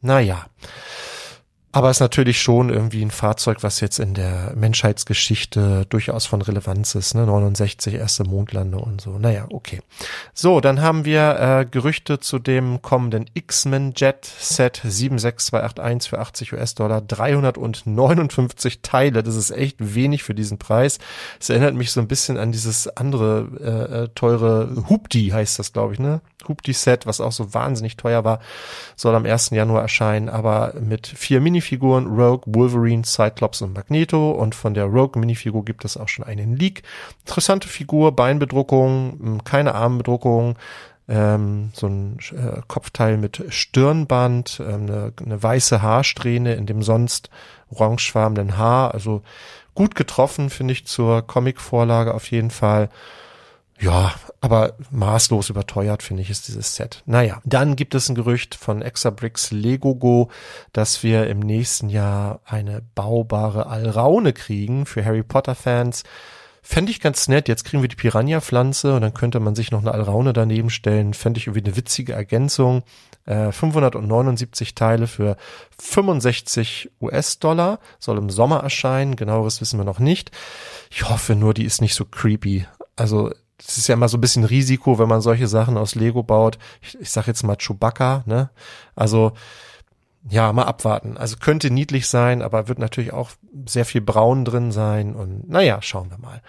Naja. 0.00 0.46
Aber 1.74 1.90
ist 1.90 2.00
natürlich 2.00 2.40
schon 2.40 2.68
irgendwie 2.68 3.02
ein 3.02 3.10
Fahrzeug, 3.10 3.62
was 3.62 3.80
jetzt 3.80 3.98
in 3.98 4.12
der 4.12 4.52
Menschheitsgeschichte 4.54 5.86
durchaus 5.88 6.26
von 6.26 6.42
Relevanz 6.42 6.94
ist. 6.94 7.14
Ne? 7.14 7.24
69 7.24 7.94
erste 7.94 8.24
Mondlande 8.24 8.76
und 8.76 9.00
so. 9.00 9.18
Naja, 9.18 9.46
okay. 9.50 9.80
So, 10.34 10.60
dann 10.60 10.82
haben 10.82 11.06
wir 11.06 11.38
äh, 11.40 11.64
Gerüchte 11.64 12.20
zu 12.20 12.38
dem 12.38 12.82
kommenden 12.82 13.24
X-Men 13.32 13.94
Jet 13.96 14.26
Set 14.26 14.82
76281 14.84 16.10
für 16.10 16.18
80 16.18 16.52
US-Dollar. 16.52 17.00
359 17.00 18.82
Teile. 18.82 19.22
Das 19.22 19.34
ist 19.34 19.50
echt 19.50 19.76
wenig 19.78 20.24
für 20.24 20.34
diesen 20.34 20.58
Preis. 20.58 20.98
Es 21.40 21.48
erinnert 21.48 21.74
mich 21.74 21.90
so 21.90 22.02
ein 22.02 22.08
bisschen 22.08 22.36
an 22.36 22.52
dieses 22.52 22.86
andere 22.98 23.48
äh, 23.60 24.02
äh 24.02 24.08
teure 24.14 24.84
Hupdi 24.90 25.28
heißt 25.28 25.58
das, 25.58 25.72
glaube 25.72 25.94
ich, 25.94 25.98
ne? 25.98 26.20
Hupti-Set, 26.48 27.06
was 27.06 27.20
auch 27.20 27.32
so 27.32 27.54
wahnsinnig 27.54 27.96
teuer 27.96 28.24
war, 28.24 28.40
soll 28.96 29.14
am 29.14 29.24
1. 29.24 29.50
Januar 29.50 29.82
erscheinen, 29.82 30.28
aber 30.28 30.74
mit 30.80 31.06
vier 31.06 31.40
Minifiguren, 31.62 32.06
Rogue, 32.08 32.42
Wolverine, 32.46 33.04
Cyclops 33.04 33.62
und 33.62 33.74
Magneto 33.74 34.32
und 34.32 34.54
von 34.54 34.74
der 34.74 34.86
Rogue-Minifigur 34.86 35.64
gibt 35.64 35.84
es 35.84 35.96
auch 35.96 36.08
schon 36.08 36.24
einen 36.24 36.56
Leak. 36.56 36.82
Interessante 37.20 37.68
Figur, 37.68 38.12
Beinbedruckung, 38.12 39.40
keine 39.44 39.76
Armbedruckung, 39.76 40.58
ähm, 41.08 41.70
so 41.72 41.86
ein 41.86 42.18
äh, 42.32 42.60
Kopfteil 42.66 43.16
mit 43.16 43.44
Stirnband, 43.48 44.60
ähm, 44.60 44.82
eine, 44.82 45.12
eine 45.24 45.42
weiße 45.42 45.82
Haarsträhne 45.82 46.54
in 46.54 46.66
dem 46.66 46.82
sonst 46.82 47.30
orangefarbenen 47.70 48.56
Haar, 48.56 48.92
also 48.92 49.22
gut 49.74 49.94
getroffen, 49.94 50.50
finde 50.50 50.72
ich, 50.72 50.86
zur 50.86 51.22
Comic-Vorlage 51.22 52.12
auf 52.12 52.30
jeden 52.30 52.50
Fall. 52.50 52.88
Ja, 53.82 54.14
aber 54.40 54.74
maßlos 54.92 55.50
überteuert, 55.50 56.04
finde 56.04 56.22
ich, 56.22 56.30
ist 56.30 56.46
dieses 56.46 56.76
Set. 56.76 57.02
Naja, 57.04 57.40
dann 57.44 57.74
gibt 57.74 57.96
es 57.96 58.08
ein 58.08 58.14
Gerücht 58.14 58.54
von 58.54 58.80
Exabricks 58.80 59.50
Legogo, 59.50 60.30
dass 60.72 61.02
wir 61.02 61.26
im 61.26 61.40
nächsten 61.40 61.88
Jahr 61.88 62.40
eine 62.44 62.82
baubare 62.94 63.66
Alraune 63.66 64.32
kriegen 64.32 64.86
für 64.86 65.04
Harry 65.04 65.24
Potter 65.24 65.56
Fans. 65.56 66.04
Fände 66.62 66.92
ich 66.92 67.00
ganz 67.00 67.26
nett. 67.26 67.48
Jetzt 67.48 67.64
kriegen 67.64 67.82
wir 67.82 67.88
die 67.88 67.96
Piranha-Pflanze 67.96 68.94
und 68.94 69.00
dann 69.00 69.14
könnte 69.14 69.40
man 69.40 69.56
sich 69.56 69.72
noch 69.72 69.80
eine 69.80 69.90
Alraune 69.90 70.32
daneben 70.32 70.70
stellen. 70.70 71.12
Fände 71.12 71.38
ich 71.38 71.48
irgendwie 71.48 71.66
eine 71.66 71.76
witzige 71.76 72.12
Ergänzung. 72.12 72.84
Äh, 73.26 73.50
579 73.50 74.76
Teile 74.76 75.08
für 75.08 75.36
65 75.80 76.92
US-Dollar. 77.00 77.80
Soll 77.98 78.18
im 78.18 78.30
Sommer 78.30 78.60
erscheinen. 78.60 79.16
Genaueres 79.16 79.60
wissen 79.60 79.80
wir 79.80 79.84
noch 79.84 79.98
nicht. 79.98 80.30
Ich 80.88 81.08
hoffe 81.08 81.34
nur, 81.34 81.52
die 81.52 81.64
ist 81.64 81.80
nicht 81.80 81.96
so 81.96 82.04
creepy. 82.04 82.64
Also 82.94 83.32
das 83.64 83.78
ist 83.78 83.88
ja 83.88 83.94
immer 83.94 84.08
so 84.08 84.18
ein 84.18 84.20
bisschen 84.20 84.44
Risiko, 84.44 84.98
wenn 84.98 85.08
man 85.08 85.20
solche 85.20 85.48
Sachen 85.48 85.76
aus 85.76 85.94
Lego 85.94 86.22
baut. 86.22 86.58
Ich, 86.80 86.98
ich 87.00 87.10
sag 87.10 87.26
jetzt 87.26 87.42
mal 87.42 87.56
Chewbacca, 87.56 88.22
ne? 88.26 88.50
Also 88.94 89.32
ja, 90.28 90.52
mal 90.52 90.64
abwarten. 90.64 91.16
Also 91.16 91.36
könnte 91.36 91.70
niedlich 91.70 92.06
sein, 92.06 92.42
aber 92.42 92.68
wird 92.68 92.78
natürlich 92.78 93.12
auch 93.12 93.30
sehr 93.66 93.84
viel 93.84 94.00
Braun 94.00 94.44
drin 94.44 94.70
sein 94.70 95.16
und 95.16 95.48
naja, 95.48 95.82
schauen 95.82 96.10
wir 96.10 96.18
mal. 96.18 96.42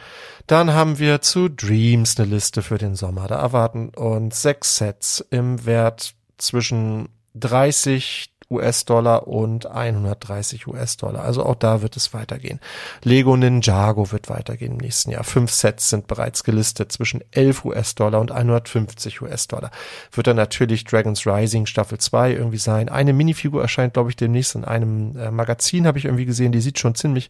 Dann 0.45 0.73
haben 0.73 0.99
wir 0.99 1.21
zu 1.21 1.49
Dreams 1.49 2.19
eine 2.19 2.29
Liste 2.29 2.61
für 2.61 2.77
den 2.77 2.95
Sommer. 2.95 3.27
Da 3.27 3.35
erwarten 3.35 3.89
uns 3.89 4.41
sechs 4.41 4.77
Sets 4.77 5.25
im 5.31 5.65
Wert 5.65 6.13
zwischen 6.37 7.09
30 7.33 8.32
US-Dollar 8.53 9.27
und 9.27 9.65
130 9.65 10.67
US-Dollar. 10.67 11.23
Also 11.23 11.45
auch 11.45 11.55
da 11.55 11.81
wird 11.81 11.97
es 11.97 12.13
weitergehen. 12.13 12.59
Lego 13.03 13.35
Ninjago 13.35 14.11
wird 14.11 14.29
weitergehen 14.29 14.73
im 14.73 14.77
nächsten 14.77 15.11
Jahr. 15.11 15.23
Fünf 15.23 15.51
Sets 15.51 15.89
sind 15.89 16.07
bereits 16.07 16.43
gelistet 16.43 16.91
zwischen 16.91 17.23
11 17.31 17.65
US-Dollar 17.65 18.19
und 18.19 18.31
150 18.31 19.21
US-Dollar. 19.21 19.71
Wird 20.11 20.27
dann 20.27 20.35
natürlich 20.35 20.85
Dragons 20.85 21.25
Rising 21.25 21.65
Staffel 21.65 21.97
2 21.97 22.33
irgendwie 22.33 22.57
sein. 22.57 22.89
Eine 22.89 23.13
Minifigur 23.13 23.61
erscheint, 23.61 23.93
glaube 23.93 24.09
ich, 24.09 24.15
demnächst 24.15 24.55
in 24.55 24.63
einem 24.63 25.17
äh, 25.17 25.31
Magazin, 25.31 25.87
habe 25.87 25.97
ich 25.97 26.05
irgendwie 26.05 26.25
gesehen. 26.25 26.51
Die 26.51 26.61
sieht 26.61 26.79
schon 26.79 26.95
ziemlich 26.95 27.29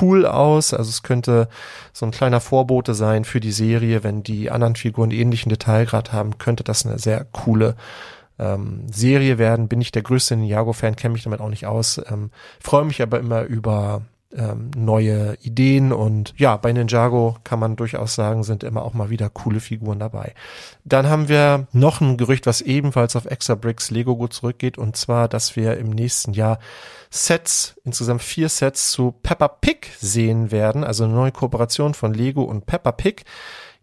cool 0.00 0.26
aus. 0.26 0.74
Also 0.74 0.90
es 0.90 1.02
könnte 1.02 1.48
so 1.92 2.06
ein 2.06 2.12
kleiner 2.12 2.40
Vorbote 2.40 2.94
sein 2.94 3.24
für 3.24 3.40
die 3.40 3.52
Serie. 3.52 4.04
Wenn 4.04 4.22
die 4.22 4.50
anderen 4.50 4.76
Figuren 4.76 5.10
ähnlichen 5.10 5.50
Detailgrad 5.50 6.12
haben, 6.12 6.38
könnte 6.38 6.64
das 6.64 6.86
eine 6.86 6.98
sehr 6.98 7.24
coole 7.32 7.76
ähm, 8.38 8.86
Serie 8.90 9.38
werden. 9.38 9.68
Bin 9.68 9.80
ich 9.80 9.92
der 9.92 10.02
größte 10.02 10.36
Ninjago-Fan, 10.36 10.96
kenne 10.96 11.12
mich 11.12 11.24
damit 11.24 11.40
auch 11.40 11.50
nicht 11.50 11.66
aus. 11.66 12.00
Ähm, 12.10 12.30
Freue 12.60 12.84
mich 12.84 13.02
aber 13.02 13.18
immer 13.18 13.42
über 13.42 14.02
ähm, 14.32 14.70
neue 14.76 15.38
Ideen 15.40 15.92
und 15.92 16.34
ja, 16.36 16.56
bei 16.56 16.72
Ninjago 16.72 17.36
kann 17.44 17.58
man 17.58 17.76
durchaus 17.76 18.14
sagen, 18.14 18.44
sind 18.44 18.62
immer 18.62 18.82
auch 18.82 18.92
mal 18.92 19.08
wieder 19.08 19.30
coole 19.30 19.60
Figuren 19.60 19.98
dabei. 19.98 20.34
Dann 20.84 21.08
haben 21.08 21.28
wir 21.28 21.66
noch 21.72 22.00
ein 22.00 22.18
Gerücht, 22.18 22.46
was 22.46 22.60
ebenfalls 22.60 23.16
auf 23.16 23.24
Exabricks 23.24 23.90
Lego 23.90 24.16
gut 24.16 24.34
zurückgeht 24.34 24.76
und 24.76 24.96
zwar, 24.96 25.28
dass 25.28 25.56
wir 25.56 25.78
im 25.78 25.90
nächsten 25.90 26.34
Jahr 26.34 26.58
Sets, 27.10 27.76
insgesamt 27.84 28.22
vier 28.22 28.50
Sets 28.50 28.90
zu 28.90 29.12
Peppa 29.22 29.48
Pig 29.48 29.90
sehen 29.98 30.50
werden, 30.50 30.84
also 30.84 31.04
eine 31.04 31.14
neue 31.14 31.32
Kooperation 31.32 31.94
von 31.94 32.12
Lego 32.12 32.42
und 32.42 32.66
Peppa 32.66 32.92
Pig. 32.92 33.24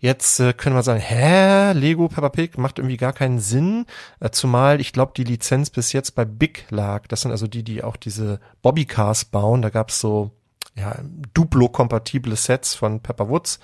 Jetzt 0.05 0.39
äh, 0.39 0.53
können 0.53 0.75
wir 0.75 0.83
sagen, 0.83 0.99
hä, 0.99 1.71
Lego 1.71 2.07
Peppa 2.07 2.29
Pig 2.29 2.59
macht 2.59 2.77
irgendwie 2.77 2.95
gar 2.97 3.11
keinen 3.11 3.39
Sinn, 3.39 3.87
äh, 4.19 4.29
zumal 4.29 4.79
ich 4.79 4.93
glaube, 4.93 5.13
die 5.17 5.23
Lizenz 5.23 5.71
bis 5.71 5.93
jetzt 5.93 6.11
bei 6.13 6.25
Big 6.25 6.67
lag. 6.69 7.07
Das 7.07 7.21
sind 7.21 7.31
also 7.31 7.47
die, 7.47 7.63
die 7.63 7.83
auch 7.83 7.95
diese 7.95 8.39
Bobbycars 8.61 9.25
bauen. 9.25 9.63
Da 9.63 9.71
gab's 9.71 9.99
so 9.99 10.29
ja, 10.75 10.95
Duplo-kompatible 11.33 12.35
Sets 12.35 12.75
von 12.75 12.99
Pepper 12.99 13.29
Woods. 13.29 13.59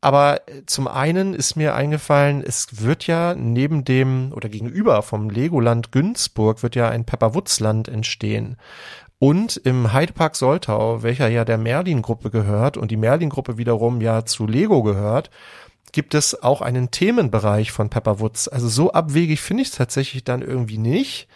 Aber 0.00 0.48
äh, 0.48 0.64
zum 0.64 0.88
einen 0.88 1.34
ist 1.34 1.54
mir 1.54 1.74
eingefallen, 1.74 2.42
es 2.42 2.82
wird 2.82 3.06
ja 3.06 3.34
neben 3.34 3.84
dem 3.84 4.32
oder 4.34 4.48
gegenüber 4.48 5.02
vom 5.02 5.28
Legoland 5.28 5.92
Günzburg 5.92 6.62
wird 6.62 6.76
ja 6.76 6.88
ein 6.88 7.04
Pepper 7.04 7.34
Woods 7.34 7.60
Land 7.60 7.88
entstehen. 7.88 8.56
Und 9.18 9.56
im 9.56 9.92
Heidepark 9.92 10.36
Soltau, 10.36 11.02
welcher 11.02 11.28
ja 11.28 11.44
der 11.44 11.58
Merlin-Gruppe 11.58 12.30
gehört 12.30 12.76
und 12.76 12.90
die 12.90 12.96
Merlin-Gruppe 12.96 13.58
wiederum 13.58 14.00
ja 14.00 14.24
zu 14.24 14.46
Lego 14.46 14.82
gehört, 14.82 15.30
gibt 15.90 16.14
es 16.14 16.42
auch 16.42 16.60
einen 16.60 16.90
Themenbereich 16.90 17.72
von 17.72 17.90
Pepperwoods. 17.90 18.48
Also 18.48 18.68
so 18.68 18.92
abwegig 18.92 19.40
finde 19.40 19.62
ich 19.62 19.70
es 19.70 19.74
tatsächlich 19.74 20.22
dann 20.22 20.42
irgendwie 20.42 20.78
nicht. 20.78 21.28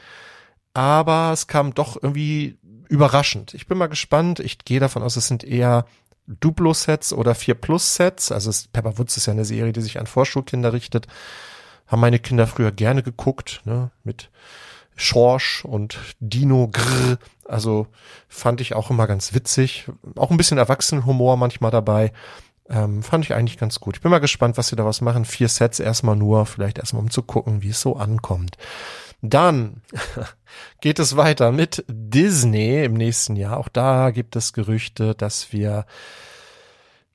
Aber 0.74 1.30
es 1.32 1.48
kam 1.48 1.74
doch 1.74 2.00
irgendwie 2.00 2.58
überraschend. 2.88 3.54
Ich 3.54 3.66
bin 3.66 3.78
mal 3.78 3.88
gespannt. 3.88 4.38
Ich 4.38 4.58
gehe 4.58 4.80
davon 4.80 5.02
aus, 5.02 5.16
es 5.16 5.26
sind 5.26 5.44
eher 5.44 5.86
Duplo-Sets 6.26 7.12
oder 7.12 7.32
4-Plus-Sets. 7.32 8.30
Also 8.32 8.50
es, 8.50 8.68
Pepperwoods 8.68 9.16
ist 9.16 9.26
ja 9.26 9.32
eine 9.32 9.44
Serie, 9.44 9.72
die 9.72 9.80
sich 9.80 9.98
an 9.98 10.06
Vorschulkinder 10.06 10.72
richtet. 10.72 11.08
Haben 11.86 12.00
meine 12.00 12.18
Kinder 12.18 12.46
früher 12.46 12.70
gerne 12.70 13.02
geguckt, 13.02 13.60
ne, 13.64 13.90
mit 14.04 14.30
Schorsch 14.96 15.64
und 15.64 15.98
Dino 16.20 16.68
Grr. 16.68 17.18
Also 17.46 17.86
fand 18.28 18.60
ich 18.60 18.74
auch 18.74 18.90
immer 18.90 19.06
ganz 19.06 19.34
witzig. 19.34 19.88
Auch 20.16 20.30
ein 20.30 20.36
bisschen 20.36 20.58
Erwachsenenhumor 20.58 21.36
manchmal 21.36 21.70
dabei. 21.70 22.12
Ähm, 22.68 23.02
fand 23.02 23.24
ich 23.24 23.34
eigentlich 23.34 23.58
ganz 23.58 23.80
gut. 23.80 23.96
Ich 23.96 24.02
bin 24.02 24.10
mal 24.10 24.18
gespannt, 24.18 24.56
was 24.56 24.68
sie 24.68 24.76
daraus 24.76 25.00
machen. 25.00 25.24
Vier 25.24 25.48
Sets 25.48 25.80
erstmal 25.80 26.16
nur, 26.16 26.46
vielleicht 26.46 26.78
erstmal 26.78 27.02
um 27.02 27.10
zu 27.10 27.22
gucken, 27.22 27.62
wie 27.62 27.70
es 27.70 27.80
so 27.80 27.96
ankommt. 27.96 28.56
Dann 29.20 29.82
geht 30.80 30.98
es 30.98 31.16
weiter 31.16 31.52
mit 31.52 31.84
Disney 31.88 32.84
im 32.84 32.94
nächsten 32.94 33.36
Jahr. 33.36 33.58
Auch 33.58 33.68
da 33.68 34.10
gibt 34.10 34.36
es 34.36 34.52
Gerüchte, 34.52 35.14
dass 35.14 35.52
wir 35.52 35.86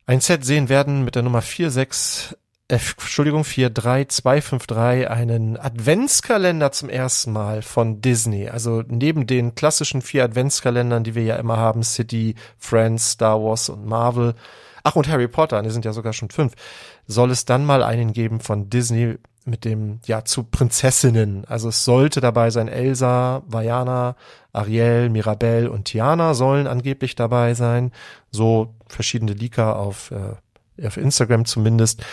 ein 0.06 0.22
Set 0.22 0.46
sehen 0.46 0.70
werden 0.70 1.04
mit 1.04 1.16
der 1.16 1.24
Nummer 1.24 1.42
46 1.42 2.32
äh, 2.32 2.47
Entschuldigung, 2.70 3.46
43253, 3.46 5.10
einen 5.10 5.58
Adventskalender 5.58 6.74
zum 6.74 6.90
ersten 6.90 7.32
Mal 7.32 7.62
von 7.62 8.02
Disney. 8.02 8.50
Also 8.50 8.84
neben 8.88 9.26
den 9.26 9.56
klassischen 9.56 10.02
vier 10.02 10.26
Adventskalendern, 10.26 11.06
die 11.06 11.16
wir 11.16 11.24
ja 11.24 11.38
immer 11.38 11.56
haben, 11.56 11.84
City, 11.84 12.36
Friends, 12.58 13.12
Star 13.12 13.42
Wars 13.42 13.70
und 13.70 13.86
Marvel, 13.86 14.36
ach 14.84 14.98
und 14.98 15.08
Harry 15.08 15.30
Potter, 15.30 15.62
die 15.64 15.70
sind 15.70 15.86
ja 15.86 15.94
sogar 15.94 16.12
schon 16.12 16.30
fünf, 16.30 16.54
soll 17.08 17.32
es 17.32 17.46
dann 17.46 17.66
mal 17.66 17.84
einen 17.84 18.12
geben 18.12 18.42
von 18.42 18.70
Disney 18.70 19.16
mit 19.46 19.64
dem, 19.64 20.02
ja, 20.06 20.26
zu 20.26 20.44
Prinzessinnen. 20.44 21.46
Also 21.46 21.70
es 21.70 21.86
sollte 21.86 22.20
dabei 22.20 22.50
sein, 22.50 22.68
Elsa, 22.68 23.44
Vajana, 23.48 24.18
Ariel, 24.52 25.08
Mirabelle 25.10 25.72
und 25.72 25.86
Tiana 25.86 26.34
sollen 26.34 26.68
angeblich 26.68 27.16
dabei 27.16 27.54
sein. 27.54 27.94
So 28.30 28.76
verschiedene 28.88 29.32
Leaker 29.32 29.78
auf, 29.78 30.12
äh, 30.12 30.86
auf 30.86 30.98
Instagram 30.98 31.46
zumindest. 31.46 32.04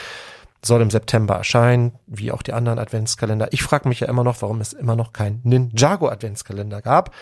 Soll 0.65 0.81
im 0.81 0.91
September 0.91 1.35
erscheinen, 1.35 1.93
wie 2.07 2.33
auch 2.33 2.43
die 2.43 2.53
anderen 2.53 2.79
Adventskalender. 2.79 3.53
Ich 3.53 3.63
frage 3.63 3.89
mich 3.89 4.01
ja 4.01 4.09
immer 4.09 4.25
noch, 4.25 4.41
warum 4.41 4.61
es 4.61 4.73
immer 4.73 4.97
noch 4.97 5.13
kein 5.13 5.41
Ninjago 5.45 6.09
Adventskalender 6.09 6.81
gab. 6.81 7.15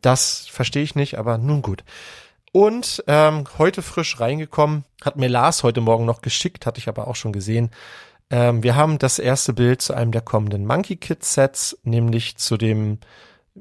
Das 0.00 0.46
verstehe 0.48 0.82
ich 0.82 0.94
nicht, 0.94 1.18
aber 1.18 1.38
nun 1.38 1.62
gut. 1.62 1.84
Und 2.52 3.04
ähm, 3.06 3.44
heute 3.58 3.82
frisch 3.82 4.20
reingekommen, 4.20 4.84
hat 5.04 5.16
mir 5.16 5.28
Lars 5.28 5.62
heute 5.62 5.80
Morgen 5.80 6.06
noch 6.06 6.22
geschickt, 6.22 6.66
hatte 6.66 6.78
ich 6.78 6.88
aber 6.88 7.06
auch 7.06 7.16
schon 7.16 7.32
gesehen. 7.32 7.70
Ähm, 8.30 8.62
wir 8.62 8.74
haben 8.74 8.98
das 8.98 9.18
erste 9.18 9.52
Bild 9.52 9.82
zu 9.82 9.94
einem 9.94 10.12
der 10.12 10.22
kommenden 10.22 10.66
Monkey 10.66 10.96
Kid 10.96 11.24
Sets, 11.24 11.78
nämlich 11.84 12.36
zu 12.36 12.56
dem 12.56 12.98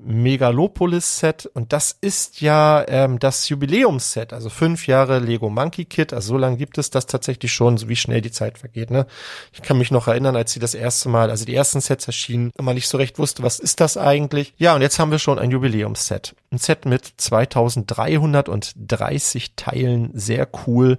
Megalopolis-Set 0.05 1.45
und 1.53 1.73
das 1.73 1.97
ist 1.99 2.41
ja 2.41 2.85
ähm, 2.87 3.19
das 3.19 3.49
Jubiläumsset, 3.49 4.33
also 4.33 4.49
fünf 4.49 4.87
Jahre 4.87 5.19
Lego 5.19 5.49
Monkey 5.49 5.85
Kit, 5.85 6.13
also 6.13 6.29
so 6.29 6.37
lange 6.37 6.57
gibt 6.57 6.77
es 6.77 6.89
das 6.89 7.05
tatsächlich 7.05 7.51
schon, 7.53 7.77
so 7.77 7.89
wie 7.89 7.95
schnell 7.95 8.21
die 8.21 8.31
Zeit 8.31 8.57
vergeht. 8.57 8.91
Ne? 8.91 9.07
Ich 9.53 9.61
kann 9.61 9.77
mich 9.77 9.91
noch 9.91 10.07
erinnern, 10.07 10.35
als 10.35 10.51
sie 10.51 10.59
das 10.59 10.73
erste 10.73 11.09
Mal, 11.09 11.29
also 11.29 11.45
die 11.45 11.55
ersten 11.55 11.81
Sets 11.81 12.07
erschienen, 12.07 12.51
man 12.59 12.75
nicht 12.75 12.87
so 12.87 12.97
recht 12.97 13.19
wusste, 13.19 13.43
was 13.43 13.59
ist 13.59 13.79
das 13.79 13.97
eigentlich. 13.97 14.53
Ja, 14.57 14.75
und 14.75 14.81
jetzt 14.81 14.99
haben 14.99 15.11
wir 15.11 15.19
schon 15.19 15.39
ein 15.39 15.51
Jubiläumsset. 15.51 16.35
Ein 16.49 16.59
Set 16.59 16.85
mit 16.85 17.11
2330 17.17 19.55
Teilen, 19.57 20.11
sehr 20.13 20.47
cool. 20.65 20.97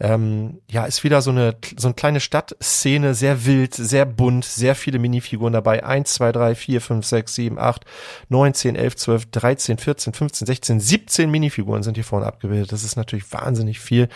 Ähm, 0.00 0.60
ja, 0.68 0.86
ist 0.86 1.04
wieder 1.04 1.22
so 1.22 1.30
eine, 1.30 1.54
so 1.76 1.86
eine 1.86 1.94
kleine 1.94 2.18
Stadtszene, 2.18 3.14
sehr 3.14 3.46
wild, 3.46 3.74
sehr 3.74 4.06
bunt, 4.06 4.44
sehr 4.44 4.74
viele 4.74 4.98
Minifiguren 4.98 5.52
dabei. 5.52 5.84
Eins, 5.84 6.14
zwei, 6.14 6.32
drei, 6.32 6.56
vier, 6.56 6.80
fünf, 6.80 7.06
sechs, 7.06 7.36
sieben, 7.36 7.60
acht, 7.60 7.84
9, 8.28 8.54
10, 8.54 8.74
11, 8.74 8.96
12, 8.96 9.30
13, 9.30 9.78
14, 9.78 10.14
15, 10.14 10.46
16, 10.46 10.80
17 10.80 11.30
Minifiguren 11.30 11.84
sind 11.84 11.96
hier 11.96 12.02
vorne 12.02 12.26
abgebildet. 12.26 12.72
Das 12.72 12.82
ist 12.82 12.96
natürlich 12.96 13.32
wahnsinnig 13.32 13.78
viel. 13.78 14.08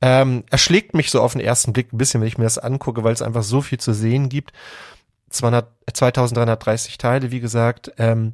Ähm, 0.00 0.44
erschlägt 0.50 0.94
mich 0.94 1.10
so 1.10 1.20
auf 1.20 1.32
den 1.32 1.42
ersten 1.42 1.74
Blick 1.74 1.92
ein 1.92 1.98
bisschen, 1.98 2.22
wenn 2.22 2.28
ich 2.28 2.38
mir 2.38 2.44
das 2.44 2.56
angucke, 2.56 3.04
weil 3.04 3.12
es 3.12 3.20
einfach 3.20 3.42
so 3.42 3.60
viel 3.60 3.78
zu 3.78 3.92
sehen 3.92 4.30
gibt. 4.30 4.54
200, 5.28 5.68
2330 5.92 6.96
Teile, 6.96 7.30
wie 7.30 7.40
gesagt. 7.40 7.92
Ähm, 7.98 8.32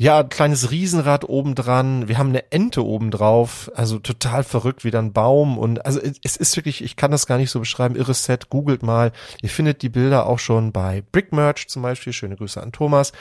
ja, 0.00 0.20
ein 0.20 0.28
kleines 0.28 0.70
Riesenrad 0.70 1.28
obendran. 1.28 2.06
Wir 2.06 2.18
haben 2.18 2.28
eine 2.28 2.52
Ente 2.52 2.86
obendrauf. 2.86 3.68
Also 3.74 3.98
total 3.98 4.44
verrückt, 4.44 4.84
wie 4.84 4.94
ein 4.94 5.12
Baum. 5.12 5.58
Und 5.58 5.84
also 5.84 6.00
es 6.22 6.36
ist 6.36 6.54
wirklich, 6.54 6.84
ich 6.84 6.94
kann 6.94 7.10
das 7.10 7.26
gar 7.26 7.36
nicht 7.36 7.50
so 7.50 7.58
beschreiben. 7.58 7.96
Irres 7.96 8.22
Set, 8.22 8.48
googelt 8.48 8.84
mal. 8.84 9.10
Ihr 9.42 9.50
findet 9.50 9.82
die 9.82 9.88
Bilder 9.88 10.26
auch 10.26 10.38
schon 10.38 10.70
bei 10.70 11.02
Brickmerch 11.10 11.66
zum 11.66 11.82
Beispiel. 11.82 12.12
Schöne 12.12 12.36
Grüße 12.36 12.62
an 12.62 12.70
Thomas. 12.70 13.12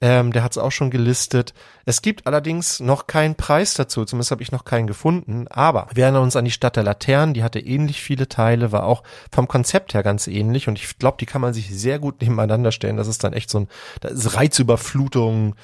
Ähm, 0.00 0.32
der 0.32 0.42
hat 0.42 0.50
es 0.50 0.58
auch 0.58 0.72
schon 0.72 0.90
gelistet. 0.90 1.54
Es 1.84 2.02
gibt 2.02 2.26
allerdings 2.26 2.80
noch 2.80 3.06
keinen 3.06 3.36
Preis 3.36 3.74
dazu, 3.74 4.04
zumindest 4.04 4.32
habe 4.32 4.42
ich 4.42 4.50
noch 4.50 4.64
keinen 4.64 4.88
gefunden. 4.88 5.46
Aber 5.46 5.86
wir 5.94 6.04
erinnern 6.04 6.24
uns 6.24 6.34
an 6.34 6.44
die 6.44 6.50
Stadt 6.50 6.74
der 6.74 6.82
Laternen, 6.82 7.34
die 7.34 7.44
hatte 7.44 7.60
ähnlich 7.60 8.00
viele 8.00 8.26
Teile, 8.26 8.72
war 8.72 8.84
auch 8.84 9.04
vom 9.30 9.46
Konzept 9.46 9.94
her 9.94 10.02
ganz 10.02 10.26
ähnlich 10.26 10.66
und 10.66 10.78
ich 10.78 10.98
glaube, 10.98 11.18
die 11.20 11.26
kann 11.26 11.42
man 11.42 11.52
sich 11.52 11.68
sehr 11.70 12.00
gut 12.00 12.20
nebeneinander 12.20 12.72
stellen. 12.72 12.96
Das 12.96 13.08
ist 13.08 13.22
dann 13.22 13.34
echt 13.34 13.50
so 13.50 13.60
ein, 13.60 13.68
Reizüberflutung, 14.02 15.54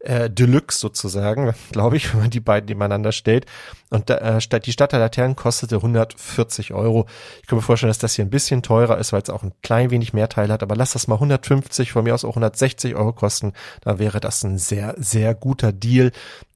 äh, 0.00 0.30
Deluxe 0.30 0.78
sozusagen, 0.78 1.54
glaube 1.72 1.96
ich, 1.96 2.12
wenn 2.12 2.20
man 2.20 2.30
die 2.30 2.40
beiden 2.40 2.66
nebeneinander 2.68 3.12
stellt. 3.12 3.46
Und 3.90 4.10
da, 4.10 4.38
äh, 4.38 4.60
die 4.60 4.72
Stadt 4.72 4.92
der 4.92 5.00
Laternen 5.00 5.36
kostete 5.36 5.76
140 5.76 6.72
Euro. 6.74 7.06
Ich 7.40 7.48
kann 7.48 7.56
mir 7.56 7.62
vorstellen, 7.62 7.90
dass 7.90 7.98
das 7.98 8.14
hier 8.14 8.24
ein 8.24 8.30
bisschen 8.30 8.62
teurer 8.62 8.98
ist, 8.98 9.12
weil 9.12 9.22
es 9.22 9.30
auch 9.30 9.42
ein 9.42 9.52
klein 9.62 9.90
wenig 9.90 10.12
mehr 10.12 10.28
Teil 10.28 10.50
hat. 10.50 10.62
Aber 10.62 10.76
lass 10.76 10.92
das 10.92 11.08
mal 11.08 11.16
150, 11.16 11.92
von 11.92 12.04
mir 12.04 12.14
aus 12.14 12.24
auch 12.24 12.30
160 12.30 12.94
Euro 12.94 13.12
kosten. 13.12 13.52
Dann 13.82 13.98
wäre 13.98 14.20
das 14.20 14.42
ein 14.44 14.58
sehr, 14.58 14.94
sehr 14.98 15.34
guter 15.34 15.72
Deal. 15.72 16.12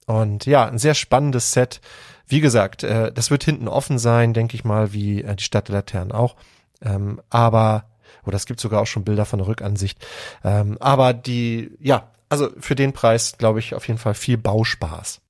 Und 0.06 0.46
ja, 0.46 0.66
ein 0.66 0.78
sehr 0.78 0.94
spannendes 0.94 1.52
Set. 1.52 1.80
Wie 2.26 2.40
gesagt, 2.40 2.82
äh, 2.82 3.12
das 3.12 3.30
wird 3.30 3.44
hinten 3.44 3.68
offen 3.68 3.98
sein, 3.98 4.34
denke 4.34 4.54
ich 4.54 4.64
mal, 4.64 4.92
wie 4.92 5.22
äh, 5.22 5.36
die 5.36 5.44
Stadt 5.44 5.68
der 5.68 5.76
Laternen 5.76 6.12
auch. 6.12 6.36
Ähm, 6.80 7.20
aber 7.30 7.84
oder 8.24 8.36
es 8.36 8.46
gibt 8.46 8.60
sogar 8.60 8.80
auch 8.80 8.86
schon 8.86 9.04
Bilder 9.04 9.24
von 9.24 9.38
der 9.38 9.48
Rückansicht. 9.48 9.98
Ähm, 10.44 10.76
aber 10.80 11.12
die, 11.12 11.72
ja, 11.80 12.11
also 12.32 12.48
für 12.58 12.74
den 12.74 12.94
Preis, 12.94 13.34
glaube 13.36 13.58
ich, 13.58 13.74
auf 13.74 13.86
jeden 13.86 13.98
Fall 13.98 14.14
viel 14.14 14.38
Bauspaß. 14.38 15.20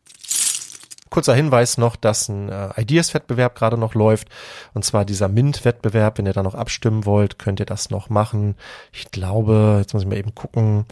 Kurzer 1.10 1.34
Hinweis 1.34 1.76
noch, 1.76 1.96
dass 1.96 2.28
ein 2.28 2.48
äh, 2.48 2.80
Ideas-Wettbewerb 2.80 3.56
gerade 3.56 3.76
noch 3.76 3.94
läuft. 3.94 4.28
Und 4.72 4.84
zwar 4.84 5.04
dieser 5.04 5.26
Mint-Wettbewerb. 5.26 6.18
Wenn 6.18 6.26
ihr 6.26 6.32
da 6.32 6.44
noch 6.44 6.54
abstimmen 6.54 7.04
wollt, 7.04 7.40
könnt 7.40 7.58
ihr 7.58 7.66
das 7.66 7.90
noch 7.90 8.08
machen. 8.08 8.54
Ich 8.92 9.10
glaube, 9.10 9.78
jetzt 9.80 9.94
muss 9.94 10.04
ich 10.04 10.08
mal 10.08 10.16
eben 10.16 10.36
gucken. 10.36 10.86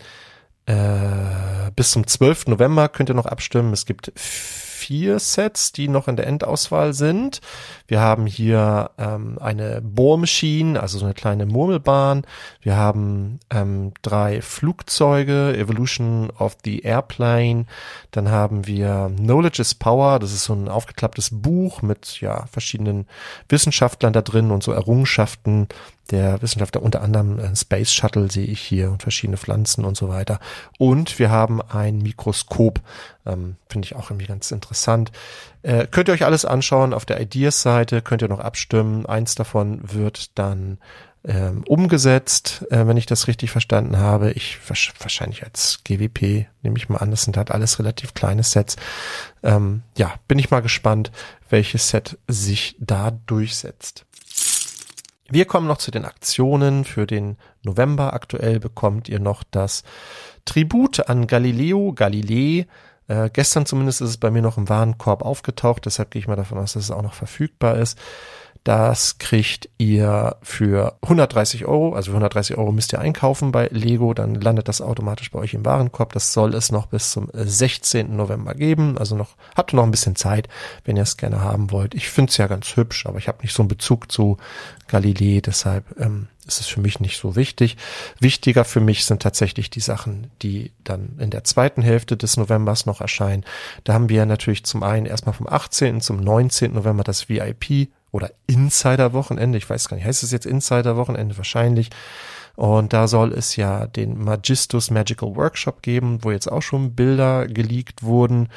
Äh, 0.67 1.71
bis 1.77 1.93
zum 1.93 2.05
12. 2.05 2.49
November 2.49 2.89
könnt 2.89 3.09
ihr 3.09 3.15
noch 3.15 3.27
abstimmen. 3.27 3.73
Es 3.73 3.87
gibt 3.87 4.13
vier 4.81 5.19
Sets, 5.19 5.73
die 5.73 5.89
noch 5.89 6.09
in 6.09 6.17
der 6.17 6.27
Endauswahl 6.27 6.95
sind. 6.95 7.41
Wir 7.87 8.01
haben 8.01 8.27
hier 8.27 8.91
ähm, 8.99 9.39
eine 9.41 9.81
Bohrmaschine, 9.83 10.81
also 10.81 10.99
so 10.99 11.05
eine 11.05 11.15
kleine 11.15 11.45
Murmelbahn. 11.45 12.25
Wir 12.63 12.77
haben 12.77 13.41
ähm, 13.51 13.93
drei 14.03 14.41
Flugzeuge, 14.41 15.57
Evolution 15.57 16.31
of 16.39 16.57
the 16.65 16.81
Airplane. 16.81 17.67
Dann 18.11 18.31
haben 18.31 18.67
wir 18.67 19.13
Knowledge 19.17 19.61
is 19.61 19.75
Power, 19.75 20.19
das 20.19 20.33
ist 20.33 20.45
so 20.45 20.55
ein 20.55 20.69
aufgeklapptes 20.69 21.31
Buch 21.31 21.83
mit 21.83 22.21
ja 22.21 22.47
verschiedenen 22.47 23.07
Wissenschaftlern 23.49 24.13
da 24.13 24.23
drin 24.23 24.51
und 24.51 24.63
so 24.63 24.73
Errungenschaften 24.73 25.69
der 26.11 26.43
Wissenschaftler, 26.43 26.83
unter 26.83 27.03
anderem 27.03 27.39
ein 27.39 27.57
Space 27.57 27.93
Shuttle 27.93 28.31
sehe 28.31 28.47
ich 28.47 28.61
hier 28.61 28.91
und 28.91 29.03
verschiedene 29.03 29.37
Pflanzen 29.37 29.85
und 29.85 29.97
so 29.97 30.09
weiter. 30.09 30.41
Und 30.79 31.19
wir 31.19 31.31
haben 31.31 31.63
ein 31.63 31.99
Mikroskop, 31.99 32.81
ähm, 33.27 33.57
finde 33.69 33.87
ich 33.87 33.97
auch 33.97 34.11
irgendwie 34.11 34.27
ganz 34.27 34.51
interessant. 34.51 35.13
Äh, 35.63 35.87
könnt 35.87 36.09
ihr 36.09 36.15
euch 36.15 36.25
alles 36.25 36.45
anschauen 36.45 36.95
auf 36.95 37.05
der 37.05 37.21
Ideas-Seite, 37.21 38.03
könnt 38.03 38.23
ihr 38.23 38.29
noch 38.29 38.41
abstimmen. 38.41 39.07
Eins 39.07 39.35
davon 39.35 39.81
wird 39.83 40.39
dann 40.39 40.79
ähm, 41.25 41.65
umgesetzt, 41.69 42.67
äh, 42.71 42.87
wenn 42.87 42.97
ich 42.97 43.07
das 43.07 43.29
richtig 43.29 43.51
verstanden 43.51 43.99
habe. 43.99 44.33
Ich 44.33 44.59
wahrscheinlich 45.01 45.45
als 45.45 45.81
GWP 45.85 46.47
nehme 46.63 46.79
ich 46.79 46.89
mal 46.89 46.99
an, 46.99 47.11
das 47.11 47.23
sind 47.23 47.37
halt 47.37 47.51
alles 47.51 47.79
relativ 47.79 48.15
kleine 48.15 48.43
Sets. 48.43 48.77
Ähm, 49.43 49.83
ja, 49.97 50.15
bin 50.29 50.39
ich 50.39 50.51
mal 50.51 50.61
gespannt, 50.61 51.13
welches 51.51 51.91
Set 51.91 52.19
sich 52.27 52.77
da 52.79 53.11
durchsetzt. 53.11 54.07
Wir 55.33 55.45
kommen 55.45 55.69
noch 55.69 55.79
zu 55.79 55.93
den 55.93 56.05
Aktionen 56.05 56.85
für 56.85 57.07
den 57.07 57.37
November. 57.63 58.15
Aktuell 58.15 58.59
bekommt 58.59 59.09
ihr 59.09 59.21
noch 59.21 59.45
das 59.49 59.85
Tribut 60.45 61.09
an 61.09 61.29
Galileo 61.29 61.93
Galilei. 61.93 62.67
Äh, 63.11 63.29
gestern 63.33 63.67
zumindest 63.67 64.01
ist 64.03 64.11
es 64.11 64.17
bei 64.19 64.31
mir 64.31 64.41
noch 64.41 64.57
im 64.57 64.69
Warenkorb 64.69 65.23
aufgetaucht, 65.23 65.85
deshalb 65.85 66.13
gehe 66.13 66.21
ich 66.21 66.29
mal 66.29 66.37
davon 66.37 66.59
aus, 66.59 66.75
dass 66.75 66.85
es 66.85 66.91
auch 66.93 67.03
noch 67.03 67.15
verfügbar 67.15 67.77
ist. 67.77 67.99
Das 68.63 69.19
kriegt 69.19 69.69
ihr 69.79 70.37
für 70.43 70.97
130 71.03 71.65
Euro, 71.65 71.95
also 71.95 72.13
für 72.13 72.17
130 72.19 72.57
Euro 72.57 72.71
müsst 72.71 72.93
ihr 72.93 73.01
einkaufen 73.01 73.51
bei 73.51 73.67
Lego, 73.73 74.15
dann 74.15 74.37
landet 74.37 74.69
das 74.69 74.81
automatisch 74.81 75.33
bei 75.33 75.41
euch 75.41 75.55
im 75.55 75.65
Warenkorb. 75.65 76.13
Das 76.13 76.33
soll 76.33 76.55
es 76.55 76.71
noch 76.71 76.87
bis 76.87 77.11
zum 77.11 77.29
16. 77.33 78.15
November 78.15 78.55
geben, 78.55 78.97
also 78.97 79.17
noch 79.17 79.31
habt 79.57 79.73
ihr 79.73 79.77
noch 79.77 79.85
ein 79.85 79.91
bisschen 79.91 80.15
Zeit, 80.15 80.49
wenn 80.85 80.97
ihr 80.97 81.03
es 81.03 81.17
gerne 81.17 81.43
haben 81.43 81.73
wollt. 81.73 81.95
Ich 81.97 82.11
finde 82.11 82.31
es 82.31 82.37
ja 82.37 82.47
ganz 82.47 82.77
hübsch, 82.77 83.07
aber 83.07 83.19
ich 83.19 83.27
habe 83.27 83.43
nicht 83.43 83.55
so 83.55 83.63
einen 83.63 83.69
Bezug 83.69 84.13
zu 84.13 84.37
Galilei, 84.87 85.41
deshalb 85.41 85.99
ähm, 85.99 86.29
ist 86.51 86.61
es 86.61 86.67
für 86.67 86.81
mich 86.81 87.01
nicht 87.01 87.19
so 87.19 87.37
wichtig. 87.37 87.77
Wichtiger 88.19 88.65
für 88.65 88.81
mich 88.81 89.05
sind 89.05 89.23
tatsächlich 89.23 89.71
die 89.71 89.81
Sachen, 89.81 90.31
die 90.43 90.73
dann 90.83 91.17
in 91.19 91.31
der 91.31 91.45
zweiten 91.45 91.83
Hälfte 91.83 92.17
des 92.17 92.37
Novembers 92.37 92.87
noch 92.87 93.01
erscheinen. 93.01 93.45
Da 93.85 93.95
haben 93.95 94.09
wir 94.09 94.27
natürlich 94.27 94.65
zum 94.65 94.83
einen 94.83 95.07
erstmal 95.07 95.35
vom 95.35 95.49
18. 95.49 96.01
zum 96.01 96.19
19. 96.19 96.73
November 96.73 97.05
das 97.05 97.29
VIP 97.29 97.89
oder 98.11 98.31
Insider-Wochenende. 98.47 99.59
Ich 99.59 99.71
weiß 99.71 99.89
gar 99.89 99.97
nicht, 99.97 100.07
heißt 100.07 100.25
es 100.25 100.33
jetzt 100.33 100.47
Insider-Wochenende? 100.47 101.37
Wahrscheinlich. 101.37 101.91
Und 102.57 102.93
da 102.93 103.07
soll 103.07 103.33
es 103.33 103.57
ja 103.57 103.87
den 103.87 104.23
Magistus 104.23 104.91
Magical 104.91 105.37
Workshop 105.37 105.83
geben, 105.83 106.19
wo 106.23 106.31
jetzt 106.31 106.51
auch 106.51 106.63
schon 106.63 106.95
Bilder 106.95 107.47
geleakt 107.47 108.03
wurden. 108.03 108.49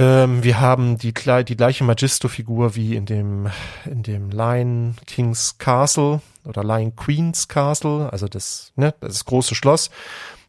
Ähm, 0.00 0.42
wir 0.42 0.58
haben 0.60 0.96
die, 0.96 1.12
die 1.12 1.56
gleiche 1.56 1.84
Magisto-Figur 1.84 2.74
wie 2.74 2.96
in 2.96 3.04
dem, 3.04 3.48
in 3.84 4.02
dem 4.02 4.30
Lion 4.30 4.96
King's 5.06 5.58
Castle 5.58 6.22
oder 6.46 6.64
Lion 6.64 6.96
Queen's 6.96 7.48
Castle, 7.48 8.08
also 8.10 8.26
das, 8.26 8.72
ne, 8.76 8.94
das 9.00 9.26
große 9.26 9.54
Schloss. 9.54 9.90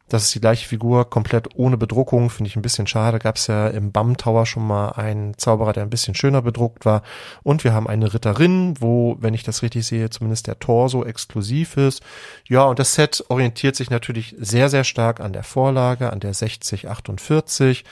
Das 0.07 0.23
ist 0.23 0.35
die 0.35 0.39
gleiche 0.39 0.67
Figur, 0.67 1.09
komplett 1.09 1.49
ohne 1.55 1.75
Bedruckung, 1.75 2.29
finde 2.29 2.47
ich 2.47 2.55
ein 2.55 2.61
bisschen 2.61 2.87
schade. 2.87 3.19
Gab 3.19 3.35
es 3.35 3.47
ja 3.47 3.67
im 3.67 3.91
BAM 3.91 4.15
Tower 4.15 4.45
schon 4.45 4.65
mal 4.65 4.89
einen 4.89 5.37
Zauberer, 5.37 5.73
der 5.73 5.83
ein 5.83 5.89
bisschen 5.89 6.15
schöner 6.15 6.41
bedruckt 6.41 6.85
war. 6.85 7.01
Und 7.43 7.65
wir 7.65 7.73
haben 7.73 7.87
eine 7.87 8.13
Ritterin, 8.13 8.75
wo, 8.79 9.17
wenn 9.19 9.33
ich 9.33 9.43
das 9.43 9.63
richtig 9.63 9.85
sehe, 9.85 10.09
zumindest 10.09 10.47
der 10.47 10.59
Torso 10.59 11.05
exklusiv 11.05 11.75
ist. 11.77 12.03
Ja, 12.47 12.63
und 12.63 12.79
das 12.79 12.93
Set 12.93 13.23
orientiert 13.29 13.77
sich 13.77 13.89
natürlich 13.89 14.35
sehr, 14.37 14.69
sehr 14.69 14.83
stark 14.85 15.21
an 15.21 15.31
der 15.31 15.43
Vorlage, 15.43 16.11
an 16.11 16.21
der 16.21 16.33
6048. 16.33 17.85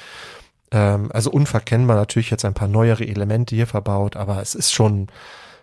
Ähm, 0.71 1.09
also 1.13 1.31
unverkennbar 1.31 1.95
natürlich 1.95 2.29
jetzt 2.29 2.45
ein 2.45 2.53
paar 2.53 2.67
neuere 2.67 3.05
Elemente 3.05 3.55
hier 3.55 3.67
verbaut, 3.67 4.15
aber 4.15 4.41
es 4.41 4.55
ist 4.55 4.73
schon 4.73 5.07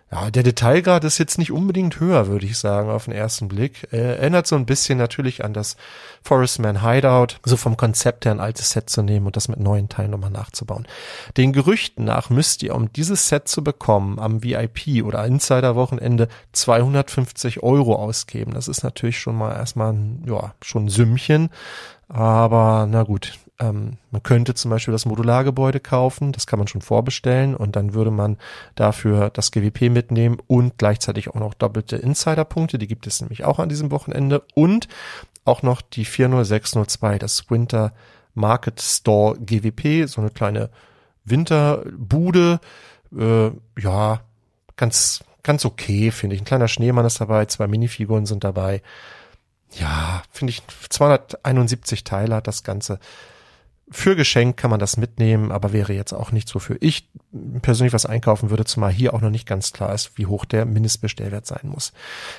ja, 0.09 0.31
der 0.31 0.43
Detailgrad 0.43 1.03
ist 1.03 1.17
jetzt 1.17 1.37
nicht 1.37 1.51
unbedingt 1.51 1.99
höher, 1.99 2.27
würde 2.27 2.45
ich 2.45 2.57
sagen, 2.57 2.89
auf 2.89 3.05
den 3.05 3.13
ersten 3.13 3.49
Blick. 3.49 3.91
Äh, 3.91 4.15
erinnert 4.15 4.47
so 4.47 4.55
ein 4.55 4.65
bisschen 4.65 4.97
natürlich 4.97 5.43
an 5.43 5.53
das 5.53 5.75
Forest 6.23 6.59
Man 6.59 6.81
Hideout, 6.81 7.39
so 7.43 7.57
vom 7.57 7.75
Konzept 7.75 8.23
her 8.23 8.31
ein 8.31 8.39
altes 8.39 8.69
Set 8.69 8.89
zu 8.89 9.01
nehmen 9.01 9.25
und 9.25 9.35
das 9.35 9.49
mit 9.49 9.59
neuen 9.59 9.89
Teilen 9.89 10.11
nochmal 10.11 10.29
nachzubauen. 10.29 10.87
Den 11.35 11.51
Gerüchten 11.51 12.05
nach 12.05 12.29
müsst 12.29 12.63
ihr, 12.63 12.73
um 12.73 12.91
dieses 12.93 13.27
Set 13.27 13.49
zu 13.49 13.65
bekommen, 13.65 14.17
am 14.17 14.43
VIP 14.43 15.03
oder 15.03 15.25
Insider-Wochenende 15.25 16.29
250 16.53 17.61
Euro 17.61 17.95
ausgeben. 17.95 18.53
Das 18.53 18.69
ist 18.69 18.83
natürlich 18.83 19.19
schon 19.19 19.35
mal 19.35 19.57
erstmal, 19.57 19.93
ja, 20.25 20.53
schon 20.61 20.85
ein 20.85 20.89
Sümmchen. 20.89 21.49
Aber 22.07 22.87
na 22.89 23.03
gut, 23.03 23.33
ähm, 23.59 23.97
man 24.11 24.23
könnte 24.23 24.53
zum 24.53 24.71
Beispiel 24.71 24.91
das 24.91 25.05
Modulargebäude 25.05 25.79
kaufen, 25.79 26.31
das 26.31 26.47
kann 26.47 26.59
man 26.59 26.67
schon 26.67 26.81
vorbestellen 26.81 27.55
und 27.55 27.75
dann 27.75 27.93
würde 27.93 28.11
man 28.11 28.37
dafür 28.75 29.29
das 29.29 29.51
GWP 29.51 29.89
mitnehmen 29.89 30.37
und 30.47 30.77
gleichzeitig 30.77 31.29
auch 31.29 31.39
noch 31.39 31.53
doppelte 31.53 31.97
Insiderpunkte, 31.97 32.77
die 32.77 32.87
gibt 32.87 33.07
es 33.07 33.21
nämlich 33.21 33.43
auch 33.45 33.59
an 33.59 33.69
diesem 33.69 33.91
Wochenende 33.91 34.43
und 34.53 34.87
auch 35.45 35.63
noch 35.63 35.81
die 35.81 36.05
40602, 36.05 37.19
das 37.19 37.49
Winter 37.49 37.93
Market 38.33 38.79
Store 38.81 39.37
GWP, 39.39 40.07
so 40.07 40.21
eine 40.21 40.29
kleine 40.29 40.69
Winterbude, 41.25 42.59
äh, 43.17 43.51
ja, 43.79 44.21
ganz, 44.75 45.23
ganz 45.43 45.65
okay, 45.65 46.11
finde 46.11 46.35
ich. 46.35 46.41
Ein 46.41 46.45
kleiner 46.45 46.67
Schneemann 46.67 47.05
ist 47.05 47.19
dabei, 47.19 47.45
zwei 47.45 47.67
Minifiguren 47.67 48.25
sind 48.25 48.43
dabei. 48.43 48.81
Ja, 49.71 50.21
finde 50.31 50.51
ich, 50.51 50.61
271 50.89 52.03
Teile 52.03 52.35
hat 52.35 52.47
das 52.47 52.63
Ganze. 52.63 52.99
Für 53.89 54.17
Geschenk 54.17 54.57
kann 54.57 54.69
man 54.69 54.81
das 54.81 54.97
mitnehmen, 54.97 55.49
aber 55.49 55.71
wäre 55.71 55.93
jetzt 55.93 56.11
auch 56.11 56.33
nicht 56.33 56.49
so 56.49 56.59
für 56.59 56.75
ich 56.81 57.09
persönlich 57.61 57.93
was 57.93 58.05
einkaufen 58.05 58.49
würde, 58.49 58.65
zumal 58.65 58.91
hier 58.91 59.13
auch 59.13 59.21
noch 59.21 59.29
nicht 59.29 59.47
ganz 59.47 59.71
klar 59.71 59.93
ist, 59.93 60.17
wie 60.17 60.25
hoch 60.25 60.43
der 60.43 60.65
Mindestbestellwert 60.65 61.45
sein 61.45 61.61
muss. 61.63 61.93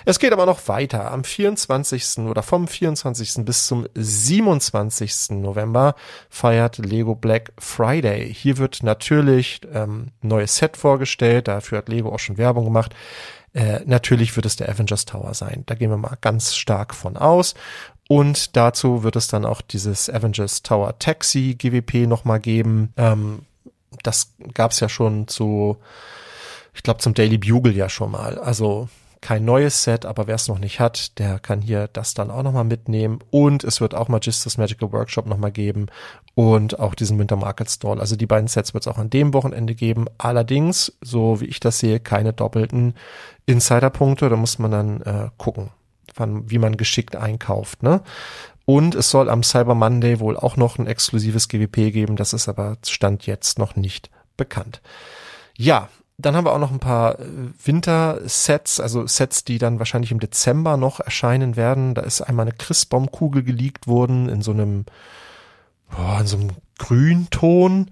Es 0.04 0.18
geht 0.18 0.34
aber 0.34 0.44
noch 0.44 0.68
weiter. 0.68 1.10
Am 1.10 1.24
24. 1.24 2.18
oder 2.18 2.42
vom 2.42 2.68
24. 2.68 3.46
bis 3.46 3.66
zum 3.66 3.86
27. 3.94 5.30
November 5.40 5.94
feiert 6.28 6.76
Lego 6.76 7.14
Black 7.14 7.52
Friday. 7.58 8.32
Hier 8.34 8.58
wird 8.58 8.82
natürlich 8.82 9.62
ähm, 9.72 10.08
neues 10.20 10.56
Set 10.56 10.76
vorgestellt, 10.76 11.48
dafür 11.48 11.78
hat 11.78 11.88
Lego 11.88 12.12
auch 12.12 12.18
schon 12.18 12.36
Werbung 12.36 12.66
gemacht. 12.66 12.94
Äh, 13.54 13.80
natürlich 13.86 14.36
wird 14.36 14.46
es 14.46 14.56
der 14.56 14.68
Avengers 14.68 15.06
Tower 15.06 15.32
sein. 15.34 15.62
Da 15.66 15.74
gehen 15.74 15.90
wir 15.90 15.96
mal 15.96 16.18
ganz 16.20 16.54
stark 16.54 16.94
von 16.94 17.16
aus. 17.16 17.54
Und 18.08 18.56
dazu 18.56 19.02
wird 19.02 19.16
es 19.16 19.28
dann 19.28 19.44
auch 19.44 19.60
dieses 19.60 20.10
Avengers 20.10 20.62
Tower 20.62 20.98
Taxi 20.98 21.54
GWP 21.56 22.08
nochmal 22.08 22.40
geben. 22.40 22.92
Ähm, 22.96 23.42
das 24.02 24.32
gab 24.54 24.72
es 24.72 24.80
ja 24.80 24.88
schon 24.88 25.28
zu, 25.28 25.76
ich 26.74 26.82
glaube, 26.82 27.00
zum 27.00 27.12
Daily 27.14 27.36
Bugle 27.36 27.76
ja 27.76 27.90
schon 27.90 28.10
mal. 28.10 28.38
Also 28.38 28.88
kein 29.20 29.44
neues 29.44 29.82
Set, 29.82 30.06
aber 30.06 30.26
wer 30.26 30.36
es 30.36 30.48
noch 30.48 30.58
nicht 30.58 30.80
hat, 30.80 31.18
der 31.18 31.38
kann 31.38 31.60
hier 31.60 31.88
das 31.88 32.14
dann 32.14 32.30
auch 32.30 32.42
nochmal 32.42 32.64
mitnehmen. 32.64 33.18
Und 33.30 33.62
es 33.62 33.80
wird 33.80 33.94
auch 33.94 34.08
Magistus 34.08 34.56
Magical 34.56 34.92
Workshop 34.92 35.26
nochmal 35.26 35.52
geben 35.52 35.86
und 36.34 36.78
auch 36.78 36.94
diesen 36.94 37.18
Winter 37.18 37.36
Market 37.36 37.68
Stall. 37.68 38.00
Also 38.00 38.16
die 38.16 38.26
beiden 38.26 38.48
Sets 38.48 38.72
wird 38.72 38.84
es 38.84 38.88
auch 38.88 38.98
an 38.98 39.10
dem 39.10 39.34
Wochenende 39.34 39.74
geben. 39.74 40.06
Allerdings, 40.16 40.96
so 41.02 41.40
wie 41.42 41.46
ich 41.46 41.60
das 41.60 41.78
sehe, 41.78 42.00
keine 42.00 42.32
doppelten 42.32 42.94
Insider-Punkte. 43.44 44.30
Da 44.30 44.36
muss 44.36 44.58
man 44.58 44.70
dann 44.70 45.02
äh, 45.02 45.28
gucken 45.36 45.70
wann, 46.18 46.50
wie 46.50 46.58
man 46.58 46.76
geschickt 46.76 47.16
einkauft. 47.16 47.82
Ne? 47.82 48.02
Und 48.64 48.94
es 48.94 49.10
soll 49.10 49.30
am 49.30 49.42
Cyber 49.42 49.74
Monday 49.74 50.20
wohl 50.20 50.36
auch 50.36 50.56
noch 50.56 50.78
ein 50.78 50.86
exklusives 50.86 51.48
GWP 51.48 51.92
geben. 51.92 52.16
Das 52.16 52.32
ist 52.32 52.48
aber 52.48 52.76
Stand 52.86 53.26
jetzt 53.26 53.58
noch 53.58 53.76
nicht 53.76 54.10
bekannt. 54.36 54.82
Ja, 55.56 55.88
dann 56.18 56.34
haben 56.34 56.44
wir 56.44 56.52
auch 56.52 56.58
noch 56.58 56.72
ein 56.72 56.80
paar 56.80 57.18
äh, 57.20 57.24
Winter-Sets, 57.64 58.80
also 58.80 59.06
Sets, 59.06 59.44
die 59.44 59.58
dann 59.58 59.78
wahrscheinlich 59.78 60.10
im 60.10 60.20
Dezember 60.20 60.76
noch 60.76 61.00
erscheinen 61.00 61.56
werden. 61.56 61.94
Da 61.94 62.02
ist 62.02 62.20
einmal 62.20 62.46
eine 62.46 62.56
Christbaumkugel 62.56 63.44
geleakt 63.44 63.86
worden 63.86 64.28
in 64.28 64.42
so 64.42 64.50
einem, 64.50 64.84
boah, 65.90 66.20
in 66.20 66.26
so 66.26 66.36
einem 66.36 66.50
Grünton. 66.78 67.90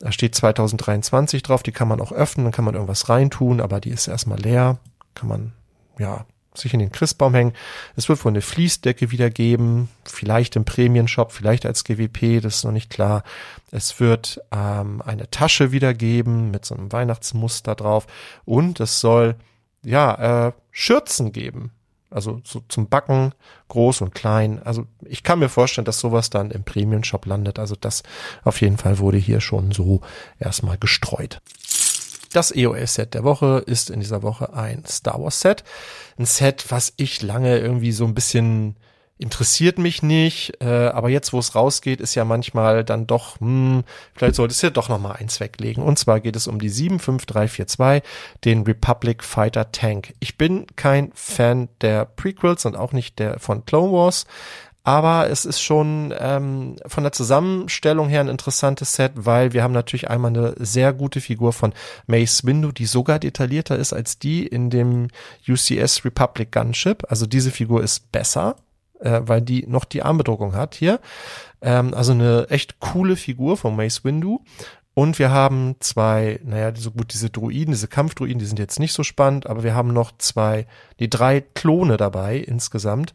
Da 0.00 0.10
steht 0.10 0.34
2023 0.34 1.42
drauf, 1.42 1.62
die 1.62 1.72
kann 1.72 1.88
man 1.88 2.00
auch 2.00 2.12
öffnen, 2.12 2.46
dann 2.46 2.52
kann 2.52 2.64
man 2.64 2.74
irgendwas 2.74 3.08
reintun, 3.08 3.60
aber 3.60 3.80
die 3.80 3.90
ist 3.90 4.08
erstmal 4.08 4.38
leer. 4.38 4.78
Kann 5.14 5.28
man, 5.28 5.52
ja, 5.98 6.26
sich 6.58 6.74
in 6.74 6.80
den 6.80 6.92
Christbaum 6.92 7.34
hängen. 7.34 7.52
Es 7.96 8.08
wird 8.08 8.24
wohl 8.24 8.32
eine 8.32 8.42
Fließdecke 8.42 9.10
wieder 9.10 9.30
geben, 9.30 9.88
vielleicht 10.04 10.56
im 10.56 10.64
Prämienshop, 10.64 11.32
vielleicht 11.32 11.66
als 11.66 11.84
GWP, 11.84 12.40
das 12.42 12.56
ist 12.56 12.64
noch 12.64 12.72
nicht 12.72 12.90
klar. 12.90 13.22
Es 13.70 14.00
wird 14.00 14.40
ähm, 14.52 15.02
eine 15.02 15.30
Tasche 15.30 15.72
wieder 15.72 15.94
geben 15.94 16.50
mit 16.50 16.64
so 16.64 16.74
einem 16.74 16.92
Weihnachtsmuster 16.92 17.74
drauf 17.74 18.06
und 18.44 18.80
es 18.80 19.00
soll 19.00 19.36
ja 19.82 20.48
äh, 20.48 20.52
Schürzen 20.70 21.32
geben. 21.32 21.70
Also 22.08 22.40
so 22.44 22.62
zum 22.68 22.88
Backen, 22.88 23.32
groß 23.68 24.00
und 24.00 24.14
klein. 24.14 24.62
Also 24.62 24.86
ich 25.04 25.22
kann 25.22 25.40
mir 25.40 25.48
vorstellen, 25.48 25.84
dass 25.84 25.98
sowas 25.98 26.30
dann 26.30 26.50
im 26.50 26.62
Premium-Shop 26.64 27.26
landet. 27.26 27.58
Also 27.58 27.74
das 27.74 28.04
auf 28.44 28.60
jeden 28.60 28.78
Fall 28.78 28.98
wurde 28.98 29.18
hier 29.18 29.40
schon 29.40 29.72
so 29.72 30.00
erstmal 30.38 30.78
gestreut. 30.78 31.40
Das 32.32 32.54
EOS-Set 32.54 33.14
der 33.14 33.24
Woche 33.24 33.62
ist 33.66 33.90
in 33.90 34.00
dieser 34.00 34.22
Woche 34.22 34.52
ein 34.52 34.84
Star 34.86 35.22
Wars-Set. 35.22 35.64
Ein 36.18 36.26
Set, 36.26 36.66
was 36.70 36.92
ich 36.96 37.22
lange 37.22 37.58
irgendwie 37.58 37.92
so 37.92 38.04
ein 38.04 38.14
bisschen 38.14 38.76
interessiert 39.18 39.78
mich 39.78 40.02
nicht, 40.02 40.60
äh, 40.60 40.88
aber 40.88 41.08
jetzt, 41.08 41.32
wo 41.32 41.38
es 41.38 41.54
rausgeht, 41.54 42.00
ist 42.00 42.14
ja 42.14 42.24
manchmal 42.24 42.84
dann 42.84 43.06
doch, 43.06 43.40
hm, 43.40 43.82
vielleicht 44.14 44.34
solltest 44.34 44.62
du 44.62 44.66
ja 44.66 44.70
doch 44.70 44.90
nochmal 44.90 45.16
eins 45.16 45.40
weglegen. 45.40 45.82
Und 45.82 45.98
zwar 45.98 46.20
geht 46.20 46.36
es 46.36 46.46
um 46.46 46.58
die 46.58 46.68
75342, 46.68 48.02
den 48.44 48.62
Republic 48.64 49.24
Fighter 49.24 49.72
Tank. 49.72 50.12
Ich 50.20 50.36
bin 50.36 50.66
kein 50.76 51.12
Fan 51.14 51.68
der 51.80 52.04
Prequels 52.04 52.66
und 52.66 52.76
auch 52.76 52.92
nicht 52.92 53.18
der 53.18 53.38
von 53.38 53.64
Clone 53.64 53.92
Wars, 53.92 54.26
aber 54.86 55.28
es 55.28 55.44
ist 55.44 55.60
schon 55.60 56.14
ähm, 56.16 56.76
von 56.86 57.02
der 57.02 57.10
Zusammenstellung 57.10 58.08
her 58.08 58.20
ein 58.20 58.28
interessantes 58.28 58.92
Set, 58.92 59.10
weil 59.16 59.52
wir 59.52 59.64
haben 59.64 59.74
natürlich 59.74 60.08
einmal 60.08 60.30
eine 60.30 60.54
sehr 60.60 60.92
gute 60.92 61.20
Figur 61.20 61.52
von 61.52 61.74
Mace 62.06 62.44
Windu, 62.44 62.70
die 62.70 62.86
sogar 62.86 63.18
detaillierter 63.18 63.76
ist 63.76 63.92
als 63.92 64.20
die 64.20 64.46
in 64.46 64.70
dem 64.70 65.08
UCS 65.48 66.04
Republic 66.04 66.52
Gunship. 66.52 67.02
Also 67.08 67.26
diese 67.26 67.50
Figur 67.50 67.82
ist 67.82 68.12
besser, 68.12 68.54
äh, 69.00 69.22
weil 69.24 69.42
die 69.42 69.66
noch 69.66 69.86
die 69.86 70.04
Armbedruckung 70.04 70.54
hat 70.54 70.76
hier. 70.76 71.00
Ähm, 71.62 71.92
also 71.92 72.12
eine 72.12 72.46
echt 72.50 72.78
coole 72.78 73.16
Figur 73.16 73.56
von 73.56 73.74
Mace 73.74 74.04
Windu. 74.04 74.44
Und 74.94 75.18
wir 75.18 75.32
haben 75.32 75.74
zwei, 75.80 76.38
naja, 76.44 76.72
so 76.76 76.92
gut, 76.92 77.12
diese 77.12 77.28
Druiden, 77.28 77.72
diese 77.72 77.88
Kampfdruiden, 77.88 78.38
die 78.38 78.46
sind 78.46 78.60
jetzt 78.60 78.78
nicht 78.78 78.92
so 78.92 79.02
spannend, 79.02 79.48
aber 79.48 79.64
wir 79.64 79.74
haben 79.74 79.92
noch 79.92 80.12
zwei, 80.16 80.68
die 81.00 81.10
drei 81.10 81.40
Klone 81.40 81.96
dabei 81.96 82.36
insgesamt. 82.36 83.14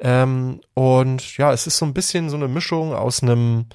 Ähm, 0.00 0.60
und 0.74 1.36
ja, 1.36 1.52
es 1.52 1.66
ist 1.66 1.78
so 1.78 1.86
ein 1.86 1.94
bisschen 1.94 2.30
so 2.30 2.36
eine 2.36 2.48
Mischung 2.48 2.94
aus 2.94 3.22
einem 3.22 3.66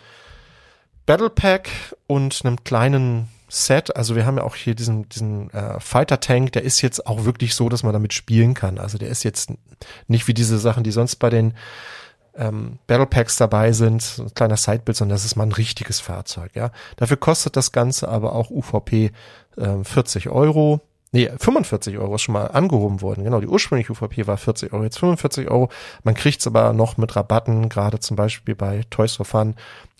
Battle 1.05 1.29
Pack 1.29 1.69
und 2.07 2.41
einem 2.43 2.63
kleinen 2.63 3.27
Set. 3.49 3.95
Also 3.95 4.15
wir 4.15 4.25
haben 4.25 4.37
ja 4.37 4.43
auch 4.43 4.55
hier 4.55 4.73
diesen, 4.73 5.09
diesen 5.09 5.49
äh, 5.51 5.79
Fighter 5.79 6.19
Tank, 6.19 6.53
der 6.53 6.63
ist 6.63 6.81
jetzt 6.81 7.05
auch 7.05 7.25
wirklich 7.25 7.55
so, 7.55 7.69
dass 7.69 7.83
man 7.83 7.93
damit 7.93 8.13
spielen 8.13 8.53
kann. 8.53 8.79
Also 8.79 8.97
der 8.97 9.09
ist 9.09 9.23
jetzt 9.23 9.51
nicht 10.07 10.27
wie 10.27 10.33
diese 10.33 10.57
Sachen, 10.57 10.83
die 10.83 10.91
sonst 10.91 11.17
bei 11.17 11.29
den 11.29 11.53
ähm, 12.35 12.79
Battle 12.87 13.05
Packs 13.05 13.37
dabei 13.37 13.71
sind, 13.73 14.01
so 14.01 14.23
ein 14.23 14.33
kleiner 14.33 14.57
Sidebild, 14.57 14.97
sondern 14.97 15.15
das 15.15 15.25
ist 15.25 15.35
mal 15.35 15.43
ein 15.43 15.51
richtiges 15.51 15.99
Fahrzeug. 15.99 16.51
Ja, 16.55 16.71
dafür 16.95 17.17
kostet 17.17 17.55
das 17.55 17.71
Ganze 17.71 18.07
aber 18.07 18.33
auch 18.33 18.49
UVP 18.49 19.11
äh, 19.57 19.83
40 19.83 20.29
Euro. 20.29 20.81
Nee, 21.15 21.29
45 21.37 21.99
Euro 21.99 22.15
ist 22.15 22.23
schon 22.23 22.33
mal 22.33 22.47
angehoben 22.47 23.01
worden. 23.01 23.23
Genau, 23.23 23.39
die 23.39 23.47
ursprüngliche 23.47 23.91
UVP 23.91 24.25
war 24.25 24.35
40 24.35 24.73
Euro, 24.73 24.83
jetzt 24.83 24.97
45 24.97 25.47
Euro. 25.47 25.69
Man 26.03 26.15
kriegt's 26.15 26.47
aber 26.47 26.73
noch 26.73 26.97
mit 26.97 27.15
Rabatten, 27.15 27.69
gerade 27.69 27.99
zum 27.99 28.17
Beispiel 28.17 28.55
bei 28.55 28.81
Toys 28.89 29.17
for 29.17 29.25
Fun 29.25 29.53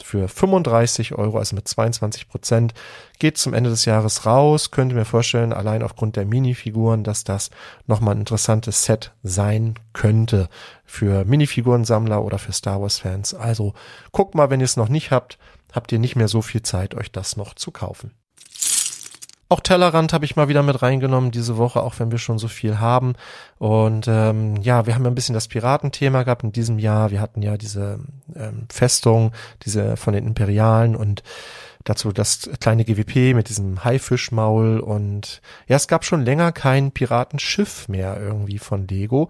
für 0.03 0.27
35 0.27 1.13
Euro, 1.13 1.37
also 1.37 1.55
mit 1.55 1.67
22 1.67 2.27
Prozent. 2.27 2.73
Geht 3.19 3.37
zum 3.37 3.53
Ende 3.53 3.69
des 3.69 3.85
Jahres 3.85 4.25
raus. 4.25 4.71
Könnte 4.71 4.95
mir 4.95 5.05
vorstellen, 5.05 5.53
allein 5.53 5.83
aufgrund 5.83 6.15
der 6.15 6.25
Minifiguren, 6.25 7.03
dass 7.03 7.23
das 7.23 7.51
nochmal 7.85 8.15
ein 8.15 8.21
interessantes 8.21 8.83
Set 8.83 9.11
sein 9.21 9.75
könnte 9.93 10.49
für 10.83 11.25
Minifigurensammler 11.25 12.23
oder 12.23 12.39
für 12.39 12.53
Star 12.53 12.81
Wars 12.81 12.97
Fans. 12.97 13.35
Also 13.35 13.75
guckt 14.11 14.33
mal, 14.33 14.49
wenn 14.49 14.61
ihr 14.61 14.65
es 14.65 14.77
noch 14.77 14.89
nicht 14.89 15.11
habt, 15.11 15.37
habt 15.73 15.91
ihr 15.91 15.99
nicht 15.99 16.15
mehr 16.15 16.27
so 16.27 16.41
viel 16.41 16.63
Zeit, 16.63 16.95
euch 16.95 17.11
das 17.11 17.37
noch 17.37 17.53
zu 17.53 17.69
kaufen. 17.69 18.15
Auch 19.53 19.59
Tellerrand 19.59 20.13
habe 20.13 20.25
ich 20.25 20.35
mal 20.35 20.47
wieder 20.47 20.63
mit 20.63 20.81
reingenommen 20.81 21.29
diese 21.29 21.57
Woche, 21.57 21.83
auch 21.83 21.99
wenn 21.99 22.09
wir 22.09 22.17
schon 22.17 22.39
so 22.39 22.47
viel 22.47 22.79
haben. 22.79 23.13
Und 23.59 24.07
ähm, 24.07 24.55
ja, 24.55 24.87
wir 24.87 24.95
haben 24.95 25.03
ja 25.03 25.11
ein 25.11 25.13
bisschen 25.13 25.35
das 25.35 25.47
Piratenthema 25.47 26.23
gehabt 26.23 26.41
in 26.41 26.51
diesem 26.51 26.79
Jahr. 26.79 27.11
Wir 27.11 27.21
hatten 27.21 27.43
ja 27.43 27.55
diese 27.55 27.99
ähm, 28.35 28.65
Festung, 28.69 29.31
diese 29.63 29.95
von 29.95 30.15
den 30.15 30.25
Imperialen 30.25 30.95
und 30.95 31.21
dazu 31.83 32.11
das 32.11 32.49
kleine 32.61 32.83
GWP 32.83 33.35
mit 33.35 33.47
diesem 33.49 33.83
Haifischmaul 33.83 34.79
und 34.79 35.41
ja, 35.67 35.75
es 35.75 35.87
gab 35.87 36.03
schon 36.03 36.25
länger 36.25 36.51
kein 36.51 36.91
Piratenschiff 36.91 37.87
mehr 37.87 38.17
irgendwie 38.19 38.57
von 38.57 38.87
Lego 38.87 39.29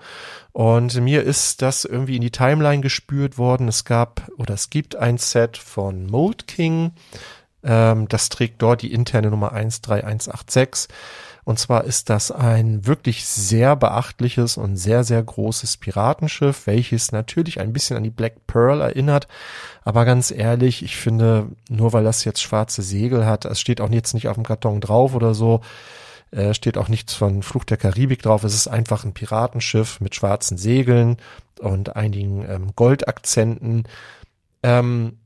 und 0.54 1.02
mir 1.02 1.24
ist 1.24 1.62
das 1.62 1.84
irgendwie 1.84 2.16
in 2.16 2.22
die 2.22 2.32
Timeline 2.32 2.82
gespürt 2.82 3.38
worden. 3.38 3.68
Es 3.68 3.84
gab 3.84 4.32
oder 4.38 4.54
es 4.54 4.70
gibt 4.70 4.96
ein 4.96 5.18
Set 5.18 5.58
von 5.58 6.06
Mold 6.06 6.48
King, 6.48 6.94
ähm, 7.64 8.08
das 8.10 8.30
trägt 8.30 8.62
dort 8.62 8.82
die 8.82 8.94
interne 8.94 9.30
Nummer 9.30 9.50
13186. 9.50 10.88
Und 11.46 11.60
zwar 11.60 11.84
ist 11.84 12.10
das 12.10 12.32
ein 12.32 12.88
wirklich 12.88 13.26
sehr 13.26 13.76
beachtliches 13.76 14.56
und 14.56 14.78
sehr, 14.78 15.04
sehr 15.04 15.22
großes 15.22 15.78
Piratenschiff, 15.78 16.68
welches 16.68 17.12
natürlich 17.12 17.60
ein 17.60 17.74
bisschen 17.74 17.98
an 17.98 18.04
die 18.04 18.10
Black 18.10 18.48
Pearl 18.48 18.80
erinnert. 18.80 19.28
Aber 19.84 20.06
ganz 20.06 20.32
ehrlich, 20.32 20.84
ich 20.84 20.96
finde, 20.96 21.48
nur 21.70 21.92
weil 21.92 22.06
das 22.06 22.24
jetzt 22.24 22.42
schwarze 22.42 22.82
Segel 22.82 23.26
hat, 23.26 23.44
es 23.44 23.60
steht 23.60 23.82
auch 23.82 23.90
jetzt 23.90 24.14
nicht 24.14 24.30
auf 24.30 24.36
dem 24.36 24.46
Karton 24.46 24.80
drauf 24.80 25.16
oder 25.16 25.34
so, 25.34 25.60
äh, 26.32 26.54
steht 26.54 26.78
auch 26.78 26.88
nichts 26.88 27.14
von 27.14 27.44
Fluch 27.44 27.66
der 27.66 27.78
Karibik 27.78 28.22
drauf. 28.22 28.46
Es 28.46 28.54
ist 28.54 28.68
einfach 28.68 29.04
ein 29.04 29.14
Piratenschiff 29.14 30.00
mit 30.00 30.16
schwarzen 30.16 30.58
Segeln 30.58 31.18
und 31.60 31.98
einigen 31.98 32.46
ähm, 32.50 32.72
Goldakzenten. 32.76 33.84
Ähm, 34.64 35.18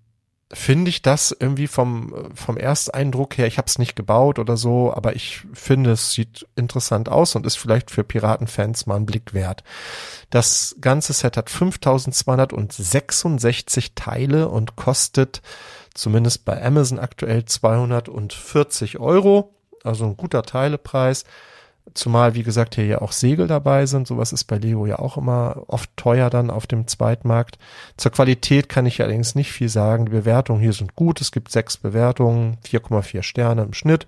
finde 0.53 0.89
ich 0.89 1.01
das 1.01 1.35
irgendwie 1.37 1.67
vom, 1.67 2.31
vom 2.33 2.55
Ersteindruck 2.55 3.37
her, 3.37 3.47
ich 3.47 3.57
habe 3.57 3.67
es 3.67 3.79
nicht 3.79 3.97
gebaut 3.97 4.39
oder 4.39 4.55
so, 4.55 4.93
aber 4.93 5.13
ich 5.15 5.41
finde, 5.53 5.91
es 5.91 6.13
sieht 6.13 6.47
interessant 6.55 7.09
aus 7.09 7.35
und 7.35 7.45
ist 7.45 7.57
vielleicht 7.57 7.91
für 7.91 8.05
Piratenfans 8.05 8.85
mal 8.85 8.95
ein 8.95 9.05
Blick 9.05 9.33
wert. 9.33 9.65
Das 10.29 10.77
ganze 10.79 11.11
Set 11.11 11.35
hat 11.35 11.49
5266 11.49 13.95
Teile 13.95 14.47
und 14.47 14.77
kostet 14.77 15.41
zumindest 15.93 16.45
bei 16.45 16.63
Amazon 16.63 16.99
aktuell 16.99 17.43
240 17.43 18.99
Euro, 18.99 19.53
also 19.83 20.05
ein 20.05 20.15
guter 20.15 20.43
Teilepreis. 20.43 21.25
Zumal, 21.93 22.35
wie 22.35 22.43
gesagt, 22.43 22.75
hier 22.75 22.85
ja 22.85 23.01
auch 23.01 23.11
Segel 23.11 23.47
dabei 23.47 23.85
sind. 23.85 24.07
Sowas 24.07 24.33
ist 24.33 24.43
bei 24.43 24.57
Lego 24.57 24.85
ja 24.85 24.99
auch 24.99 25.17
immer 25.17 25.63
oft 25.67 25.89
teuer 25.95 26.29
dann 26.29 26.49
auf 26.49 26.67
dem 26.67 26.87
Zweitmarkt. 26.87 27.57
Zur 27.95 28.11
Qualität 28.11 28.69
kann 28.69 28.85
ich 28.85 29.01
allerdings 29.01 29.35
nicht 29.35 29.51
viel 29.51 29.69
sagen. 29.69 30.05
Die 30.05 30.11
Bewertungen 30.11 30.61
hier 30.61 30.73
sind 30.73 30.95
gut. 30.95 31.21
Es 31.21 31.31
gibt 31.31 31.51
sechs 31.51 31.77
Bewertungen, 31.77 32.57
4,4 32.65 33.23
Sterne 33.23 33.63
im 33.63 33.73
Schnitt. 33.73 34.05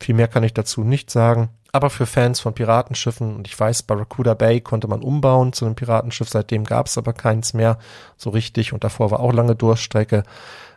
Viel 0.00 0.14
mehr 0.14 0.28
kann 0.28 0.42
ich 0.42 0.54
dazu 0.54 0.82
nicht 0.82 1.10
sagen. 1.10 1.50
Aber 1.72 1.90
für 1.90 2.06
Fans 2.06 2.40
von 2.40 2.54
Piratenschiffen, 2.54 3.36
und 3.36 3.46
ich 3.46 3.58
weiß, 3.58 3.84
Barracuda 3.84 4.34
Bay 4.34 4.60
konnte 4.60 4.88
man 4.88 5.02
umbauen 5.02 5.52
zu 5.52 5.66
einem 5.66 5.76
Piratenschiff, 5.76 6.28
seitdem 6.28 6.64
gab 6.64 6.86
es 6.86 6.98
aber 6.98 7.12
keins 7.12 7.54
mehr 7.54 7.78
so 8.16 8.30
richtig 8.30 8.72
und 8.72 8.82
davor 8.82 9.10
war 9.10 9.20
auch 9.20 9.32
lange 9.32 9.54
Durststrecke. 9.54 10.24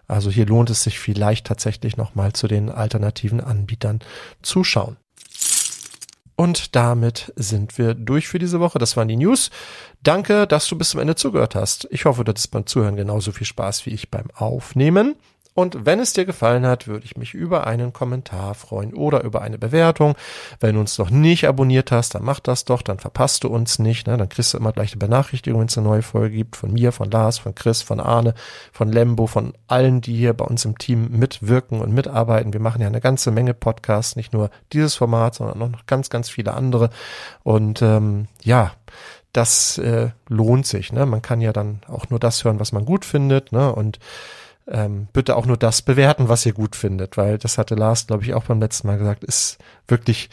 Also 0.07 0.29
hier 0.29 0.45
lohnt 0.45 0.69
es 0.69 0.83
sich 0.83 0.99
vielleicht 0.99 1.47
tatsächlich 1.47 1.97
nochmal 1.97 2.33
zu 2.33 2.47
den 2.47 2.69
alternativen 2.69 3.41
Anbietern 3.41 3.99
zuschauen. 4.43 4.97
Und 6.35 6.75
damit 6.75 7.31
sind 7.35 7.77
wir 7.77 7.93
durch 7.93 8.27
für 8.27 8.39
diese 8.39 8.59
Woche. 8.59 8.79
Das 8.79 8.97
waren 8.97 9.07
die 9.07 9.15
News. 9.15 9.51
Danke, 10.01 10.47
dass 10.47 10.67
du 10.67 10.77
bis 10.77 10.89
zum 10.89 10.99
Ende 10.99 11.15
zugehört 11.15 11.55
hast. 11.55 11.87
Ich 11.91 12.05
hoffe, 12.05 12.23
du 12.23 12.29
hattest 12.29 12.51
beim 12.51 12.65
Zuhören 12.65 12.95
genauso 12.95 13.31
viel 13.31 13.45
Spaß 13.45 13.85
wie 13.85 13.91
ich 13.91 14.09
beim 14.09 14.31
Aufnehmen. 14.35 15.15
Und 15.53 15.85
wenn 15.85 15.99
es 15.99 16.13
dir 16.13 16.25
gefallen 16.25 16.65
hat, 16.65 16.87
würde 16.87 17.05
ich 17.05 17.15
mich 17.15 17.33
über 17.33 17.67
einen 17.67 17.93
Kommentar 17.93 18.55
freuen 18.55 18.93
oder 18.93 19.23
über 19.23 19.41
eine 19.41 19.57
Bewertung. 19.59 20.15
Wenn 20.59 20.75
du 20.75 20.81
uns 20.81 20.97
noch 20.97 21.11
nicht 21.11 21.47
abonniert 21.47 21.91
hast, 21.91 22.15
dann 22.15 22.23
mach 22.23 22.39
das 22.39 22.65
doch, 22.65 22.81
dann 22.81 22.99
verpasst 22.99 23.43
du 23.43 23.49
uns 23.49 23.77
nicht. 23.77 24.07
Ne? 24.07 24.17
Dann 24.17 24.29
kriegst 24.29 24.53
du 24.53 24.57
immer 24.57 24.71
gleich 24.71 24.93
eine 24.93 24.99
Benachrichtigung, 24.99 25.59
wenn 25.59 25.67
es 25.67 25.77
eine 25.77 25.87
neue 25.87 26.01
Folge 26.01 26.35
gibt. 26.37 26.55
Von 26.55 26.73
mir, 26.73 26.91
von 26.91 27.11
Lars, 27.11 27.37
von 27.37 27.53
Chris, 27.53 27.83
von 27.83 27.99
Arne, 27.99 28.33
von 28.71 28.91
Lembo, 28.91 29.27
von 29.27 29.53
allen, 29.67 30.01
die 30.01 30.15
hier 30.15 30.33
bei 30.33 30.45
uns 30.45 30.65
im 30.65 30.77
Team 30.77 31.09
mitwirken 31.11 31.81
und 31.81 31.93
mitarbeiten. 31.93 32.53
Wir 32.53 32.59
machen 32.59 32.81
ja 32.81 32.87
eine 32.87 33.01
ganze 33.01 33.29
Menge 33.29 33.53
Podcasts, 33.53 34.15
nicht 34.15 34.33
nur 34.33 34.49
dieses 34.71 34.95
Format, 34.95 35.35
sondern 35.35 35.61
auch 35.61 35.69
noch 35.69 35.85
ganz, 35.85 36.09
ganz 36.09 36.29
viele 36.29 36.53
andere. 36.53 36.89
Und 37.43 37.81
ähm, 37.83 38.27
ja, 38.41 38.71
das 39.33 39.77
äh, 39.79 40.09
lohnt 40.29 40.65
sich. 40.65 40.93
Ne? 40.93 41.05
Man 41.05 41.21
kann 41.21 41.41
ja 41.41 41.53
dann 41.53 41.81
auch 41.87 42.09
nur 42.09 42.19
das 42.19 42.43
hören, 42.43 42.59
was 42.59 42.71
man 42.71 42.85
gut 42.85 43.03
findet. 43.03 43.51
Ne? 43.51 43.73
Und 43.73 43.99
ähm, 44.67 45.07
bitte 45.13 45.35
auch 45.35 45.45
nur 45.45 45.57
das 45.57 45.81
bewerten, 45.81 46.29
was 46.29 46.45
ihr 46.45 46.53
gut 46.53 46.75
findet, 46.75 47.17
weil 47.17 47.37
das 47.37 47.57
hatte 47.57 47.75
Lars, 47.75 48.07
glaube 48.07 48.23
ich, 48.23 48.33
auch 48.33 48.45
beim 48.45 48.59
letzten 48.59 48.87
Mal 48.87 48.97
gesagt, 48.97 49.23
ist 49.23 49.57
wirklich 49.87 50.29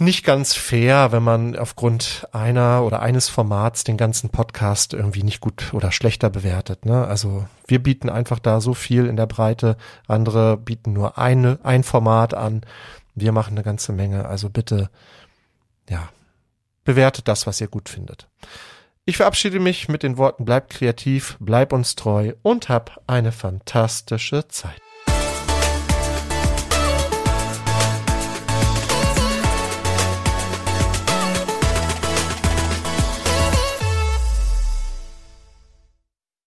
nicht 0.00 0.24
ganz 0.24 0.54
fair, 0.54 1.12
wenn 1.12 1.22
man 1.22 1.56
aufgrund 1.56 2.26
einer 2.32 2.84
oder 2.84 3.02
eines 3.02 3.28
Formats 3.28 3.84
den 3.84 3.98
ganzen 3.98 4.30
Podcast 4.30 4.94
irgendwie 4.94 5.22
nicht 5.22 5.40
gut 5.40 5.74
oder 5.74 5.92
schlechter 5.92 6.30
bewertet. 6.30 6.86
Ne? 6.86 7.06
Also 7.06 7.46
wir 7.66 7.82
bieten 7.82 8.08
einfach 8.08 8.38
da 8.38 8.62
so 8.62 8.72
viel 8.72 9.06
in 9.06 9.16
der 9.16 9.26
Breite, 9.26 9.76
andere 10.08 10.56
bieten 10.56 10.94
nur 10.94 11.18
eine, 11.18 11.58
ein 11.62 11.84
Format 11.84 12.32
an. 12.32 12.62
Wir 13.14 13.32
machen 13.32 13.52
eine 13.52 13.62
ganze 13.62 13.92
Menge. 13.92 14.24
Also 14.24 14.48
bitte, 14.48 14.88
ja, 15.90 16.08
bewertet 16.84 17.28
das, 17.28 17.46
was 17.46 17.60
ihr 17.60 17.68
gut 17.68 17.90
findet. 17.90 18.26
Ich 19.10 19.16
verabschiede 19.16 19.58
mich 19.58 19.88
mit 19.88 20.04
den 20.04 20.18
Worten 20.18 20.44
bleib 20.44 20.70
kreativ, 20.70 21.36
bleib 21.40 21.72
uns 21.72 21.96
treu 21.96 22.34
und 22.42 22.68
hab 22.68 23.02
eine 23.08 23.32
fantastische 23.32 24.46
Zeit. 24.46 24.80